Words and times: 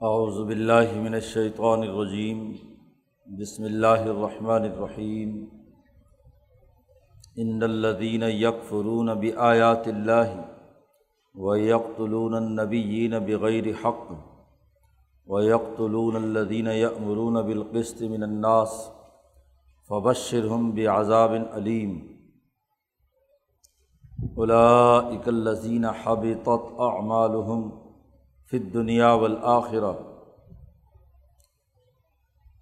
اعوذ 0.00 0.38
باللہ 0.46 0.98
من 1.02 1.14
الشیطان 1.14 1.82
الرجیم، 1.82 2.40
بسم 3.26 3.64
اللہ 3.64 4.02
الرحمن 4.06 4.62
الرحیم۔ 4.62 5.30
ان 7.36 7.62
الذین 7.62 8.22
یکفرون 8.22 9.06
بآیات 9.20 9.86
اللہ 9.86 10.34
ویقتلون 11.34 12.34
النبیین 12.34 13.18
بغیر 13.26 13.70
حق 13.84 14.12
ویقتلون 15.28 16.16
الذین 16.16 16.66
یأمرون 16.66 17.42
بالقسط 17.46 18.02
من 18.02 18.22
الناس 18.22 18.76
فبشرهم 19.88 20.70
بعذاب 20.74 21.32
علیم 21.32 21.96
اولئک 24.36 25.28
الذین 25.28 25.84
حبطت 26.04 26.70
اعمالهم 26.90 27.85
فت 28.52 28.72
دنیا 28.74 29.12
والآخرہ 29.14 29.92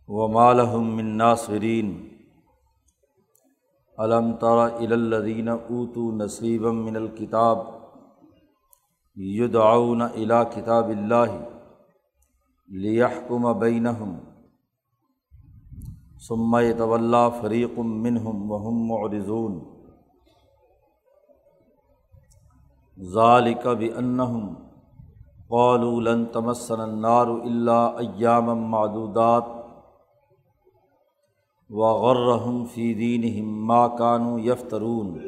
و 0.09 0.29
مالحم 0.29 0.95
من 0.97 1.16
ناصرین 1.16 1.93
علم 3.98 4.33
تر 4.37 4.59
الدین 4.80 5.48
اوتو 5.48 6.10
نصیبم 6.16 6.84
من 6.84 6.97
الکتاب 6.97 7.59
یدعون 9.16 10.02
الا 10.02 10.43
کتاب 10.55 10.88
اللہ 10.88 11.37
لیحکم 12.71 13.52
بینہم 13.59 14.16
ثم 16.29 16.57
طول 16.79 17.15
فریق 17.41 17.79
منہم 17.79 18.51
وهم 18.51 18.88
معرضون 18.88 19.59
ذالک 22.98 23.66
بانہم 23.66 24.63
قالوا 25.51 26.01
لن 26.03 26.30
تمسن 26.30 26.80
النار 26.80 27.43
الا 27.43 27.98
ایام 27.98 28.71
معدودات 28.71 29.65
وغرهم 31.71 32.65
في 32.65 32.95
دينهم 32.95 33.66
ما 33.66 33.88
كانوا 33.88 34.41
يفترون. 34.41 35.23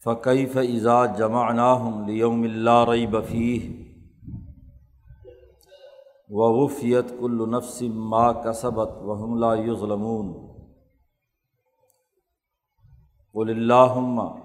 فكيف 0.00 0.58
اذا 0.58 1.06
جمعناهم 1.06 2.06
ليوم 2.06 2.46
لا 2.46 2.84
ريب 2.84 3.20
فيه؟ 3.20 3.90
ووفيت 6.30 7.20
كل 7.20 7.50
نفس 7.50 7.82
ما 7.82 8.32
كسبت 8.32 8.92
وهم 9.02 9.38
لا 9.38 9.54
يظلمون. 9.54 10.50
قل 13.34 13.50
اللهم 13.50 14.40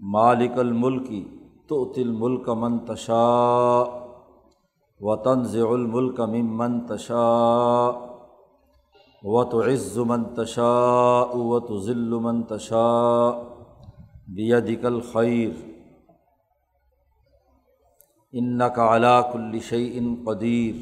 مالك 0.00 0.58
الملك 0.58 1.37
تو 1.68 1.92
تل 1.92 2.10
ملک 2.10 2.48
منتشا 2.48 3.84
و 5.00 5.16
تنز 5.16 5.56
الملک 5.56 6.20
ممنتشا 6.20 7.90
و 9.24 9.44
تو 9.44 9.62
عز 9.62 9.98
منتشا 9.98 11.36
و 11.36 11.60
تو 11.60 11.80
ذل 11.80 12.14
منتشا 12.22 13.30
بیدک 14.28 14.84
الخیر 14.84 15.50
ان 18.32 18.58
کا 18.74 18.96
علاق 18.96 19.36
الشعین 19.36 20.24
قدیر 20.26 20.74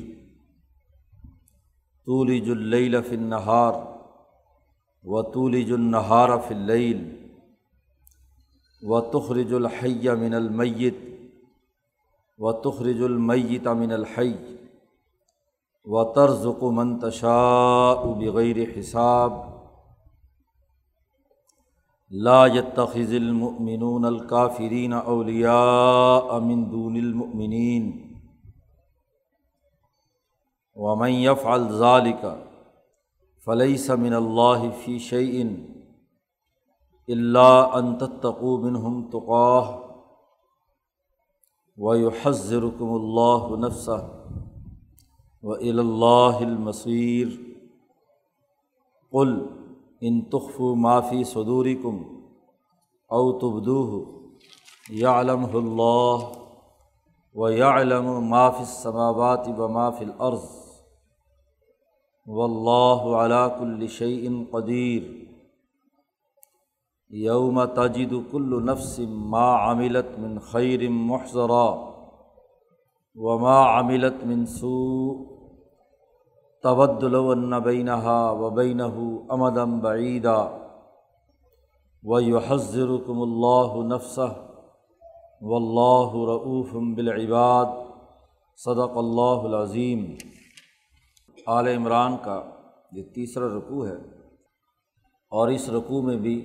طولج 2.06 2.50
اللیل 2.50 3.02
فی 3.02 3.16
النہار 3.16 3.72
و 5.04 5.22
طولج 5.22 5.72
النہار 5.72 6.28
فی 6.48 6.54
اللیل 6.54 7.15
و 8.86 9.00
تخرج 9.00 9.54
الحی 9.54 10.10
من 10.10 10.34
المیت 10.34 10.94
و 12.38 12.52
تخرج 12.52 13.02
المیت 13.02 13.66
من 13.66 13.92
الحی 13.92 14.34
و 15.86 16.04
طرز 16.04 16.46
کو 16.60 16.70
منتشا 16.72 17.94
بغیر 17.94 18.70
حساب. 18.78 19.32
لا 22.10 22.46
يتخذ 22.46 23.12
المؤمنون 23.12 24.04
الكافرين 24.04 24.92
اولياء 24.92 26.40
من 26.40 26.70
دون 26.70 26.96
المؤمنين. 26.96 28.02
ومن 30.74 31.10
يفعل 31.10 31.68
ذلك 31.82 32.46
فليس 33.38 33.90
من 33.90 34.14
الله 34.14 34.70
في 34.70 34.98
شيء. 34.98 35.75
اللہ 37.08 37.74
انتقو 37.74 38.56
منہم 38.58 39.02
تقاہ 39.10 39.66
و 41.78 42.08
حضرکم 42.22 42.92
اللہ 42.92 43.54
نفسہ 43.58 43.98
و 45.42 45.52
الا 45.52 46.38
المصیر 46.38 47.28
قل 49.12 49.34
ان 50.00 50.20
تخف 50.30 50.60
معافی 50.76 51.22
صدوری 51.24 51.74
کم 51.82 52.02
او 53.10 53.32
تبدو 53.38 54.02
یعلم 54.94 55.44
اللہ 55.54 56.24
و 57.34 57.50
یعلم 57.50 58.08
معافی 58.28 58.62
السماوات 58.62 59.48
و 59.48 59.68
معافی 59.68 60.04
الارض 60.04 60.48
و 62.26 62.42
اللہ 62.42 63.06
علاق 63.16 63.62
الشعین 63.62 64.44
قدیر 64.50 65.25
یوم 67.10 67.64
تجد 67.66 68.12
کل 68.32 68.62
نفس 68.64 68.98
ما 69.30 69.46
عملت 69.56 70.18
من 70.18 70.38
خیر 70.42 70.88
محضرا 70.90 71.68
و 73.16 73.28
عملت 73.46 74.24
من 74.24 74.44
سوء 74.46 75.14
تبد 76.64 77.02
لون 77.04 77.60
بینہا 77.62 78.30
و 78.30 78.50
بینہ 78.50 78.90
امدم 79.30 79.78
بعیدا 79.80 80.36
و 82.02 82.20
یحذرکم 82.20 83.22
اللہ 83.22 83.78
نفسہ 83.94 84.28
و 85.42 85.54
اللہ 85.56 86.18
رعوف 86.28 86.72
بالعباد 86.96 87.78
صدق 88.58 88.96
اللہ 88.96 89.46
العظیم 89.46 90.04
عال 91.46 91.68
عمران 91.68 92.16
کا 92.24 92.40
یہ 92.92 93.02
تیسرا 93.14 93.56
رقوع 93.56 93.86
ہے 93.86 93.96
اور 95.32 95.48
اس 95.48 95.68
رقوع 95.68 96.02
میں 96.02 96.16
بھی 96.16 96.36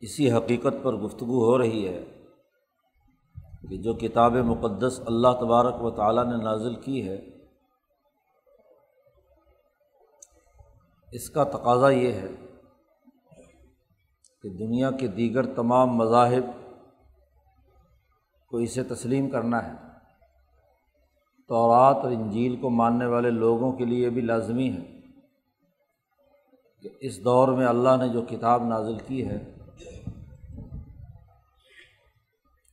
اسی 0.00 0.32
حقیقت 0.32 0.74
پر 0.82 0.94
گفتگو 0.94 1.44
ہو 1.44 1.58
رہی 1.58 1.88
ہے 1.88 2.04
کہ 3.70 3.76
جو 3.76 3.94
کتاب 3.94 4.32
مقدس 4.32 5.00
اللہ 5.06 5.28
تبارک 5.28 5.82
و 5.82 5.90
تعالیٰ 5.90 6.24
نے 6.24 6.44
نازل 6.44 6.74
کی 6.74 7.08
ہے، 7.08 7.16
اس 11.12 11.30
کا 11.30 11.44
تقاضا 11.44 11.90
یہ 11.90 12.12
ہے 12.12 12.28
کہ 14.42 14.50
دنیا 14.50 14.90
کے 14.90 15.06
دیگر 15.06 15.54
تمام 15.54 15.88
مذاہب 15.88 16.44
کو 18.50 18.56
اسے 18.56 18.82
تسلیم 18.82 19.30
کرنا 19.30 19.66
ہے۔ 19.66 19.88
تورات 21.48 21.96
اور 21.96 22.12
انجیل 22.12 22.56
کو 22.56 22.70
ماننے 22.70 23.06
والے 23.06 23.30
لوگوں 23.30 23.72
کے 23.72 23.84
لیے 23.84 24.10
بھی 24.10 24.20
لازمی 24.20 24.70
ہے 24.72 25.00
کہ 26.82 26.88
اس 27.00 27.24
دور 27.24 27.48
میں 27.48 27.66
اللہ 27.66 27.96
نے 28.00 28.08
جو 28.08 28.22
کتاب 28.22 28.64
نازل 28.64 28.98
کی 28.98 29.28
ہے 29.28 29.57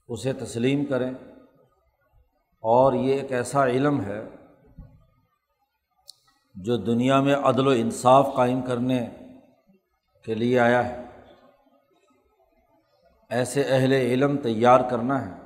اسے 0.07 0.33
تسلیم 0.33 0.85
کریں۔ 0.85 1.11
اور 2.61 2.93
یہ 2.93 3.13
ایک 3.13 3.31
ایسا 3.31 3.65
علم 3.65 4.01
ہے 4.01 4.23
جو 6.55 6.77
دنیا 6.77 7.21
میں 7.21 7.35
عدل 7.35 7.67
و 7.67 7.69
انصاف 7.69 8.29
قائم 8.35 8.61
کرنے 8.61 9.09
کے 10.23 10.35
لیے 10.35 10.59
آیا 10.59 10.89
ہے۔ 10.89 11.05
ایسے 13.29 13.63
اہل 13.63 13.91
علم 13.91 14.37
تیار 14.37 14.89
کرنا 14.89 15.25
ہے 15.25 15.41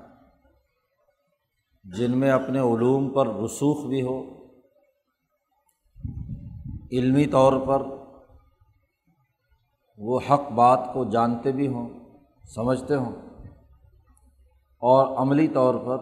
جن 1.83 2.19
میں 2.19 2.31
اپنے 2.31 2.59
علوم 2.59 3.13
پر 3.13 3.27
رسوخ 3.27 3.85
بھی 3.85 4.01
ہو۔ 4.01 4.39
علمی 6.91 7.25
طور 7.25 7.53
پر 7.67 7.81
وہ 9.97 10.19
حق 10.29 10.51
بات 10.51 10.89
کو 10.93 11.09
جانتے 11.09 11.51
بھی 11.51 11.67
ہوں، 11.67 12.17
سمجھتے 12.55 12.95
ہوں۔ 12.95 13.28
اور 14.81 15.17
عملی 15.17 15.47
طور 15.47 15.75
پر 15.75 15.97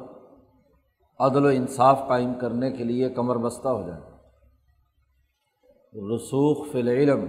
عدل 1.19 1.45
و 1.45 1.47
انصاف 1.47 2.01
قائم 2.07 2.33
کرنے 2.33 2.71
کے 2.71 2.83
لیے 2.83 3.09
کمر 3.09 3.38
بستہ 3.38 3.68
ہو 3.68 3.88
جائے 3.88 4.01
رسوخ 6.15 6.71
فی 6.71 6.79
العلم، 6.79 7.25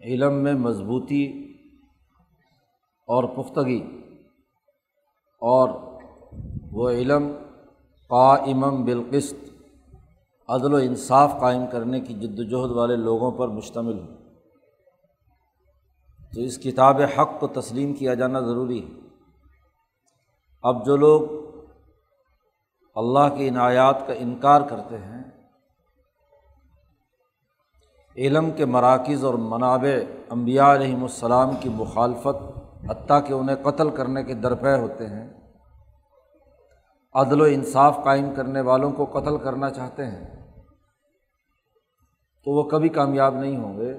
علم 0.00 0.34
میں 0.34 0.54
مضبوطی 0.54 1.52
اور 3.08 3.24
پختگی، 3.24 3.80
اور 5.42 5.68
وہ 6.72 6.90
علم 6.90 7.32
قائمم 8.08 8.84
بالقسط، 8.84 9.34
عدل 10.48 10.74
و 10.74 10.76
انصاف 10.76 11.34
قائم 11.40 11.66
کرنے 11.72 12.00
کی 12.00 12.14
جد 12.14 12.38
وجہد 12.38 12.70
والے 12.70 12.96
لوگوں 12.96 13.30
پر 13.30 13.48
مشتمل 13.48 13.98
ہو۔ 13.98 14.06
تو 16.34 16.40
اس 16.40 16.58
کتاب 16.58 17.00
حق 17.00 17.40
کو 17.40 17.46
تسلیم 17.46 17.92
کیا 17.92 18.14
جانا 18.14 18.40
ضروری 18.40 18.84
ہے۔ 18.84 19.01
اب 20.64 20.84
جو 20.86 20.96
لوگ 20.96 21.20
اللہ 22.96 23.34
کی 23.36 23.48
عنایات 23.48 24.06
کا 24.06 24.12
انکار 24.18 24.60
کرتے 24.68 24.98
ہیں، 24.98 25.22
علم 28.16 28.50
کے 28.56 28.64
مراکز 28.66 29.24
اور 29.24 29.34
منابع 29.50 29.94
امبیا 30.30 30.72
علیہم 30.74 31.02
السلام 31.02 31.54
کی 31.60 31.68
مخالفت، 31.76 32.42
حتیٰ 32.90 33.18
کہ 33.26 33.32
انہیں 33.32 33.56
قتل 33.62 33.90
کرنے 33.90 34.22
کے 34.24 34.34
درپے 34.42 34.76
ہوتے 34.78 35.06
ہیں، 35.06 35.28
عدل 37.14 37.40
و 37.40 37.44
انصاف 37.44 37.96
قائم 38.04 38.34
کرنے 38.34 38.60
والوں 38.60 38.92
کو 38.92 39.04
قتل 39.12 39.38
کرنا 39.38 39.70
چاہتے 39.70 40.06
ہیں، 40.06 40.24
تو 42.46 42.50
وہ 42.50 42.62
کبھی 42.70 42.88
کامیاب 42.90 43.34
نہیں 43.34 43.56
ہوں 43.56 43.78
گے، 43.78 43.92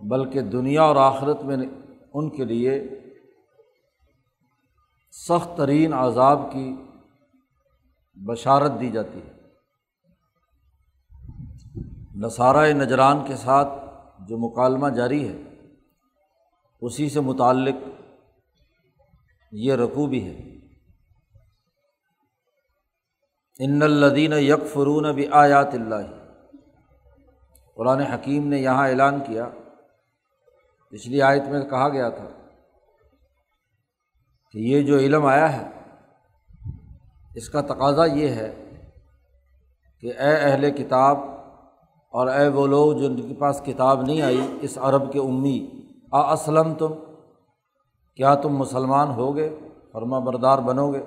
بلکہ 0.00 0.40
دنیا 0.50 0.82
اور 0.82 0.96
آخرت 1.02 1.42
میں 1.42 1.56
ان 1.56 2.28
کے 2.30 2.44
لیے 2.44 2.78
سخت 5.10 5.56
ترین 5.56 5.92
عذاب 5.92 6.52
کی 6.52 6.76
بشارت 8.14 8.72
دی 8.80 8.90
جاتی 8.90 9.18
ہے۔ 9.18 9.38
نصارۂ 12.14 12.68
نجران 12.68 13.24
کے 13.26 13.36
ساتھ 13.36 13.68
جو 14.18 14.38
مکالمہ 14.38 14.88
جاری 14.88 15.28
ہے، 15.28 15.42
اسی 16.80 17.08
سے 17.08 17.20
متعلق 17.20 17.74
یہ 19.52 19.74
رقو 19.74 20.06
بھی 20.06 20.24
ہے۔ 20.26 20.58
ان 23.58 23.82
الدین 23.82 24.32
یک 24.32 24.72
فرون 24.72 25.14
بھی 25.14 25.28
آیات 25.28 25.68
اللہ۔ 25.72 26.34
قرآن 27.74 28.00
حکیم 28.00 28.48
نے 28.48 28.58
یہاں 28.58 28.88
اعلان 28.88 29.20
کیا، 29.26 29.48
پچھلی 30.90 31.22
آیت 31.22 31.42
میں 31.42 31.60
کہا 31.60 31.88
گیا 31.88 32.08
تھا 32.08 32.28
کہ 34.58 34.62
یہ 34.62 34.82
جو 34.82 34.98
علم 34.98 35.26
آیا 35.26 35.56
ہے، 35.56 35.68
اس 37.34 37.48
کا 37.48 37.60
تقاضا 37.60 38.04
یہ 38.04 38.28
ہے 38.28 38.70
کہ 40.00 40.06
اے 40.06 40.36
اہل 40.36 40.70
کتاب 40.70 41.18
اور 42.12 42.26
اے 42.26 42.48
وہ 42.48 42.66
لوگ 42.66 42.92
جن 42.92 43.28
کے 43.28 43.34
پاس 43.34 43.62
کتاب 43.66 44.02
نہیں 44.02 44.22
آئی، 44.22 44.58
اس 44.60 44.78
عرب 44.80 45.12
کے 45.12 45.18
امی، 45.18 45.68
آ 46.12 46.32
اسلم 46.32 46.74
تم 46.74 46.92
کیا 48.16 48.34
تم 48.34 48.56
مسلمان 48.56 49.10
ہو 49.10 49.36
گے 49.36 49.58
فرما 49.92 50.18
بردار 50.18 50.58
بنو 50.58 50.92
گے۔ 50.92 51.04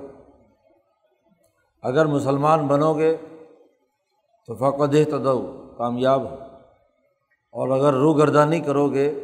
اگر 1.81 2.05
مسلمان 2.05 2.67
بنو 2.67 2.93
گے 2.93 3.17
تو 4.47 4.55
فقد 4.55 4.95
تدو 5.11 5.69
کامیاب 5.77 6.21
ہو۔ 6.21 6.35
اور 7.51 7.69
اگر 7.69 7.93
روح 7.93 8.17
گردانی 8.17 8.59
کرو 8.59 8.89
گے 8.89 9.23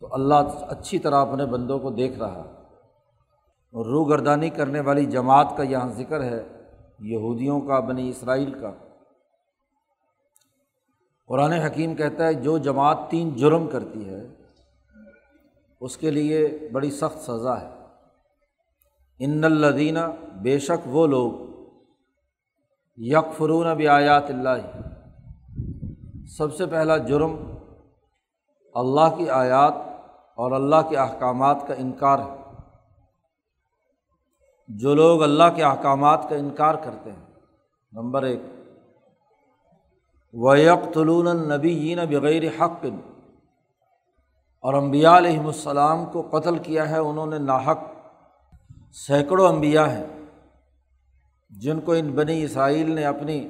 تو 0.00 0.14
اللہ 0.14 0.34
اچھی 0.60 0.98
طرح 0.98 1.26
اپنے 1.26 1.46
بندوں 1.46 1.78
کو 1.78 1.90
دیکھ 1.90 2.18
رہا 2.18 2.55
اور 3.72 4.08
گردانی 4.08 4.50
کرنے 4.50 4.80
والی 4.80 5.06
جماعت 5.06 5.54
کا 5.56 5.62
یہاں 5.62 5.90
ذکر 5.90 6.22
ہے، 6.22 6.44
یہودیوں 6.98 7.60
کا، 7.60 7.80
بنی 7.80 8.08
اسرائیل 8.08 8.52
کا۔ 8.60 8.72
قرآن 11.26 11.52
حکیم 11.52 11.94
کہتا 11.94 12.26
ہے، 12.26 12.34
جو 12.34 12.58
جماعت 12.58 12.98
تین 13.08 13.34
جرم 13.34 13.66
کرتی 13.66 14.08
ہے، 14.08 14.26
اس 15.80 15.96
کے 15.96 16.10
لیے 16.10 16.68
بڑی 16.72 16.90
سخت 16.90 17.30
سزا 17.30 17.60
ہے۔ 17.60 17.68
ان 19.18 19.44
الدینہ 19.44 19.98
بے 20.42 20.58
شک 20.58 20.86
وہ 20.86 21.06
لوگ 21.06 21.32
یک 22.96 23.36
فرون 23.36 23.66
اب 23.66 23.80
آیات 23.90 24.24
اللہ۔ 24.28 24.80
سب 26.38 26.54
سے 26.54 26.66
پہلا 26.66 26.96
جرم 26.96 27.36
اللہ 28.74 29.16
کی 29.18 29.30
آیات 29.30 29.72
اور 30.34 30.52
اللہ 30.52 30.88
کے 30.88 30.96
احکامات 30.96 31.56
کا 31.68 31.74
انکار 31.74 32.18
ہے۔ 32.18 32.45
جو 34.68 34.94
لوگ 34.94 35.22
اللہ 35.22 35.44
کے 35.56 35.64
احکامات 35.64 36.26
کا 36.30 36.36
انکار 36.36 36.74
کرتے 36.74 37.12
ہیں۔ 37.12 37.26
نمبر 37.92 38.22
ایک 38.22 38.40
ویکتلون 40.32 41.26
النبی 41.26 41.94
بغیر 41.94 42.42
حق۔ 42.42 42.86
اور 44.60 44.74
امبیا 44.74 45.16
علیہم 45.16 45.46
السلام 45.46 46.04
کو 46.06 46.28
قتل 46.32 46.58
کیا 46.58 46.90
ہے، 46.90 46.98
انہوں 46.98 47.26
نے 47.26 47.38
ناحق 47.38 47.78
سینکڑوں 48.92 49.48
امبیا 49.48 49.98
ہیں، 49.98 50.06
جن 51.50 51.80
کو 51.80 51.92
ان 51.92 52.12
بنی 52.12 52.42
اسرائیل 52.42 52.94
نے 52.94 53.04
اپنی 53.04 53.48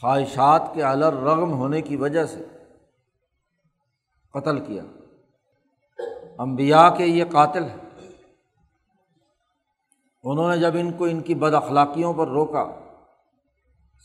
خواہشات 0.00 0.62
کے 0.74 0.82
الر 0.82 1.12
رغم 1.12 1.52
ہونے 1.52 1.82
کی 1.82 1.96
وجہ 1.96 2.26
سے 2.26 2.46
قتل 4.32 4.64
کیا۔ 4.64 4.82
امبیا 6.38 6.90
کے 6.90 7.06
یہ 7.06 7.24
قاتل 7.32 7.64
ہیں۔ 7.64 7.87
انہوں 10.30 10.50
نے 10.50 10.58
جب 10.58 10.72
ان 10.74 10.92
کو 10.92 11.04
ان 11.04 11.20
کی 11.20 11.34
بد 11.34 11.54
اخلاقیوں 11.54 12.12
پر 12.12 12.28
روکا، 12.28 12.64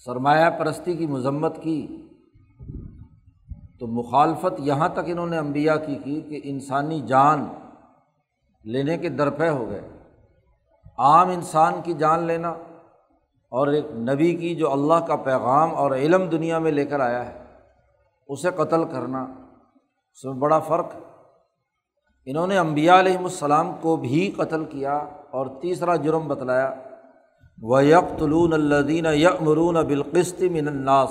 سرمایہ 0.05 0.49
پرستی 0.49 0.97
کی 0.97 1.07
مذمت 1.07 1.61
کی، 1.61 2.07
تو 3.79 3.87
مخالفت 3.87 4.59
یہاں 4.59 4.89
تک 4.89 4.99
انہوں 5.05 5.27
نے 5.27 5.37
امبیا 5.37 5.75
کی 5.75 5.95
کی 5.95 6.21
کہ 6.21 6.39
انسانی 6.43 6.99
جان 7.01 7.45
لینے 8.63 8.97
کے 8.97 9.09
درپے 9.09 9.49
ہو 9.49 9.69
گئے۔ 9.69 9.89
عام 10.97 11.29
انسان 11.29 11.73
کی 11.83 11.93
جان 11.93 12.23
لینا 12.23 12.49
اور 13.51 13.67
ایک 13.67 13.85
نبی 13.91 14.35
کی 14.35 14.55
جو 14.55 14.71
اللہ 14.71 14.93
کا 14.93 15.15
پیغام 15.15 15.75
اور 15.75 15.91
علم 15.91 16.29
دنیا 16.29 16.59
میں 16.59 16.71
لے 16.71 16.85
کر 16.85 16.99
آیا 16.99 17.25
ہے، 17.25 17.43
اسے 18.27 18.49
قتل 18.55 18.83
کرنا، 18.83 19.23
اس 20.13 20.25
میں 20.25 20.33
بڑا 20.33 20.59
فرق 20.59 20.95
ہے۔ 20.95 20.99
انہوں 22.25 22.47
نے 22.47 22.57
امبیا 22.57 22.99
علیہم 22.99 23.23
السلام 23.23 23.71
کو 23.81 23.95
بھی 23.95 24.31
قتل 24.31 24.65
کیا 24.65 24.93
اور 25.31 25.47
تیسرا 25.61 25.95
جرم 25.95 26.27
بتلایا 26.27 26.73
و 27.61 27.81
یکلون 27.81 28.53
الدین 28.53 29.05
یکمرون 29.05 29.75
بالقست 29.75 30.41
من 30.41 30.67
الناس۔ 30.67 31.09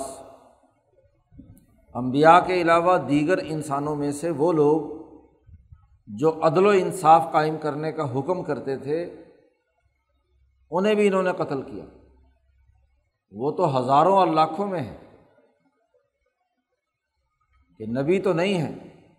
امبیا 1.94 2.40
کے 2.40 2.62
علاوہ 2.62 2.98
دیگر 2.98 3.38
انسانوں 3.44 3.96
میں 3.96 4.12
سے 4.12 4.30
وہ 4.30 4.52
لوگ 4.52 5.02
جو 6.06 6.40
عدل 6.42 6.66
و 6.66 6.70
انصاف 6.70 7.32
قائم 7.32 7.56
کرنے 7.56 7.92
کا 7.92 8.18
حکم 8.18 8.42
کرتے 8.42 8.76
تھے، 8.76 9.14
انہیں 10.70 10.94
بھی 10.94 11.06
انہوں 11.06 11.22
نے 11.22 11.32
قتل 11.32 11.62
کیا۔ 11.62 11.84
وہ 13.30 13.50
تو 13.50 13.78
ہزاروں 13.78 14.16
اور 14.16 14.26
لاکھوں 14.26 14.66
میں 14.66 14.80
ہے 14.80 14.96
کہ 17.78 17.86
نبی 17.86 18.20
تو 18.20 18.32
نہیں 18.32 18.62
ہے 18.62 18.72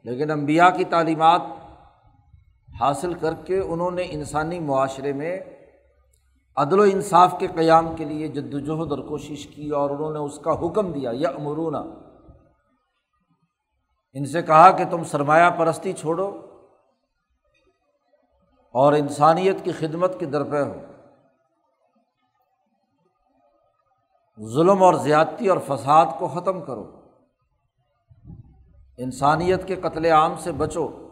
لیکن 0.03 0.31
امبیا 0.31 0.69
کی 0.69 0.83
تعلیمات 0.83 1.41
حاصل 2.79 3.13
کر 3.13 3.33
کے 3.33 3.59
انہوں 3.59 3.91
نے 3.91 4.03
انسانی 4.09 4.59
معاشرے 4.59 5.13
میں 5.13 5.39
عدل 6.55 6.79
و 6.79 6.83
انصاف 6.83 7.35
کے 7.39 7.47
قیام 7.47 7.95
کے 7.95 8.05
لیے 8.05 8.27
جد 8.27 8.53
وجہد 8.53 8.91
اور 8.91 8.99
کوشش 8.99 9.47
کی 9.47 9.69
اور 9.69 9.89
انہوں 9.89 10.11
نے 10.11 10.19
اس 10.19 10.39
کا 10.39 10.51
حکم 10.51 10.91
دیا 10.91 11.11
یا 11.13 11.29
امرونہ 11.29 11.77
ان 14.13 14.25
سے 14.25 14.41
کہا 14.41 14.71
کہ 14.71 14.85
تم 14.85 15.03
سرمایہ 15.03 15.49
پرستی 15.49 15.93
چھوڑو 15.93 16.27
اور 18.71 18.93
انسانیت 18.93 19.55
کی 19.63 19.71
خدمت 19.71 20.19
کے 20.19 20.25
درپے 20.25 20.61
ہو۔ 20.61 20.73
ظلم 24.45 24.83
اور 24.83 24.93
زیادتی 24.93 25.47
اور 25.47 25.57
فساد 25.67 26.05
کو 26.19 26.27
ختم 26.27 26.61
کرو۔ 26.61 27.01
انسانیت 28.97 29.67
کے 29.67 29.75
قتل 29.75 30.05
عام 30.05 30.35
سے 30.37 30.51
بچو۔ 30.51 31.02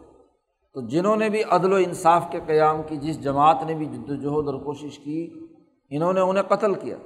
تو 0.72 0.80
جنہوں 0.80 1.16
نے 1.16 1.28
بھی 1.28 1.42
عدل 1.50 1.72
و 1.72 1.76
انصاف 1.76 2.24
کے 2.30 2.40
قیام 2.46 2.82
کی، 2.82 2.96
جس 2.96 3.22
جماعت 3.22 3.56
نے 3.66 3.74
بھی 3.74 3.86
جد 3.86 4.10
وجہد 4.10 4.48
اور 4.48 4.60
کوشش 4.60 4.98
کی، 4.98 5.46
انہوں 5.90 6.12
نے 6.12 6.20
انہیں 6.20 6.42
قتل 6.42 6.74
کیا۔ 6.74 6.96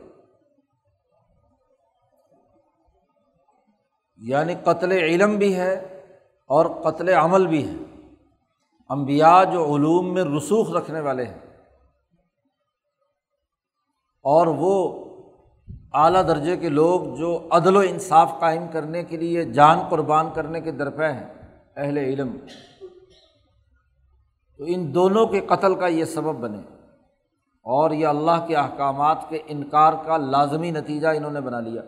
یعنی 4.17 4.55
قتل 4.65 4.93
علم 4.93 5.37
بھی 5.37 5.57
ہے 5.57 6.03
اور 6.47 6.67
قتل 6.67 7.09
عمل 7.09 7.47
بھی 7.47 7.69
ہے۔ 7.69 8.07
امبیا 8.89 9.45
جو 9.45 9.75
علوم 9.75 10.15
میں 10.15 10.25
رسوخ 10.25 10.71
رکھنے 10.71 11.01
والے 11.01 11.25
ہیں۔ 11.25 11.39
اور 14.23 14.47
وہ 14.47 15.05
اعلیٰ 15.93 16.29
درجے 16.29 16.57
کے 16.57 16.69
لوگ 16.69 17.17
جو 17.17 17.49
عدل 17.51 17.77
و 17.77 17.81
انصاف 17.81 18.33
قائم 18.41 18.67
کرنے 18.73 19.05
کے 19.05 19.17
لیے 19.17 19.45
جان 19.45 19.79
قربان 19.91 20.27
کرنے 20.35 20.61
کے 20.61 20.71
درپے 20.71 21.07
ہیں، 21.07 21.35
اہل 21.77 21.97
علم۔ 21.97 22.37
تو 24.59 24.65
ان 24.69 24.95
دونوں 24.95 25.27
کے 25.27 25.41
قتل 25.41 25.75
کا 25.75 25.87
یہ 25.87 26.05
سبب 26.05 26.35
بنے 26.35 26.59
اور 27.63 27.91
یہ 27.91 28.07
اللہ 28.07 28.47
کے 28.49 28.57
احکامات 28.57 29.17
کے 29.29 29.39
انکار 29.47 29.93
کا 30.07 30.17
لازمی 30.17 30.71
نتیجہ 30.71 31.09
انہوں 31.09 31.31
نے 31.31 31.41
بنا 31.41 31.61
لیا۔ 31.61 31.83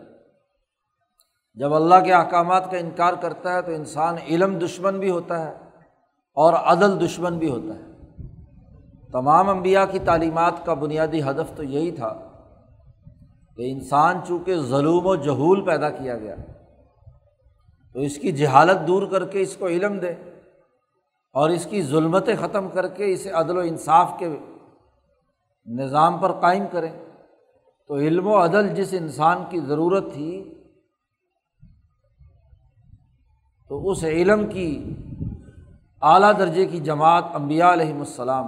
جب 1.53 1.73
اللہ 1.73 1.95
کے 2.05 2.13
احکامات 2.13 2.71
کا 2.71 2.77
انکار 2.77 3.13
کرتا 3.13 3.53
ہے 3.53 3.61
تو 3.61 3.71
انسان 3.71 4.15
علم 4.27 4.59
دشمن 4.59 4.99
بھی 4.99 5.09
ہوتا 5.09 5.45
ہے 5.45 5.51
اور 6.33 6.53
عدل 6.53 7.05
دشمن 7.05 7.37
بھی 7.37 7.49
ہوتا 7.49 7.73
ہے۔ 7.79 7.89
تمام 9.11 9.49
انبیاء 9.49 9.85
کی 9.91 9.99
تعلیمات 9.99 10.65
کا 10.65 10.73
بنیادی 10.73 11.21
ہدف 11.21 11.55
تو 11.55 11.63
یہی 11.63 11.91
تھا 11.91 12.13
کہ 13.55 13.71
انسان 13.71 14.19
چونکہ 14.27 14.55
ظلم 14.55 15.05
و 15.05 15.15
جہول 15.15 15.65
پیدا 15.65 15.89
کیا 15.89 16.17
گیا 16.17 16.35
تو 17.93 17.99
اس 17.99 18.17
کی 18.17 18.31
جہالت 18.31 18.87
دور 18.87 19.03
کر 19.11 19.25
کے 19.25 19.41
اس 19.41 19.55
کو 19.55 19.67
علم 19.67 19.99
دے۔ 19.99 20.13
اور 21.33 21.49
اس 21.49 21.65
کی 21.65 21.81
ظلمتیں 21.81 22.35
ختم 22.41 22.69
کر 22.69 22.87
کے 22.87 23.13
اسے 23.13 23.29
عدل 23.29 23.57
و 23.57 23.59
انصاف 23.59 24.11
کے 24.19 24.37
نظام 25.65 26.17
پر 26.17 26.31
قائم 26.31 26.63
کریں۔ 26.71 26.91
تو 27.87 27.95
علم 27.95 28.27
و 28.27 28.43
عدل 28.43 28.75
جس 28.75 28.93
انسان 28.93 29.43
کی 29.49 29.59
ضرورت 29.59 30.03
تھی، 30.13 30.53
تو 33.69 33.89
اس 33.89 34.03
علم 34.03 34.47
کی 34.47 34.95
اعلیٰ 36.01 36.39
درجے 36.39 36.65
کی 36.65 36.79
جماعت 36.79 37.23
امبیا 37.33 37.73
علیہم 37.73 37.99
السلام 37.99 38.45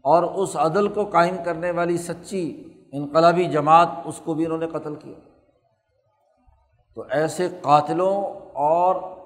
اور 0.00 0.22
اس 0.22 0.56
عدل 0.56 0.88
کو 0.88 1.04
قائم 1.04 1.36
کرنے 1.44 1.70
والی 1.70 1.96
سچی 1.96 2.64
انقلابی 2.92 3.44
جماعت، 3.44 3.88
اس 4.04 4.20
کو 4.24 4.34
بھی 4.34 4.44
انہوں 4.44 4.58
نے 4.58 4.66
قتل 4.66 4.94
کیا۔ 4.94 5.18
تو 6.94 7.04
ایسے 7.10 7.48
قاتلوں 7.62 8.22
اور 8.52 9.17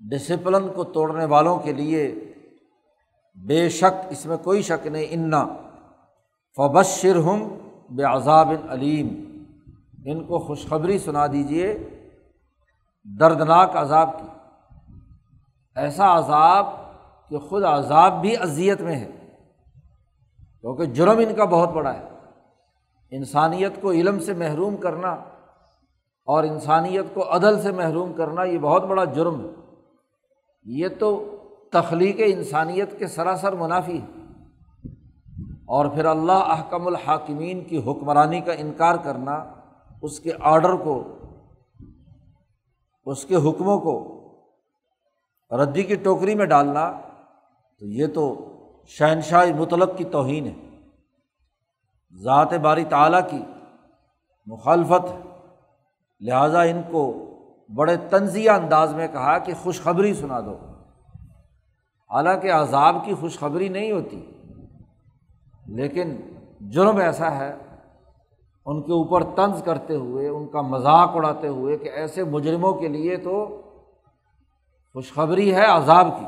ڈسپلن 0.00 0.68
کو 0.68 0.84
توڑنے 0.84 1.24
والوں 1.24 1.58
کے 1.58 1.72
لیے 1.72 2.02
بے 3.36 3.68
شک 3.68 4.06
اس 4.10 4.26
میں 4.26 4.36
کوئی 4.36 4.62
شک 4.62 4.86
نہیں، 4.86 5.06
انا 5.10 5.46
فبشر 6.56 7.16
ہم 7.16 7.42
بے 7.90 8.02
عذاب 8.02 8.48
علیم 8.68 9.08
ان 10.04 10.24
کو 10.26 10.38
خوشخبری 10.38 10.98
سنا 10.98 11.26
دیجیے 11.26 11.76
دردناک 13.06 13.76
عذاب 13.76 14.18
کی۔ 14.18 14.28
ایسا 15.76 16.18
عذاب 16.18 16.66
کہ 17.30 17.38
خود 17.38 17.64
عذاب 17.64 18.20
بھی 18.20 18.36
اذیت 18.36 18.80
میں 18.80 18.96
ہے، 18.96 19.10
کیونکہ 20.60 20.84
جرم 20.84 21.18
ان 21.18 21.34
کا 21.34 21.44
بہت 21.44 21.68
بڑا 21.68 21.94
ہے۔ 21.94 22.04
انسانیت 23.12 23.80
کو 23.82 23.90
علم 23.90 24.18
سے 24.20 24.32
محروم 24.34 24.76
کرنا 24.76 25.10
اور 26.28 26.44
انسانیت 26.44 27.14
کو 27.14 27.36
عدل 27.36 27.60
سے 27.62 27.72
محروم 27.72 28.12
کرنا، 28.12 28.44
یہ 28.44 28.58
بہت 28.58 28.84
بڑا 28.84 29.04
جرم 29.04 29.40
ہے۔ 29.40 29.48
یہ 30.68 30.88
تو 30.98 31.36
تخلیق 31.72 32.16
انسانیت 32.26 32.98
کے 32.98 33.06
سراسر 33.06 33.52
منافی 33.52 34.00
ہے 34.00 34.06
اور 35.64 35.86
پھر 35.86 36.04
اللہ 36.04 36.32
احکم 36.32 36.86
الحاکمین 36.86 37.64
کی 37.64 37.78
حکمرانی 37.78 38.40
کا 38.40 38.52
انکار 38.52 38.94
کرنا، 38.94 39.44
اس 40.02 40.20
کے 40.20 40.32
آڈر 40.40 40.76
کو، 40.76 41.18
اس 43.04 43.24
کے 43.24 43.36
حکموں 43.36 43.78
کو 43.78 43.96
ردی 45.50 45.82
کی 45.82 45.94
ٹوکری 45.94 46.34
میں 46.34 46.46
ڈالنا، 46.46 46.90
تو 47.80 47.86
یہ 47.86 48.06
تو 48.06 48.54
شہنشاہ 48.86 49.46
مطلق 49.58 49.96
کی 49.96 50.04
توہین 50.04 50.46
ہے۔ 50.46 50.54
ذات 52.14 52.54
باری 52.54 52.84
تعلیٰ 52.84 53.30
کی 53.30 53.42
مخالفت 54.46 55.12
لہٰذا 56.20 56.62
ان 56.62 56.82
کو 56.90 57.27
بڑے 57.74 57.96
تنزیہ 57.96 58.50
انداز 58.50 58.94
میں 58.94 59.08
کہا 59.08 59.38
کہ 59.38 59.52
خوشخبری 59.62 60.14
سنا 60.14 60.40
دو۔ 60.40 60.58
حالانکہ 62.10 62.52
عذاب 62.52 62.96
کی 63.04 63.14
خوشخبری 63.14 63.68
نہیں 63.68 63.92
ہوتی، 63.92 64.30
لیکن 65.66 66.16
جرم 66.60 66.96
ایسا 66.96 67.38
ہے، 67.38 67.56
ان 68.66 68.82
کے 68.82 68.92
اوپر 68.92 69.22
طنز 69.36 69.62
کرتے 69.62 69.94
ہوئے، 69.94 70.28
ان 70.28 70.48
کا 70.48 70.60
مذاق 70.60 71.10
اڑاتے 71.14 71.48
ہوئے 71.48 71.76
کہ 71.76 71.88
ایسے 71.88 72.24
مجرموں 72.24 72.72
کے 72.72 72.88
لیے 72.88 73.16
تو 73.16 73.62
خوشخبری 74.92 75.54
ہے 75.54 75.64
عذاب 75.64 76.06
کی۔ 76.20 76.26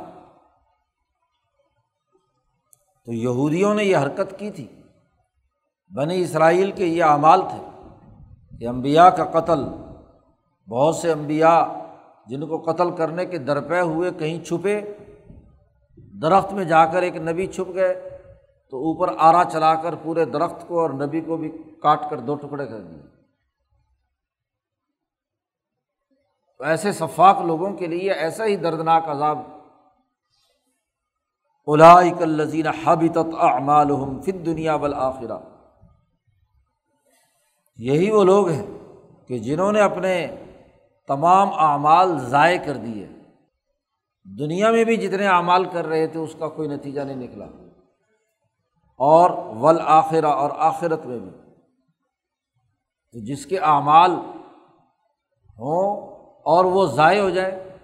تو 3.06 3.12
یہودیوں 3.12 3.74
نے 3.74 3.84
یہ 3.84 3.96
حرکت 3.96 4.38
کی 4.38 4.50
تھی۔ 4.50 4.66
بنی 5.96 6.20
اسرائیل 6.20 6.70
کے 6.70 6.86
یہ 6.86 7.04
اعمال 7.04 7.40
تھے 7.40 7.88
کہ 8.58 8.68
امبیا 8.68 9.10
کا 9.10 9.24
قتل 9.24 9.64
بہت 10.70 10.96
سے 10.96 11.12
امبیا 11.12 11.66
جن 12.26 12.46
کو 12.48 12.72
قتل 12.72 12.96
کرنے 12.96 13.26
کے 13.26 13.38
درپے 13.38 13.80
ہوئے 13.80 14.10
کہیں 14.10 14.44
چھپے، 14.44 14.94
درخت 16.22 16.52
میں 16.52 16.64
جا 16.64 16.84
کر 16.86 17.02
ایک 17.02 17.16
نبی 17.16 17.46
چھپ 17.46 17.74
گئے 17.74 17.94
تو 18.70 18.76
اوپر 18.76 19.14
آرا 19.18 19.44
چلا 19.52 19.74
کر 19.74 19.94
پورے 19.94 20.24
درخت 20.24 20.68
کو 20.68 20.80
اور 20.80 20.90
نبی 20.90 21.20
کو 21.20 21.36
بھی 21.36 21.50
کاٹ 21.82 22.10
کر 22.10 22.20
دو 22.20 22.34
ٹکڑے 22.34 22.66
کر 22.66 22.80
دیے۔ 22.80 23.02
تو 26.58 26.64
ایسے 26.64 26.92
شفاق 26.92 27.40
لوگوں 27.40 27.72
کے 27.72 27.86
لیے 27.86 28.12
ایسا 28.12 28.44
ہی 28.44 28.56
دردناک 28.56 29.08
عذاب۔ 29.08 29.38
الاک 31.66 32.22
الزین 32.22 32.66
حابط 32.66 33.18
اعمال 33.38 33.88
فت 34.22 34.46
دنیا 34.46 34.76
بالآخرہ 34.76 35.38
یہی 37.76 38.10
وہ 38.10 38.24
لوگ 38.24 38.48
ہیں 38.48 38.66
کہ 39.28 39.38
جنہوں 39.38 39.72
نے 39.72 39.80
اپنے 39.80 40.36
تمام 41.10 41.48
اعمال 41.52 42.18
ضائع 42.18 42.58
کر 42.64 42.76
دیے۔ 42.76 43.08
دنیا 44.38 44.70
میں 44.70 44.84
بھی 44.84 44.96
جتنے 44.96 45.26
اعمال 45.26 45.64
کر 45.64 45.86
رہے 45.86 46.06
تھے، 46.06 46.20
اس 46.20 46.36
کا 46.38 46.48
کوئی 46.48 46.68
نتیجہ 46.68 47.00
نہیں 47.00 47.16
نکلا۔ 47.16 47.44
اور 48.96 49.30
ولآخرہ 49.56 50.26
اور 50.26 50.50
آخرت 50.56 51.06
میں 51.06 51.18
بھی۔ 51.18 51.30
تو 53.12 53.18
جس 53.24 53.46
کے 53.46 53.58
اعمال 53.58 54.10
ہوں 55.58 56.16
اور 56.44 56.64
وہ 56.64 56.86
ضائع 56.86 57.22
ہو 57.22 57.30
جائے، 57.30 57.76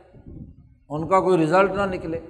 ان 0.89 1.09
کا 1.09 1.21
کوئی 1.21 1.45
رزلٹ 1.45 1.71
نہ 1.71 1.83
نکلے۔ 1.83 2.21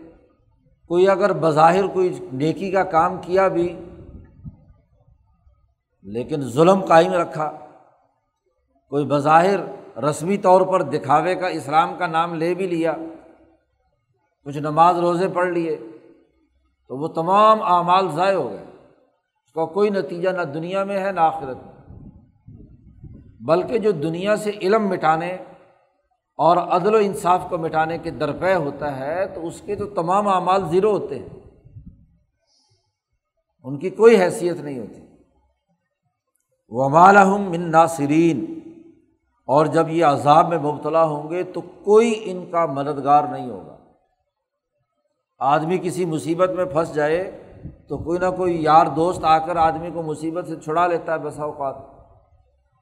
کوئی 0.88 1.08
اگر 1.08 1.32
بظاہر 1.32 1.86
کوئی 1.86 2.28
نیکی 2.32 2.70
کا 2.70 2.82
کام 2.82 3.18
کیا 3.22 3.48
بھی، 3.48 3.84
لیکن 6.02 6.40
ظلم 6.42 6.84
قائم 6.84 7.12
رکھا۔ 7.12 7.52
کوئی 8.88 9.06
بظاہر 9.06 9.85
رسمی 9.96 10.36
طور 10.36 10.60
پر 10.60 10.82
دکھاوے 10.82 11.34
کا 11.34 11.46
اسلام 11.46 11.94
کا 11.98 12.06
نام 12.06 12.34
لے 12.34 12.54
بھی 12.54 12.66
لیا، 12.66 12.94
کچھ 14.44 14.58
نماز 14.58 14.98
روزے 14.98 15.28
پڑھ 15.28 15.48
لیے، 15.48 15.76
تو 16.88 16.96
وہ 16.96 17.08
تمام 17.08 17.62
اعمال 17.62 18.08
ضائع 18.08 18.36
ہو 18.36 18.50
گئے۔ 18.50 18.64
اس 19.44 19.52
کا 19.52 19.64
کوئی 19.64 19.90
نتیجہ 19.90 20.28
نہ 20.28 20.42
دنیا 20.42 20.84
میں 20.84 21.00
ہے 21.00 21.12
نہ 21.12 21.20
آخرت 21.20 21.56
میں۔ 21.56 21.98
بلکہ 23.40 23.78
جو 23.78 23.90
دنیا 23.90 24.36
سے 24.36 24.50
علم 24.50 24.88
مٹانے 24.88 25.32
اور 26.36 26.56
عدل 26.56 26.94
و 26.94 26.98
انصاف 26.98 27.40
کو 27.48 27.58
مٹانے 27.58 27.98
کے 27.98 28.10
درپے 28.10 28.54
ہوتا 28.54 28.98
ہے، 28.98 29.26
تو 29.26 29.46
اس 29.46 29.60
کے 29.60 29.76
تو 29.76 29.86
تمام 29.86 30.28
اعمال 30.28 30.68
زیرو 30.68 30.90
ہوتے 30.90 31.18
ہیں۔ 31.18 31.28
ان 33.64 33.78
کی 33.78 33.90
کوئی 33.90 34.22
حیثیت 34.22 34.56
نہیں 34.56 34.78
ہوتی۔ 34.78 35.00
وہ 36.68 36.88
مالحم 36.88 37.42
من 37.42 37.70
ناصرین 37.70 38.55
اور 39.46 39.66
جب 39.66 39.88
یہ 39.88 40.04
عذاب 40.04 40.48
میں 40.48 40.58
مبتلا 40.58 41.04
ہوں 41.04 41.30
گے 41.30 41.42
تو 41.42 41.60
کوئی 41.60 42.22
ان 42.24 42.46
کا 42.50 42.66
مددگار 42.66 43.24
نہیں 43.24 43.50
ہوگا۔ 43.50 43.76
آدمی 45.38 45.78
کسی 45.78 46.04
مصیبت 46.04 46.50
میں 46.50 46.64
پھنس 46.64 46.94
جائے 46.94 47.30
تو 47.88 47.98
کوئی 47.98 48.18
نہ 48.18 48.30
کوئی 48.36 48.62
یار 48.62 48.86
دوست 48.86 49.24
آ 49.24 49.38
کر 49.38 49.56
آدمی 49.56 49.90
کو 49.90 50.02
مصیبت 50.02 50.48
سے 50.48 50.56
چھڑا 50.56 50.86
لیتا 50.86 51.12
ہے 51.12 51.18
بسا 51.18 51.42
اوقات۔ 51.42 51.74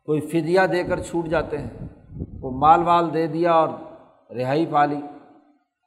کوئی 0.05 0.21
فدیہ 0.21 0.61
دے 0.73 0.85
کر 0.85 1.01
چھوٹ 1.01 1.27
جاتے 1.27 1.59
ہیں 1.59 1.89
کو 2.41 2.51
مال 2.51 2.83
وال 2.83 3.15
دے 3.15 3.27
دیا 3.27 3.53
اور 3.53 3.69
رہائی 4.37 4.67
پالی 4.67 5.01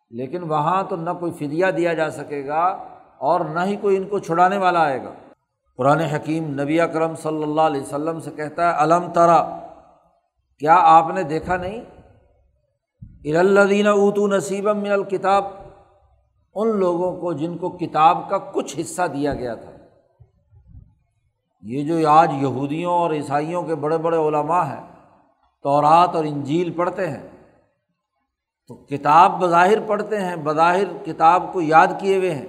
لیکن 0.09 0.43
وہاں 0.43 0.83
تو 0.83 0.95
نہ 0.95 1.09
کوئی 1.19 1.31
فدیہ 1.31 1.65
دیا 1.77 1.93
جا 1.93 2.09
سکے 2.09 2.47
گا 2.47 2.63
اور 3.17 3.39
نہ 3.39 3.59
ہی 3.59 3.75
کوئی 3.75 3.97
ان 3.97 4.03
کو 4.03 4.19
چھڑانے 4.19 4.57
والا 4.57 4.79
آئے 4.79 5.03
گا۔ 5.03 5.11
قرآن 5.77 5.99
حکیم 5.99 6.61
نبی 6.61 6.81
اکرم 6.81 7.15
صلی 7.15 7.43
اللہ 7.43 7.61
علیہ 7.61 7.81
وسلم 7.81 8.19
سے 8.19 8.31
کہتا 8.31 8.67
ہے 8.67 8.83
علم 8.83 9.11
ترا 9.11 9.66
کیا 10.61 10.75
آپ 10.75 11.09
نے 11.13 11.23
دیکھا 11.23 11.57
نہیں؟ 11.57 11.81
ارلدین 13.25 13.87
اوتو 13.87 14.27
نصیب 14.27 14.67
من 14.67 14.91
الکتاب، 14.91 15.45
ان 16.55 16.75
لوگوں 16.79 17.11
کو 17.21 17.33
جن 17.33 17.57
کو 17.57 17.69
کتاب 17.69 18.29
کا 18.29 18.37
کچھ 18.37 18.79
حصہ 18.79 19.01
دیا 19.07 19.33
گیا 19.33 19.55
تھا۔ 19.55 19.71
یہ 21.63 21.83
جو 21.83 22.07
آج 22.09 22.33
یہودیوں 22.33 22.93
اور 22.93 23.11
عیسائیوں 23.11 23.61
کے 23.61 23.75
بڑے 23.75 23.97
بڑے 23.97 24.17
علماء 24.17 24.63
ہیں، 24.65 24.81
تورات 25.65 26.15
اور 26.15 26.25
انجیل 26.25 26.71
پڑھتے 26.71 27.07
ہیں، 27.07 27.27
تو 28.69 28.75
کتاب 28.75 29.39
بظاہر 29.41 29.79
پڑھتے 29.87 30.21
ہیں، 30.21 30.35
بظاہر 30.35 30.97
کتاب 31.05 31.53
کو 31.53 31.61
یاد 31.61 31.87
کیے 31.99 32.17
ہوئے 32.17 32.33
ہیں۔ 32.35 32.47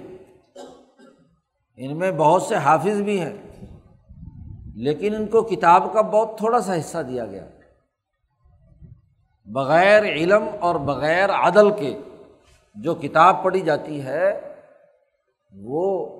ان 1.79 1.97
میں 1.97 2.11
بہت 2.11 2.41
سے 2.41 2.55
حافظ 2.55 3.01
بھی 3.01 3.21
ہیں، 3.21 3.35
لیکن 4.75 5.15
ان 5.15 5.25
کو 5.27 5.41
کتاب 5.41 5.93
کا 5.93 6.01
بہت 6.01 6.37
تھوڑا 6.37 6.61
سا 6.61 6.79
حصہ 6.79 6.97
دیا 6.97 7.25
گیا۔ 7.25 7.45
بغیر 9.53 10.03
علم 10.03 10.43
اور 10.59 10.75
بغیر 10.75 11.29
عدل 11.29 11.71
کے 11.71 11.97
جو 12.75 12.95
کتاب 12.95 13.43
پڑھی 13.43 13.61
جاتی 13.61 14.01
ہے، 14.01 14.53
وہ 15.53 16.19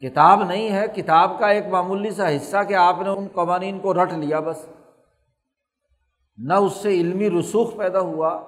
کتاب 0.00 0.44
نہیں 0.44 0.72
ہے، 0.72 0.84
کتاب 0.94 1.38
کا 1.38 1.46
ایک 1.46 1.66
معمولی 1.66 2.10
سا 2.10 2.36
حصہ 2.36 2.56
کہ 2.68 2.74
آپ 2.74 2.96
نے 3.02 3.08
ان 3.08 3.26
قوانین 3.32 3.78
کو 3.78 3.94
رٹ 3.94 4.12
لیا 4.12 4.40
بس۔ 4.40 4.66
نہ 6.38 6.54
اس 6.54 6.72
سے 6.72 6.88
علمی 6.88 7.30
رسوخ 7.30 7.76
پیدا 7.76 8.00
ہوا، 8.00 8.38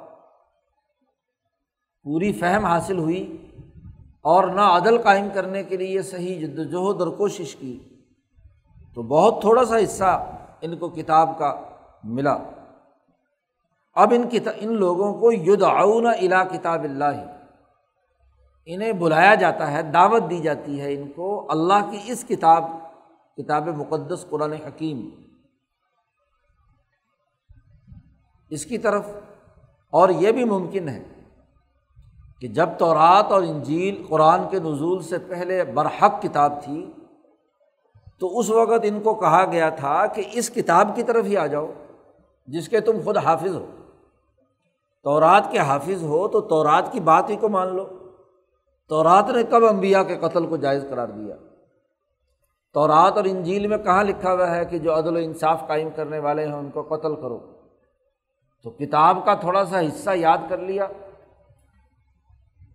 پوری 2.03 2.33
فہم 2.33 2.65
حاصل 2.65 2.99
ہوئی 2.99 3.47
اور 4.21 4.45
نہ 4.45 4.61
عدل 4.61 5.03
قائم 5.03 5.29
کرنے 5.35 5.65
کے 5.65 5.77
لیے 5.77 6.03
صحیح 6.03 6.47
جد 6.47 6.59
وجہد 6.59 7.01
اور 7.01 7.09
کوشش 7.09 7.57
کی۔ 7.57 7.79
تو 8.95 9.03
بہت 9.03 9.41
تھوڑا 9.41 9.65
سا 9.65 9.77
حصہ 9.77 10.33
ان 10.61 10.77
کو 10.77 10.89
کتاب 10.89 11.39
کا 11.39 11.61
ملا۔ 12.05 12.39
اب 13.95 14.13
ان 14.13 14.29
ان 14.61 14.73
لوگوں 14.75 15.15
کو 15.15 15.33
ید 15.33 15.63
الا 15.63 16.45
کتاب 16.45 16.85
اللہ. 16.85 17.25
انہیں 18.67 18.93
بلایا 18.93 19.35
جاتا 19.35 19.71
ہے، 19.71 19.83
دعوت 19.83 20.31
دی 20.31 20.41
جاتی 20.41 20.81
ہے 20.81 20.95
ان 20.95 21.09
کو 21.09 21.47
اللہ 21.51 21.91
کی 21.91 21.99
اس 22.07 22.25
کتاب 22.29 22.65
کتاب 23.37 23.69
مقدس 23.69 24.27
قرآن 24.31 24.53
حکیم. 24.53 25.09
اس 28.51 28.67
کی 28.67 28.79
طرف 28.79 29.07
اور 29.91 30.09
یہ 30.09 30.33
بھی 30.33 30.45
ممکن 30.45 30.89
ہے 30.89 31.03
کہ 32.41 32.49
جب 32.49 32.69
تورات 32.79 33.33
اور 33.33 33.43
انجیل 33.43 34.07
قرآن 34.09 34.49
کے 34.51 34.59
نزول 34.59 35.03
سے 35.03 35.19
پہلے 35.19 35.65
برحق 35.65 36.23
کتاب 36.23 36.63
تھی، 36.65 36.93
تو 38.19 38.39
اس 38.39 38.51
وقت 38.51 38.81
ان 38.83 39.01
کو 39.01 39.15
کہا 39.15 39.45
گیا 39.53 39.69
تھا 39.71 40.07
کہ 40.07 40.23
اس 40.33 40.51
کتاب 40.51 40.97
کی 40.97 41.03
طرف 41.03 41.25
ہی 41.25 41.37
آ 41.37 41.47
جاؤ، 41.47 41.73
جس 42.47 42.69
کے 42.69 42.81
تم 42.81 42.93
خود 43.05 43.17
حافظ 43.17 43.55
ہو۔ 43.57 43.67
تورات 45.05 45.51
کے 45.51 45.59
حافظ 45.59 46.03
ہو 46.05 46.29
تو 46.29 46.41
تورات 46.41 46.93
کی 46.93 47.01
بات 47.01 47.31
ہی 47.31 47.37
کو 47.37 47.49
مان 47.49 47.77
لو۔ 47.77 47.87
تورات 48.89 49.31
نے 49.31 49.43
کب 49.43 49.65
امبیا 49.65 50.03
کے 50.03 50.17
قتل 50.17 50.47
کو 50.47 50.57
جائز 50.57 50.85
قرار 50.91 51.09
دیا؟ 51.09 51.37
تورات 52.75 53.17
اور 53.17 53.25
انجیل 53.25 53.67
میں 53.67 53.79
کہاں 53.79 54.05
لکھا 54.05 54.33
ہوا 54.33 54.57
ہے 54.57 54.65
کہ 54.65 54.79
جو 54.79 54.99
عدل 54.99 55.17
و 55.17 55.19
انصاف 55.19 55.67
قائم 55.69 55.89
کرنے 55.97 56.19
والے 56.19 56.47
ہیں 56.47 56.53
ان 56.53 56.71
کو 56.71 56.83
قتل 56.83 57.17
کرو؟ 57.17 57.39
تو 58.63 58.71
کتاب 58.71 59.19
کا 59.25 59.35
تھوڑا 59.35 59.65
سا 59.65 59.81
حصہ 59.81 60.11
یاد 60.15 60.39
کر 60.49 60.59
لیا۔ 60.59 60.87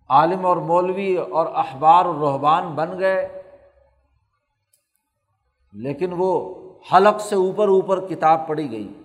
عالم 0.08 0.46
اور 0.46 0.56
مولوی 0.56 1.16
اور 1.16 1.46
اخبار 1.54 2.04
اور 2.04 2.14
رحبان 2.14 2.74
بن 2.74 2.98
گئے۔ 2.98 3.42
لیکن 5.72 6.14
وہ 6.16 6.54
حلق 6.92 7.20
سے 7.20 7.34
اوپر 7.34 7.68
اوپر 7.68 8.06
کتاب 8.06 8.48
پڑھی 8.48 8.70
گئی۔ 8.70 9.02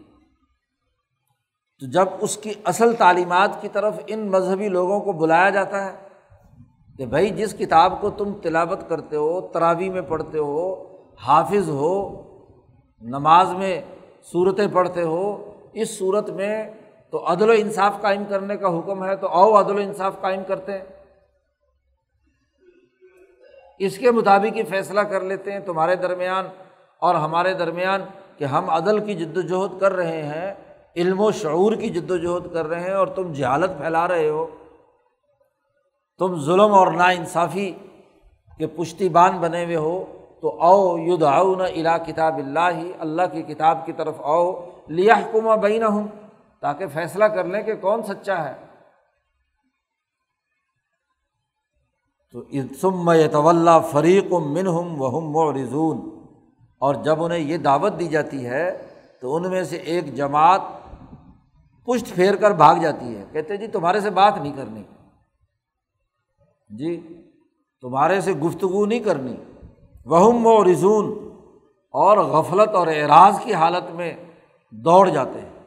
تو 1.82 1.88
جب 1.88 2.06
اس 2.20 2.38
کی 2.38 2.54
اصل 2.64 2.94
تعلیمات 2.94 3.62
کی 3.62 3.70
طرف 3.70 4.00
ان 4.08 4.32
مذہبی 4.32 4.68
لوگوں 4.68 5.00
کو 5.00 5.12
بلایا 5.12 5.50
جاتا 5.50 5.86
ہے 5.86 5.92
کہ 6.98 7.06
بھائی 7.06 7.30
جس 7.30 7.54
کتاب 7.54 8.02
کو 8.02 8.10
تم 8.10 8.34
تلاوت 8.34 8.90
کرتے 8.90 9.16
ہو 9.16 9.42
تراوی 9.42 9.90
میں 9.90 10.02
پڑھتے 10.02 10.38
ہو، 10.38 10.84
حافظ 11.20 11.70
ہو، 11.70 12.24
نماز 13.02 13.54
میں 13.54 13.82
صورتیں 14.32 14.68
پڑھتے 14.74 15.02
ہو، 15.02 15.54
اس 15.74 15.98
صورت 15.98 16.30
میں 16.30 16.70
تو 17.12 17.32
عدل 17.32 17.50
و 17.50 17.54
انصاف 17.58 18.02
قائم 18.02 18.24
کرنے 18.30 18.58
کا 18.58 18.80
حکم 18.80 19.06
ہے 19.06 19.16
تو 19.16 19.28
او 19.28 19.60
عدل 19.60 19.76
و 19.76 19.82
انصاف 19.82 20.22
قائم 20.22 20.44
کرتے 20.48 20.72
ہیں۔ 20.72 20.86
اس 23.80 23.98
کے 23.98 24.12
مطابق 24.12 24.58
ہی 24.58 24.64
فیصلہ 24.64 25.02
کر 25.02 25.22
لیتے 25.22 25.52
ہیں 25.52 25.60
تمہارے 25.60 25.96
درمیان 25.96 26.46
اور 26.98 27.16
ہمارے 27.16 27.54
درمیان 27.54 28.02
کہ 28.38 28.44
ہم 28.44 28.70
عدل 28.70 29.06
کی 29.06 29.14
جد 29.14 29.38
وجہد 29.38 29.80
کر 29.80 29.92
رہے 29.92 30.22
ہیں۔ 30.22 30.71
علم 30.96 31.20
و 31.20 31.32
شعور 31.32 31.72
کی 31.72 31.90
جد 31.90 32.12
وجہد 32.12 32.54
کر 32.54 32.68
رہے 32.68 32.80
ہیں 32.80 32.94
اور 32.94 33.08
تم 33.08 33.34
جہالت 33.34 33.78
پھیلا 33.78 34.08
رہے 34.08 34.30
ہو۔ 34.30 34.48
تم 36.20 36.40
ظلم 36.40 36.74
اور 36.74 36.88
نا 36.88 37.06
انصافی 37.06 37.72
کے 38.58 38.68
پشتی 38.68 39.10
بان 39.10 39.38
بنے 39.38 39.66
ہوئے 39.66 39.76
ہو۔ 39.76 40.06
تو 40.42 40.62
او 40.62 40.98
ید 40.98 41.24
آؤ 41.24 41.56
نہ 41.56 41.64
الا 41.64 41.98
کتاب 41.98 42.38
اللہ 42.38 42.70
ہی 42.76 42.92
اللہ 43.00 43.22
کی 43.32 43.42
کتاب 43.42 43.86
کی 43.86 43.94
طرف 43.94 44.16
آؤ۔ 44.20 44.70
لیا 44.88 45.14
حکمہ 45.14 45.56
بئی 45.56 45.80
نہ 45.80 45.86
ہوں 45.86 46.08
تاکہ 46.60 46.88
فیصلہ 46.88 47.26
کر 47.26 47.44
لیں 47.44 47.64
کہ 47.64 47.76
کون 47.76 48.04
سچا 48.04 48.50
ہے۔ 48.50 48.54
تو 52.32 52.42
سم 52.82 53.28
طول 53.32 53.70
فریق 53.92 54.34
و 54.34 54.40
من 54.40 54.68
ہم 54.68 55.04
ہم 55.04 55.36
و 55.36 55.54
رضون 55.54 56.26
اور 56.80 56.96
جب 56.96 57.24
انہیں 57.24 57.40
یہ 57.40 57.58
دعوت 57.58 57.94
دی 58.00 58.08
جاتی 58.08 58.46
ہے، 58.46 58.88
تو 59.22 59.36
ان 59.36 59.50
میں 59.50 59.64
سے 59.64 59.76
ایک 59.76 60.16
جماعت 60.16 60.62
پشت 61.86 62.16
پھیر 62.16 62.36
کر 62.36 62.52
بھاگ 62.52 62.76
جاتی 62.76 63.18
ہے۔ 63.18 63.26
کہتے 63.32 63.58
جی 63.58 63.68
تمہارے 63.68 64.00
سے 64.00 64.10
بات 64.10 64.38
نہیں 64.38 64.56
کرنی۔ 64.56 64.84
جی 66.70 67.22
تمہارے 67.82 68.22
سے 68.22 68.34
گفتگو 68.34 68.86
نہیں 68.86 69.00
کرنی۔ 69.00 69.36
وہم 70.06 70.46
و 70.46 70.64
رضون 70.64 71.32
اور 71.92 72.18
غفلت 72.18 72.70
اور 72.70 72.88
اعراض 72.88 73.40
کی 73.44 73.54
حالت 73.54 73.92
میں 73.92 74.14
دوڑ 74.72 75.10
جاتے 75.10 75.42
ہیں۔ 75.42 75.60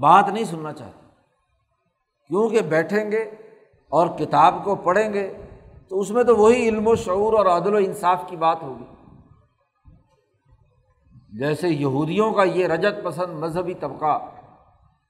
بات 0.00 0.28
نہیں 0.28 0.44
سننا 0.44 0.72
چاہتے۔ 0.72 1.06
کیونکہ 2.28 2.60
بیٹھیں 2.60 3.12
گے 3.12 3.22
اور 3.88 4.06
کتاب 4.06 4.54
کو 4.64 4.74
پڑھیں 4.74 5.12
گے، 5.12 5.36
تو 5.88 6.00
اس 6.00 6.10
میں 6.10 6.24
تو 6.24 6.36
وہی 6.36 6.68
علم 6.68 6.86
و 6.86 6.94
شعور 6.94 7.32
اور 7.32 7.46
عدل 7.46 7.74
و 7.74 7.76
انصاف 7.76 8.24
کی 8.26 8.36
بات 8.36 8.62
ہوگی۔ 8.62 8.84
جیسے 11.38 11.68
یہودیوں 11.68 12.32
کا 12.32 12.42
یہ 12.42 12.66
رجت 12.66 13.04
پسند 13.04 13.38
مذہبی 13.38 13.74
طبقہ 13.74 14.18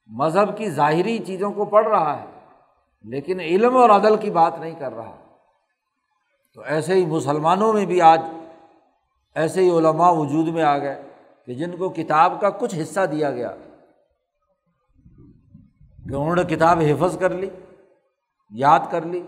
مذہب 0.07 0.59
کی 0.59 0.71
ظاہری 0.71 1.19
چیزوں 1.19 1.53
کو 1.53 1.65
پڑھ 1.65 1.88
رہا 1.88 2.23
ہے، 2.23 2.27
لیکن 3.03 3.41
علم 3.41 3.77
اور 3.77 3.91
عدل 3.91 4.17
کی 4.17 4.31
بات 4.31 4.59
نہیں 4.59 4.75
کر 4.79 4.93
رہا۔ 4.93 5.17
تو 6.55 6.61
ایسے 6.61 6.95
ہی 6.95 7.07
مسلمانوں 7.07 7.73
میں 7.73 7.85
بھی 7.85 8.01
آج 8.01 8.23
ایسے 9.35 9.61
ہی 9.61 9.71
علماء 9.71 10.11
وجود 10.11 10.49
میں 10.49 10.62
آ 10.62 10.79
گئے 10.79 11.03
کہ 11.47 11.55
جن 11.55 11.77
کو 11.77 11.88
کتاب 11.88 12.41
کا 12.41 12.51
کچھ 12.51 12.75
حصہ 12.83 13.01
دیا 13.07 13.31
گیا۔ 13.31 13.49
کہ 16.09 16.15
انہوں 16.15 16.37
نے 16.37 16.45
کتاب 16.45 16.79
حفظ 16.79 17.19
کر 17.19 17.31
لی، 17.31 17.51
یاد 18.51 18.81
کر 18.91 19.03
لی، 19.03 19.27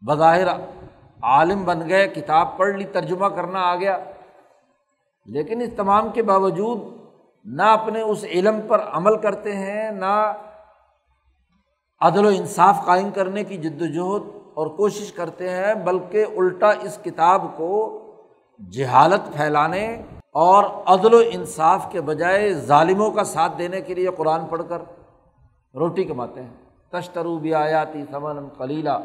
بظاہر 0.00 0.46
عالم 1.22 1.64
بن 1.64 1.88
گئے، 1.88 2.08
کتاب 2.08 2.56
پڑھ 2.56 2.76
لی، 2.76 2.84
ترجمہ 2.84 3.26
کرنا 3.26 3.60
آ 3.60 3.76
گیا۔ 3.76 3.98
لیکن 5.26 5.60
اس 5.60 5.70
تمام 5.76 6.12
کے 6.12 6.22
باوجود 6.22 7.05
نہ 7.46 7.62
اپنے 7.62 8.00
اس 8.00 8.24
علم 8.24 8.60
پر 8.68 8.80
عمل 8.92 9.18
کرتے 9.18 9.56
ہیں، 9.56 9.90
نہ 9.90 10.32
عدل 12.00 12.26
و 12.26 12.28
انصاف 12.28 12.78
قائم 12.84 13.10
کرنے 13.10 13.44
کی 13.44 13.56
جد 13.56 13.82
وجہد 13.82 14.28
اور 14.54 14.66
کوشش 14.66 15.12
کرتے 15.12 15.50
ہیں، 15.50 15.74
بلکہ 15.74 16.24
الٹا 16.36 16.70
اس 16.70 16.98
کتاب 17.04 17.42
کو 17.56 18.02
جہالت 18.72 19.36
پھیلانے 19.36 20.02
اور 20.32 20.64
عدل 20.64 21.14
و 21.14 21.20
انصاف 21.30 21.86
کے 21.92 22.00
بجائے 22.00 22.52
ظالموں 22.52 23.10
کا 23.10 23.24
ساتھ 23.24 23.58
دینے 23.58 23.80
کے 23.80 23.94
لیے 23.94 24.08
قرآن 24.16 24.46
پڑھ 24.46 24.62
کر 24.68 24.78
روٹی 25.74 26.04
کماتے 26.04 26.42
ہیں۔ 26.42 26.54
تشترو 26.90 27.38
بھی 27.38 27.54
آیاتی 27.54 28.02
سمن 28.10 28.48
کلیلہ 28.58 28.98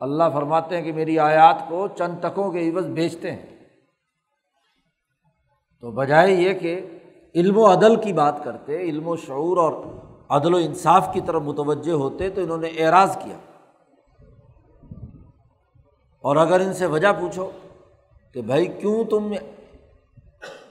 اللہ 0.00 0.24
فرماتے 0.34 0.76
ہیں 0.76 0.82
کہ 0.82 0.92
میری 0.92 1.18
آیات 1.18 1.68
کو 1.68 1.88
چند 1.98 2.18
تکوں 2.20 2.50
کے 2.50 2.70
عوض 2.70 2.86
بیچتے 2.86 3.30
ہیں۔ 3.30 3.46
تو 5.80 5.90
بجائے 5.90 6.32
یہ 6.32 6.52
کہ 6.52 6.95
علم 7.36 7.58
و 7.58 7.72
عدل 7.72 7.96
کی 7.96 8.12
بات 8.12 8.44
کرتے، 8.44 8.76
علم 8.76 9.08
و 9.08 9.16
شعور 9.16 9.56
اور 9.56 9.72
عدل 10.28 10.54
و 10.54 10.56
انصاف 10.56 11.08
کی 11.12 11.20
طرف 11.20 11.42
متوجہ 11.42 11.92
ہوتے 11.92 12.30
تو 12.30 12.40
انہوں 12.40 12.58
نے 12.58 12.68
اعراض 12.68 13.16
کیا۔ 13.16 13.36
اور 16.20 16.36
اگر 16.36 16.60
ان 16.60 16.72
سے 16.72 16.86
وجہ 16.86 17.12
پوچھو 17.12 17.50
کہ 18.32 18.42
بھائی 18.42 18.66
کیوں 18.66 19.04
تم 19.04 19.32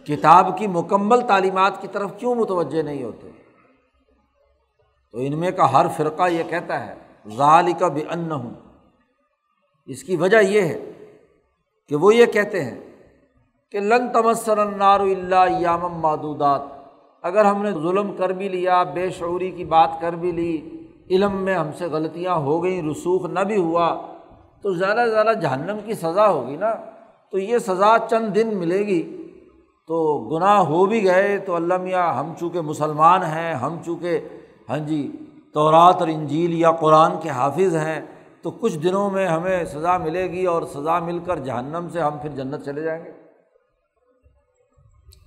کتاب 0.03 0.57
کی 0.57 0.67
مکمل 0.67 1.21
تعلیمات 1.27 1.81
کی 1.81 1.87
طرف 1.87 2.11
کیوں 2.17 2.35
متوجہ 2.35 2.81
نہیں 2.81 3.03
ہوتے؟ 3.03 3.31
تو 5.11 5.17
ان 5.21 5.37
میں 5.37 5.51
کا 5.51 5.71
ہر 5.71 5.85
فرقہ 5.97 6.29
یہ 6.29 6.43
کہتا 6.43 6.87
ہے 6.87 6.95
ظال 7.35 7.73
کا 7.79 7.87
بے 7.87 8.03
ان 8.09 8.31
ہوں 8.31 8.53
اس 9.85 10.03
کی 10.03 10.15
وجہ 10.15 10.37
یہ 10.37 10.61
ہے 10.61 10.91
کہ 11.87 11.95
وہ 11.95 12.15
یہ 12.15 12.25
کہتے 12.25 12.63
ہیں 12.63 12.94
کہ 13.75 13.81
لن 13.81 14.09
تمسر 14.13 14.57
النار 14.57 14.99
اللہ 14.99 15.59
یام 15.59 15.79
مادودات 15.79 16.61
اگر 17.21 17.45
ہم 17.45 17.63
نے 17.63 17.71
ظلم 17.71 18.15
کر 18.15 18.29
بھی 18.29 18.49
لیا، 18.49 18.83
بے 18.83 19.09
شعوری 19.09 19.51
کی 19.51 19.65
بات 19.65 19.89
کر 20.01 20.13
بھی 20.13 20.31
لی، 20.31 20.69
علم 21.11 21.35
میں 21.35 21.55
ہم 21.55 21.69
سے 21.77 21.85
غلطیاں 21.85 22.35
ہو 22.35 22.63
گئیں، 22.63 22.81
رسوخ 22.91 23.25
نہ 23.25 23.39
بھی 23.39 23.57
ہوا، 23.57 24.01
تو 24.61 24.73
زیادہ 24.73 25.01
سے 25.05 25.11
زیادہ 25.11 25.33
جہنم 25.41 25.77
کی 25.85 25.93
سزا 25.93 26.27
ہوگی 26.29 26.55
نا۔ 26.55 26.73
تو 27.31 27.37
یہ 27.37 27.57
سزا 27.57 27.95
چند 28.09 28.35
دن 28.35 28.57
ملے 28.57 28.77
گی۔ 28.77 29.27
تو 29.87 30.17
گناہ 30.17 30.59
ہو 30.59 30.85
بھی 30.85 31.03
گئے، 31.03 31.37
تو 31.37 31.55
اللہ 31.55 31.77
میاں، 31.77 32.13
ہم 32.13 32.33
چونکہ 32.39 32.61
مسلمان 32.61 33.23
ہیں، 33.23 33.53
ہم 33.53 33.77
چونکہ 33.85 34.19
ہاں 34.69 34.77
جی 34.77 35.11
تورات 35.53 35.95
اور 35.99 36.07
انجیل 36.07 36.53
یا 36.53 36.71
قرآن 36.71 37.11
کے 37.21 37.29
حافظ 37.29 37.75
ہیں، 37.75 38.01
تو 38.41 38.51
کچھ 38.51 38.77
دنوں 38.77 39.09
میں 39.09 39.27
ہمیں 39.27 39.65
سزا 39.65 39.97
ملے 39.97 40.31
گی 40.31 40.45
اور 40.45 40.61
سزا 40.61 40.99
مل 40.99 41.19
کر 41.19 41.39
جہنم 41.39 41.87
سے 41.93 41.99
ہم 41.99 42.17
پھر 42.21 42.29
جنت 42.29 42.65
چلے 42.65 42.81
جائیں 42.81 43.05
گے۔ 43.05 43.14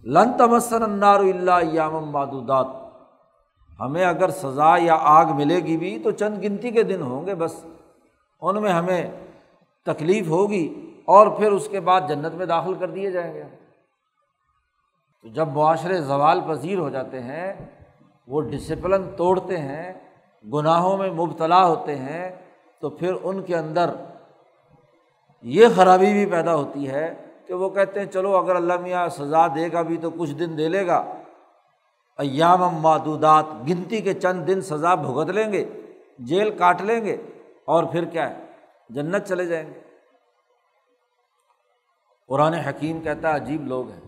لن 0.05 0.33
تمسن 0.39 0.83
انار 0.83 1.21
اللہ 1.21 1.63
یام 1.63 1.93
مادودات 1.93 2.67
ہمیں 3.81 4.05
اگر 4.05 4.31
سزا 4.31 4.77
یا 4.79 4.97
آگ 5.01 5.27
ملے 5.27 5.57
گی 5.57 5.77
بھی 5.77 5.99
تو 5.99 6.11
چند 6.11 6.45
گنتی 6.45 6.71
کے 6.71 6.83
دن 6.83 7.03
ہوں 7.03 7.27
گے 7.27 7.35
بس۔ 7.35 7.67
ان 8.41 8.63
میں 8.63 8.73
ہمیں 8.73 9.11
تکلیف 9.87 10.29
ہوگی 10.29 10.93
اور 11.05 11.27
پھر 11.27 11.53
اس 11.53 11.69
کے 11.71 11.81
بعد 11.81 12.01
جنت 12.09 12.35
میں 12.35 12.47
داخل 12.47 12.75
کر 12.75 12.91
دیے 12.91 13.11
جائیں 13.11 13.35
گے۔ 13.35 13.45
تو 15.23 15.29
جب 15.29 15.49
معاشرے 15.49 16.01
زوال 16.01 16.41
پذیر 16.41 16.79
ہو 16.79 16.89
جاتے 16.89 17.21
ہیں، 17.21 17.55
وہ 18.27 18.41
ڈسپلن 18.41 19.03
توڑتے 19.17 19.59
ہیں، 19.59 19.93
گناہوں 20.53 20.99
میں 20.99 21.11
مبتلا 21.11 21.67
ہوتے 21.67 21.97
ہیں، 21.97 22.31
تو 22.81 22.91
پھر 22.91 23.13
ان 23.23 23.43
کے 23.43 23.57
اندر 23.57 23.91
یہ 25.43 25.67
خرابی 25.77 26.13
بھی 26.13 26.27
پیدا 26.27 26.55
ہوتی 26.55 26.91
ہے 26.91 27.28
کہ 27.49 27.55
وہ 27.55 27.71
کہتے 27.71 28.01
ہیں، 28.01 28.07
چلو 28.07 28.37
اگر 28.37 28.57
اللہ 28.57 28.73
میاں 28.81 29.09
سزا 29.09 29.47
دے 29.47 29.73
گا 29.73 29.83
بھی 29.83 29.97
تو 29.97 30.11
کچھ 30.11 30.35
دن 30.35 30.59
دے 30.59 30.69
لے 30.69 30.87
گا۔ 30.87 31.13
ایام 32.19 32.61
مادودات 32.61 33.45
گنتی 33.69 34.01
کے 34.01 34.15
چند 34.15 34.47
دن 34.47 34.61
سزا 34.61 34.95
بھگت 34.95 35.31
لیں 35.31 35.53
گے، 35.53 35.65
جیل 36.19 36.51
کاٹ 36.51 36.83
لیں 36.83 37.05
گے 37.05 37.17
اور 37.65 37.85
پھر 37.85 38.05
کیا 38.05 38.31
ہے؟ 38.31 38.47
جنت 38.91 39.29
چلے 39.29 39.47
جائیں 39.47 39.67
گے۔ 39.67 39.81
قرآن 42.29 42.55
حکیم 42.55 43.01
کہتا 43.01 43.31
ہے، 43.31 43.35
عجیب 43.35 43.67
لوگ 43.67 43.91
ہیں۔ 43.91 44.01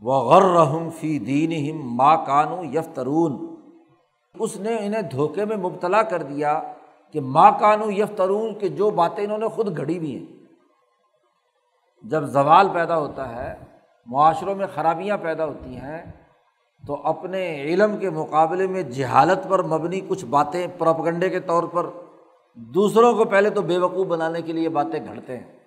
وہ 0.00 0.14
غر 0.14 0.42
رحم 0.42 0.90
فی 0.90 1.18
دین 1.18 1.52
ہم 1.52 1.96
ماں 1.96 2.16
کانو 2.26 2.64
یفترون 2.64 3.54
اس 4.38 4.56
نے 4.56 4.76
انہیں 4.80 5.02
دھوکے 5.02 5.44
میں 5.44 5.56
مبتلا 5.56 6.02
کر 6.02 6.22
دیا 6.22 6.62
کہ 7.12 7.20
ماں 7.20 7.52
کانو 7.60 7.90
یفترون 7.90 8.58
کہ 8.58 8.68
جو 8.68 8.90
باتیں 8.90 9.24
انہوں 9.24 9.38
نے 9.38 9.48
خود 9.48 9.76
گھڑی 9.76 9.98
ہوئی 9.98 10.18
ہیں۔ 10.18 10.37
جب 12.02 12.24
زوال 12.24 12.68
پیدا 12.68 12.98
ہوتا 12.98 13.36
ہے، 13.36 13.54
معاشروں 14.06 14.54
میں 14.54 14.66
خرابیاں 14.74 15.16
پیدا 15.16 15.44
ہوتی 15.44 15.76
ہیں، 15.76 16.12
تو 16.86 16.94
اپنے 16.94 17.62
علم 17.62 17.96
کے 17.96 18.10
مقابلے 18.10 18.66
میں 18.66 18.82
جہالت 18.82 19.48
پر 19.48 19.62
مبنی 19.62 20.00
کچھ 20.08 20.24
باتیں 20.24 20.66
پروپگنڈے 20.78 21.30
کے 21.30 21.40
طور 21.40 21.62
پر 21.62 21.86
دوسروں 22.54 23.14
کو 23.14 23.24
پہلے 23.24 23.50
تو 23.50 23.62
بے 23.62 23.78
وقوع 23.78 24.04
بنانے 24.04 24.42
کے 24.42 24.52
لیے 24.52 24.68
باتیں 24.68 25.04
گھڑتے 25.04 25.36
ہیں۔ 25.36 25.58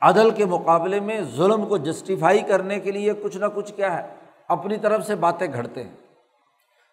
عدل 0.00 0.30
کے 0.30 0.44
مقابلے 0.44 1.00
میں 1.00 1.20
ظلم 1.20 1.66
کو 1.66 1.76
جسٹیفائی 1.76 2.40
کرنے 2.40 2.80
کے 2.80 2.90
لیے 2.90 3.12
کچھ 3.12 3.36
نہ 3.36 3.46
کچھ 3.54 3.72
کیا 3.74 4.02
ہے، 4.02 4.14
اپنی 4.48 4.76
طرف 4.76 5.06
سے 5.06 5.14
باتیں 5.14 5.46
گھڑتے 5.52 5.82
ہیں۔ 5.82 5.96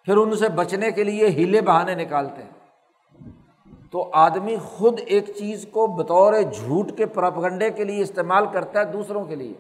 پھر 0.05 0.17
ان 0.17 0.35
سے 0.35 0.49
بچنے 0.49 0.91
کے 0.91 1.03
لیے 1.03 1.27
ہیلے 1.27 1.61
بہانے 1.61 1.95
نکالتے 1.95 2.43
ہیں۔ 2.43 2.58
تو 3.91 4.09
آدمی 4.13 4.55
خود 4.57 4.99
ایک 5.05 5.29
چیز 5.37 5.65
کو 5.71 5.87
بطور 5.87 6.33
جھوٹ 6.33 6.91
کے 6.97 7.05
پراپگنڈے 7.05 7.69
کے 7.69 7.83
لیے 7.83 8.01
استعمال 8.01 8.45
کرتا 8.53 8.79
ہے 8.79 8.85
دوسروں 8.85 9.25
کے 9.25 9.35
لیے۔ 9.35 9.53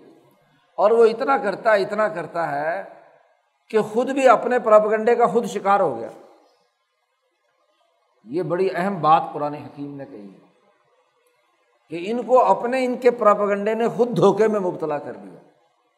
اور 0.75 0.91
وہ 0.91 1.05
اتنا 1.05 1.37
کرتا 1.37 1.73
ہے 1.73 1.81
اتنا 1.81 2.07
کرتا 2.07 2.51
ہے 2.51 2.83
کہ 3.69 3.81
خود 3.81 4.09
بھی 4.09 4.27
اپنے 4.27 4.59
پراپگنڈے 4.59 5.15
کا 5.15 5.27
خود 5.27 5.45
شکار 5.45 5.79
ہو 5.79 5.97
گیا۔ 5.97 6.09
یہ 8.23 8.43
بڑی 8.43 8.69
اہم 8.75 9.01
بات 9.01 9.23
قرآن 9.33 9.53
حکیم 9.53 9.95
نے 9.97 10.05
کہی 10.05 10.33
ہے 10.33 10.39
کہ 11.89 12.11
ان 12.11 12.23
کو 12.23 12.45
اپنے، 12.45 12.85
ان 12.85 12.97
کے 12.97 13.11
پراپگنڈے 13.11 13.73
نے 13.73 13.87
خود 13.87 14.17
دھوکے 14.17 14.47
میں 14.47 14.59
مبتلا 14.59 14.97
کر 14.97 15.13
دیا۔ 15.13 15.39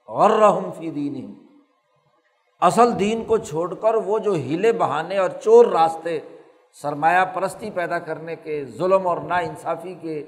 اور 0.07 0.29
رحم 0.29 0.71
فی 0.71 0.89
دین 0.89 1.33
اصل 2.61 2.99
دین 2.99 3.23
کو 3.23 3.37
چھوڑ 3.37 3.73
کر 3.73 3.95
وہ 3.95 4.19
جو 4.19 4.31
ہیلے 4.31 4.71
بہانے 4.73 5.17
اور 5.17 5.29
چور 5.29 5.65
راستے 5.65 6.19
سرمایہ 6.73 7.25
پرستی 7.25 7.69
پیدا 7.69 7.99
کرنے 7.99 8.35
کے، 8.35 8.65
ظلم 8.65 9.07
اور 9.07 9.17
نا 9.17 9.37
انصافی 9.37 9.93
کے، 9.93 10.25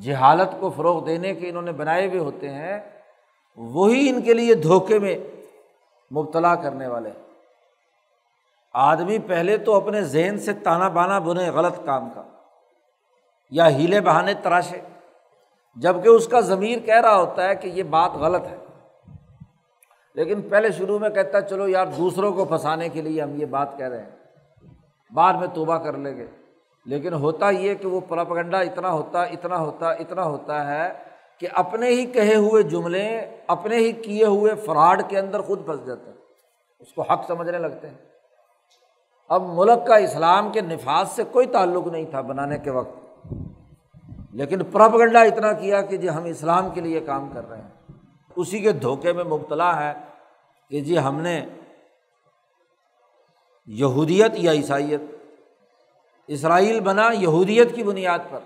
جہالت 0.00 0.60
کو 0.60 0.70
فروغ 0.70 1.04
دینے 1.04 1.34
کے 1.34 1.48
انہوں 1.48 1.62
نے 1.62 1.72
بنائے 1.72 2.08
ہوئے 2.08 2.18
ہوتے 2.18 2.48
ہیں، 2.48 2.80
وہی 3.56 4.08
ان 4.08 4.22
کے 4.22 4.34
لیے 4.34 4.54
دھوکے 4.54 4.98
میں 4.98 5.18
مبتلا 6.12 6.54
کرنے 6.54 6.86
والے۔ 6.86 7.10
آدمی 8.72 9.18
پہلے 9.18 9.56
تو 9.56 9.74
اپنے 9.74 10.02
ذہن 10.02 10.38
سے 10.38 10.52
تانا 10.52 10.88
بانا 10.88 11.18
بنے 11.18 11.50
غلط 11.50 11.84
کام 11.84 12.08
کا، 12.14 12.22
یا 13.50 13.68
ہیلے 13.68 14.00
بہانے 14.00 14.34
تراشے 14.34 14.80
جبکہ 15.76 16.08
اس 16.08 16.28
کا 16.28 16.40
ضمیر 16.40 16.78
کہہ 16.78 17.00
رہا 17.00 17.16
ہوتا 17.16 17.48
ہے 17.48 17.54
کہ 17.54 17.68
یہ 17.68 17.82
بات 17.82 18.10
غلط 18.12 18.46
ہے۔ 18.46 18.56
لیکن 20.14 20.42
پہلے 20.42 20.70
شروع 20.70 20.98
میں 20.98 21.10
کہتا 21.10 21.38
ہے، 21.38 21.48
چلو 21.48 21.68
یار 21.68 21.86
دوسروں 21.86 22.32
کو 22.32 22.44
پھنسانے 22.44 22.88
کے 22.88 23.02
لیے 23.02 23.22
ہم 23.22 23.40
یہ 23.40 23.46
بات 23.46 23.78
کہہ 23.78 23.88
رہے 23.88 24.02
ہیں۔ 24.02 24.13
بعد 25.10 25.34
میں 25.34 25.48
توبہ 25.54 25.76
کر 25.76 25.96
لیں 25.96 26.16
گے۔ 26.16 26.26
لیکن 26.86 27.14
ہوتا 27.14 27.50
یہ 27.50 27.74
کہ 27.74 27.88
وہ 27.88 28.00
پراپگنڈا 28.00 28.58
اتنا 28.58 28.90
ہوتا 28.90 29.22
اتنا 29.22 29.58
ہوتا 29.58 29.90
اتنا 29.90 30.24
ہوتا 30.24 30.66
ہے 30.66 30.92
کہ 31.38 31.48
اپنے 31.54 31.88
ہی 31.88 32.06
کہے 32.06 32.34
ہوئے 32.34 32.62
جملے، 32.62 33.36
اپنے 33.46 33.76
ہی 33.76 33.92
کیے 33.92 34.24
ہوئے 34.24 34.54
فراڈ 34.54 35.02
کے 35.08 35.18
اندر 35.18 35.40
خود 35.40 35.66
پھنس 35.66 35.86
جاتا 35.86 36.10
ہے 36.10 36.16
اس 36.80 36.92
کو 36.92 37.02
حق 37.02 37.24
سمجھنے 37.26 37.58
لگتے 37.58 37.88
ہیں۔ 37.88 37.94
اب 39.28 39.42
ملک 39.46 39.86
کا 39.86 39.96
اسلام 39.96 40.52
کے 40.52 40.60
نفاذ 40.60 41.08
سے 41.08 41.22
کوئی 41.24 41.46
تعلق 41.46 41.86
نہیں 41.86 42.04
تھا 42.10 42.20
بنانے 42.20 42.58
کے 42.58 42.70
وقت۔ 42.70 43.16
لیکن 44.32 44.64
پراپگنڈا 44.64 45.20
اتنا 45.20 45.52
کیا 45.52 45.80
کہ 45.80 45.96
جی 45.96 46.08
ہم 46.08 46.24
اسلام 46.24 46.70
کے 46.70 46.80
لیے 46.80 47.00
کام 47.00 47.28
کر 47.32 47.48
رہے 47.48 47.56
ہیں۔ 47.56 47.92
اسی 48.36 48.58
کے 48.58 48.72
دھوکے 48.72 49.12
میں 49.12 49.24
مبتلا 49.24 49.88
ہے 49.88 49.92
کہ 50.68 50.80
جی 50.80 50.98
ہم 50.98 51.20
نے 51.20 51.46
یہودیت 53.66 54.32
یا 54.34 54.52
عیسائیت؟ 54.52 55.00
اسرائیل 56.26 56.80
بنا 56.80 57.10
یہودیت 57.12 57.74
کی 57.74 57.82
بنیاد 57.82 58.18
پر۔ 58.30 58.38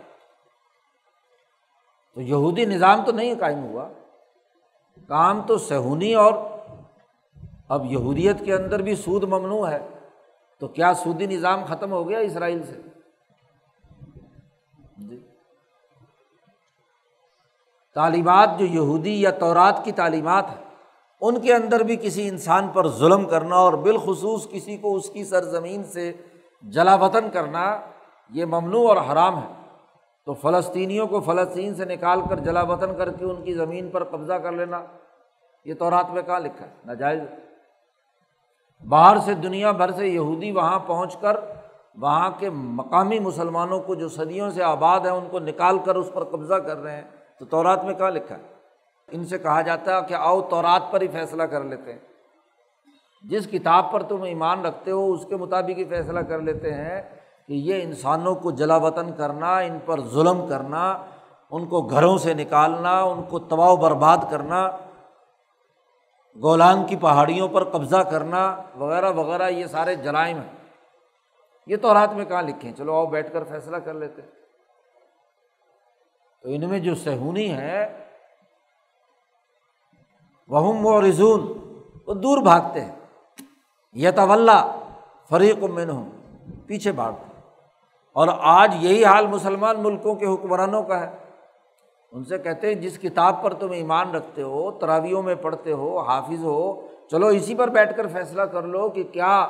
تو 2.14 2.20
یہودی 2.20 2.64
نظام 2.64 3.04
تو 3.04 3.12
نہیں 3.12 3.34
قائم 3.40 3.62
ہوا۔ 3.62 3.88
کام 5.08 5.42
تو 5.46 5.58
سہونی 5.58 6.14
اور 6.14 6.32
اب 7.68 7.84
یہودیت 7.84 8.36
کے 8.44 8.54
اندر 8.54 8.82
بھی 8.82 8.94
سود 8.94 9.24
ممنوع 9.24 9.68
ہے۔ 9.68 9.88
تو 10.58 10.68
کیا 10.68 10.94
سودی 10.94 11.26
نظام 11.26 11.64
ختم 11.64 11.92
ہو 11.92 12.08
گیا 12.08 12.18
اسرائیل 12.18 12.62
سے؟ 12.62 12.80
جی۔ 14.96 15.26
تعلیمات 17.94 18.50
جو 18.58 18.66
یہودی 18.66 19.22
یا 19.22 19.30
تورات 19.30 19.80
کی 19.84 19.92
تعلیمات 19.92 20.44
ہیں 20.48 20.67
ان 21.20 21.40
کے 21.40 21.54
اندر 21.54 21.80
بھی 21.80 21.96
کسی 21.96 22.28
انسان 22.28 22.68
پر 22.68 22.88
ظلم 22.88 23.24
کرنا 23.24 23.56
اور 23.56 23.72
بالخصوص 23.72 24.48
کسی 24.48 24.76
کو 24.76 24.94
اس 24.94 25.10
کی 25.10 25.24
سرزمین 25.24 25.84
سے 25.84 26.12
جلا 26.62 26.94
وطن 26.94 27.30
کرنا، 27.30 27.80
یہ 28.30 28.44
ممنوع 28.44 28.88
اور 28.88 29.12
حرام 29.12 29.38
ہے۔ 29.38 29.52
تو 30.26 30.34
فلسطینیوں 30.34 31.06
کو 31.06 31.20
فلسطین 31.20 31.74
سے 31.74 31.84
نکال 31.84 32.20
کر 32.28 32.36
جلا 32.36 32.62
وطن 32.62 32.94
کر 32.98 33.12
کے 33.12 33.24
ان 33.24 33.44
کی 33.44 33.54
زمین 33.54 33.88
پر 33.88 34.04
قبضہ 34.04 34.32
کر 34.32 34.52
لینا، 34.52 34.84
یہ 35.64 35.74
تو 35.74 35.90
رات 35.90 36.10
میں 36.10 36.22
کہاں 36.22 36.40
لکھا 36.40 36.66
ہے؟ 36.66 36.70
ناجائز۔ 36.84 37.20
باہر 38.88 39.18
سے 39.18 39.34
دنیا 39.34 39.70
بھر 39.70 39.90
سے 39.90 40.08
یہودی 40.08 40.52
وہاں 40.52 40.78
پہنچ 40.86 41.16
کر، 41.16 41.36
وہاں 41.96 42.30
کے 42.38 42.50
مقامی 42.50 43.18
مسلمانوں 43.18 43.80
کو 43.80 43.94
جو 43.94 44.08
صدیوں 44.08 44.50
سے 44.50 44.62
آباد 44.62 45.00
ہیں، 45.00 45.10
ان 45.10 45.28
کو 45.30 45.38
نکال 45.38 45.78
کر 45.78 45.96
اس 45.96 46.10
پر 46.14 46.24
قبضہ 46.24 46.54
کر 46.54 46.76
رہے 46.76 46.96
ہیں۔ 46.96 47.10
تو 47.38 47.44
تورات 47.44 47.84
میں 47.84 47.94
کہاں 47.94 48.10
لکھا 48.10 48.38
ہے؟ 48.38 48.57
ان 49.10 49.24
سے 49.24 49.38
کہا 49.38 49.62
جاتا 49.62 49.96
ہے 49.96 50.02
کہ 50.08 50.14
آؤ 50.14 50.40
تورات 50.40 50.82
پر 50.90 51.00
ہی 51.00 51.08
فیصلہ 51.08 51.42
کر 51.42 51.64
لیتے 51.64 51.92
ہیں۔ 51.92 51.98
جس 53.22 53.46
کتاب 53.46 53.92
پر 53.92 54.02
تم 54.02 54.22
ایمان 54.22 54.66
رکھتے 54.66 54.90
ہو، 54.90 55.12
اس 55.12 55.26
کے 55.28 55.36
مطابق 55.36 55.78
ہی 55.78 55.84
فیصلہ 55.84 56.20
کر 56.20 56.38
لیتے 56.38 56.74
ہیں 56.74 57.02
کہ 57.46 57.52
یہ 57.52 57.82
انسانوں 57.82 58.34
کو 58.34 58.50
جلا 58.50 58.76
وطن 58.76 59.12
کرنا، 59.12 59.58
ان 59.58 59.78
پر 59.84 60.00
ظلم 60.00 60.46
کرنا، 60.48 61.02
ان 61.50 61.66
کو 61.66 61.82
گھروں 61.82 62.18
سے 62.18 62.34
نکالنا، 62.34 63.02
ان 63.02 63.22
کو 63.22 63.38
تباہ 63.38 63.68
و 63.68 63.76
برباد 63.76 64.18
کرنا، 64.30 64.76
گولان 66.42 66.86
کی 66.86 66.96
پہاڑیوں 66.96 67.48
پر 67.48 67.64
قبضہ 67.64 67.96
کرنا 67.96 68.62
وغیرہ 68.76 69.10
وغیرہ، 69.10 69.48
یہ 69.48 69.66
سارے 69.66 69.94
جرائم 69.94 70.36
ہیں۔ 70.36 70.58
یہ 71.66 71.76
تو 71.76 71.94
رات 71.94 72.12
میں 72.12 72.24
کہاں 72.24 72.42
لکھیں 72.42 72.72
چلو 72.72 72.94
آؤ 72.94 73.06
بیٹھ 73.06 73.32
کر 73.32 73.44
فیصلہ 73.44 73.76
کر 73.76 73.94
لیتے 73.94 74.22
تو 76.42 76.48
ان 76.48 76.68
میں 76.68 76.78
جو 76.78 76.94
سہونی 76.94 77.52
ہے 77.52 78.07
وہ 80.48 81.00
رضون 81.00 81.40
وہ 82.06 82.14
دور 82.14 82.38
بھاگتے 82.38 82.80
ہیں۔ 82.80 82.92
یہ 83.92 84.10
فریق 85.28 85.58
میں 85.58 85.86
ہوں 85.86 86.10
پیچھے 86.66 86.92
بھاگتے 86.92 87.40
اور 88.12 88.28
آج 88.40 88.76
یہی 88.80 89.04
حال 89.04 89.26
مسلمان 89.26 89.82
ملکوں 89.82 90.14
کے 90.14 90.26
حکمرانوں 90.26 90.82
کا 90.82 91.00
ہے۔ 91.00 91.16
ان 92.12 92.24
سے 92.24 92.38
کہتے 92.38 92.66
ہیں، 92.66 92.74
جس 92.74 92.98
کتاب 92.98 93.42
پر 93.42 93.54
تم 93.54 93.70
ایمان 93.70 94.14
رکھتے 94.14 94.42
ہو 94.42 94.70
تراویوں 94.70 95.22
میں 95.22 95.34
پڑھتے 95.34 95.72
ہو، 95.72 95.98
حافظ 95.98 96.44
ہو، 96.44 96.86
چلو 97.10 97.26
اسی 97.26 97.54
پر 97.54 97.68
بیٹھ 97.68 97.96
کر 97.96 98.06
فیصلہ 98.06 98.42
کر 98.42 98.62
لو 98.62 98.88
کہ 98.88 99.02
کیا 99.02 99.46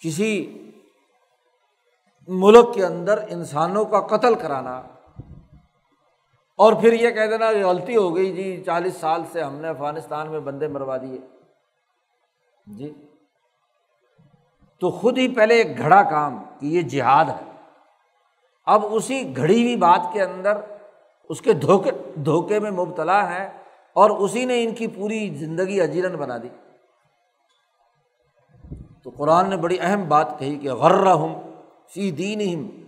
کسی 0.00 0.58
ملک 2.28 2.74
کے 2.74 2.84
اندر 2.86 3.20
انسانوں 3.28 3.84
کا 3.84 4.00
قتل 4.00 4.34
کرانا 4.34 4.82
اور 6.62 6.72
پھر 6.72 6.92
یہ 6.92 7.10
کہہ 7.10 7.26
دینا 7.30 7.52
کہ 7.52 7.66
غلطی 7.66 7.96
ہو 7.96 8.16
گئی 8.16 8.32
جی 8.32 8.62
چالیس 8.66 8.96
سال 8.96 9.22
سے 9.32 9.42
ہم 9.42 9.54
نے 9.54 9.68
افغانستان 9.68 10.30
میں 10.30 10.40
بندے 10.40 10.68
مروا 10.68 10.96
دیے۔ 10.96 11.18
جی۔ 12.66 12.92
تو 14.80 14.90
خود 14.90 15.18
ہی 15.18 15.34
پہلے 15.34 15.54
ایک 15.54 15.78
گھڑا 15.78 16.02
کام 16.02 16.42
کہ 16.60 16.66
یہ 16.66 16.80
جہاد 16.80 17.24
ہے۔ 17.24 17.52
اب 18.66 18.82
اسی 18.90 19.36
گھڑی 19.36 19.62
ہوئی 19.62 19.76
بات 19.76 20.00
کے 20.12 20.22
اندر 20.22 20.52
اس 21.28 21.40
کے 21.40 21.52
دھوکے 21.52 21.90
دھوکے 22.14 22.58
میں 22.58 22.70
مبتلا 22.70 23.34
ہے 23.34 23.50
اور 23.92 24.10
اسی 24.10 24.44
نے 24.44 24.64
ان 24.64 24.74
کی 24.74 24.86
پوری 24.86 25.34
زندگی 25.34 25.80
اجیرن 25.80 26.16
بنا 26.16 26.38
دی۔ 26.38 26.48
تو 29.04 29.10
قرآن 29.10 29.50
نے 29.50 29.56
بڑی 29.56 29.76
اہم 29.80 30.08
بات 30.08 30.38
کہی 30.38 30.56
کہ 30.56 30.72
غر 30.72 31.12
ہوں 31.12 31.42
سی 31.94 32.10
دین 32.10 32.84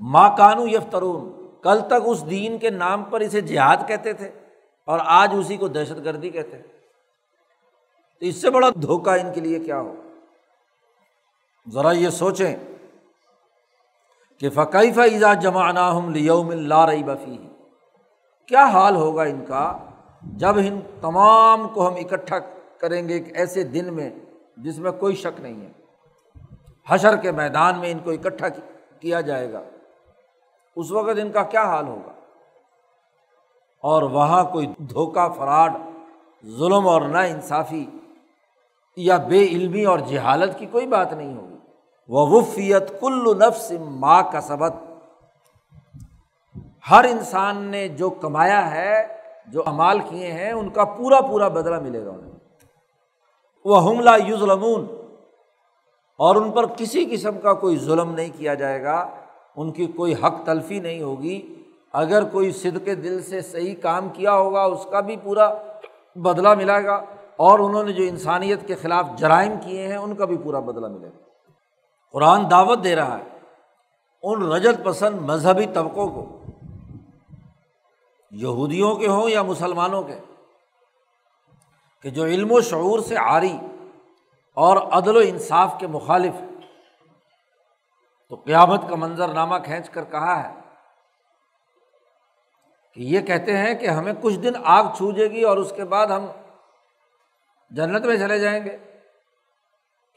ماں 0.00 0.36
کانو 0.36 0.66
یفترون۔ 0.66 1.43
کل 1.64 1.80
تک 1.80 2.02
اس 2.04 2.30
دین 2.30 2.58
کے 2.58 2.70
نام 2.70 3.02
پر 3.02 3.20
اسے 3.20 3.40
جہاد 3.40 3.76
کہتے 3.88 4.12
تھے 4.12 4.30
اور 4.88 4.98
آج 5.04 5.34
اسی 5.38 5.56
کو 5.56 5.68
دہشت 5.68 6.04
گردی 6.04 6.30
کہتے 6.30 6.58
تو 8.18 8.26
اس 8.26 8.36
سے 8.36 8.50
بڑا 8.50 8.68
دھوکا 8.82 9.14
ان 9.14 9.32
کے 9.32 9.40
لیے 9.40 9.58
کیا 9.58 9.80
ہو؟ 9.80 9.94
ذرا 11.72 11.90
یہ 11.90 12.08
سوچیں 12.08 12.56
کہ 14.38 14.50
فقیفہ 14.50 15.00
ایزا 15.00 15.34
جمع 15.34 15.70
ہم 15.70 16.10
لیوم 16.10 16.52
لا 16.52 16.86
رئی 16.86 17.02
بفی 17.02 17.36
کیا 18.48 18.64
حال 18.64 18.96
ہوگا 18.96 19.22
ان 19.22 19.44
کا 19.44 19.78
جب 20.22 20.58
ان 20.58 20.80
تمام 21.00 21.68
کو 21.68 21.88
ہم 21.88 21.94
اکٹھا 21.94 22.38
کریں 22.78 23.08
گے 23.08 23.14
ایک 23.14 23.36
ایسے 23.36 23.62
دن 23.62 23.94
میں 23.94 24.10
جس 24.56 24.78
میں 24.78 24.92
کوئی 24.92 25.14
شک 25.14 25.40
نہیں 25.40 25.60
ہے؟ 25.60 25.72
حشر 26.88 27.16
کے 27.16 27.32
میدان 27.32 27.78
میں 27.78 27.90
ان 27.90 27.98
کو 27.98 28.10
اکٹھا 28.10 28.48
کیا 29.00 29.20
جائے 29.20 29.52
گا۔ 29.52 29.62
اس 30.76 30.90
وقت 30.90 31.18
ان 31.22 31.32
کا 31.32 31.42
کیا 31.42 31.62
حال 31.62 31.86
ہوگا؟ 31.86 32.12
اور 33.82 34.02
وہاں 34.02 34.44
کوئی 34.44 34.66
دھوکہ 34.66 35.28
فراڈ، 35.32 35.72
ظلم 36.46 36.88
اور 36.88 37.02
نا 37.02 37.20
انصافی 37.20 37.86
یا 38.96 39.16
بے 39.16 39.42
علمی 39.42 39.84
اور 39.84 39.98
جہالت 39.98 40.58
کی 40.58 40.66
کوئی 40.66 40.86
بات 40.86 41.12
نہیں 41.12 41.36
ہوگی۔ 41.36 41.54
وہ 42.08 42.26
وفیت 42.30 43.00
کل 43.00 43.38
نفس 43.38 43.72
ماں 43.80 44.22
کا 44.32 44.40
سبق 44.40 44.90
ہر 46.90 47.04
انسان 47.04 47.56
نے 47.56 47.88
جو 47.88 48.10
کمایا 48.10 48.70
ہے، 48.70 49.18
جو 49.46 49.62
امال 49.66 50.00
کیے 50.00 50.32
ہیں، 50.32 50.52
ان 50.52 50.70
کا 50.70 50.84
پورا 50.84 51.20
پورا 51.20 51.48
بدلا 51.48 51.78
ملے 51.78 52.04
گا 52.04 52.10
انہیں۔ 52.10 52.32
وہ 53.64 53.90
حملہ 53.90 54.10
یوز 54.26 54.42
اور 56.18 56.36
ان 56.36 56.50
پر 56.50 56.66
کسی 56.66 57.04
قسم 57.04 57.38
کا 57.38 57.54
کوئی 57.54 57.78
ظلم 57.78 58.14
نہیں 58.14 58.30
کیا 58.38 58.54
جائے 58.54 58.82
گا۔ 58.82 59.10
ان 59.56 59.72
کی 59.72 59.86
کوئی 59.86 60.14
حق 60.14 60.34
تلفی 60.44 60.80
نہیں 60.80 61.02
ہوگی۔ 61.02 61.54
اگر 61.92 62.24
کوئی 62.24 62.52
صد 62.52 62.84
کے 62.84 62.94
دل 62.94 63.22
سے 63.22 63.40
صحیح 63.40 63.74
کام 63.82 64.08
کیا 64.08 64.32
ہوگا، 64.32 64.62
اس 64.62 64.86
کا 64.90 65.00
بھی 65.00 65.16
پورا 65.16 65.54
بدلا 66.16 66.54
ملے 66.54 66.84
گا۔ 66.84 67.04
اور 67.36 67.58
انہوں 67.58 67.84
نے 67.84 67.92
جو 67.92 68.04
انسانیت 68.04 68.66
کے 68.66 68.74
خلاف 68.74 69.06
جرائم 69.16 69.52
کیے 69.64 69.88
ہیں، 69.88 69.96
ان 69.96 70.14
کا 70.14 70.24
بھی 70.24 70.38
پورا 70.38 70.60
بدلا 70.60 70.88
ملے 70.88 71.06
گا۔ 71.06 71.24
قرآن 72.12 72.50
دعوت 72.50 72.84
دے 72.84 72.96
رہا 72.96 73.18
ہے۔ 73.18 73.38
ان 74.22 74.52
رجت 74.52 74.84
پسند 74.84 75.20
مذہبی 75.20 75.66
طبقوں 75.66 76.08
کو، 76.08 76.38
یہودیوں 78.30 78.96
کے 78.96 79.08
ہوں 79.08 79.28
یا 79.28 79.42
مسلمانوں 79.42 80.02
کے، 80.02 80.18
کہ 82.02 82.10
جو 82.10 82.24
علم 82.24 82.52
و 82.52 82.60
شعور 82.60 82.98
سے 82.98 83.16
عاری 83.16 83.56
اور 84.54 84.76
عدل 84.76 85.16
و 85.16 85.20
انصاف 85.24 85.74
کے 85.78 85.86
مخالف 85.86 86.53
تو 88.28 88.36
قیامت 88.36 88.82
کا 88.88 88.96
منظر 88.96 89.28
نامہ 89.28 89.54
کھینچ 89.64 89.90
کر 89.90 90.04
کہا 90.04 90.48
ہے 90.48 90.54
کہ 92.94 93.00
یہ 93.00 93.20
کہتے 93.20 93.56
ہیں 93.56 93.74
کہ 93.74 93.86
ہمیں 93.86 94.12
کچھ 94.20 94.38
دن 94.38 94.52
آگ 94.64 94.84
چھوجے 94.96 95.30
گی 95.30 95.42
اور 95.42 95.56
اس 95.56 95.72
کے 95.76 95.84
بعد 95.84 96.06
ہم 96.06 96.26
جنت 97.70 98.06
میں 98.06 98.16
چلے 98.16 98.38
جائیں 98.38 98.64
گے۔ 98.64 98.76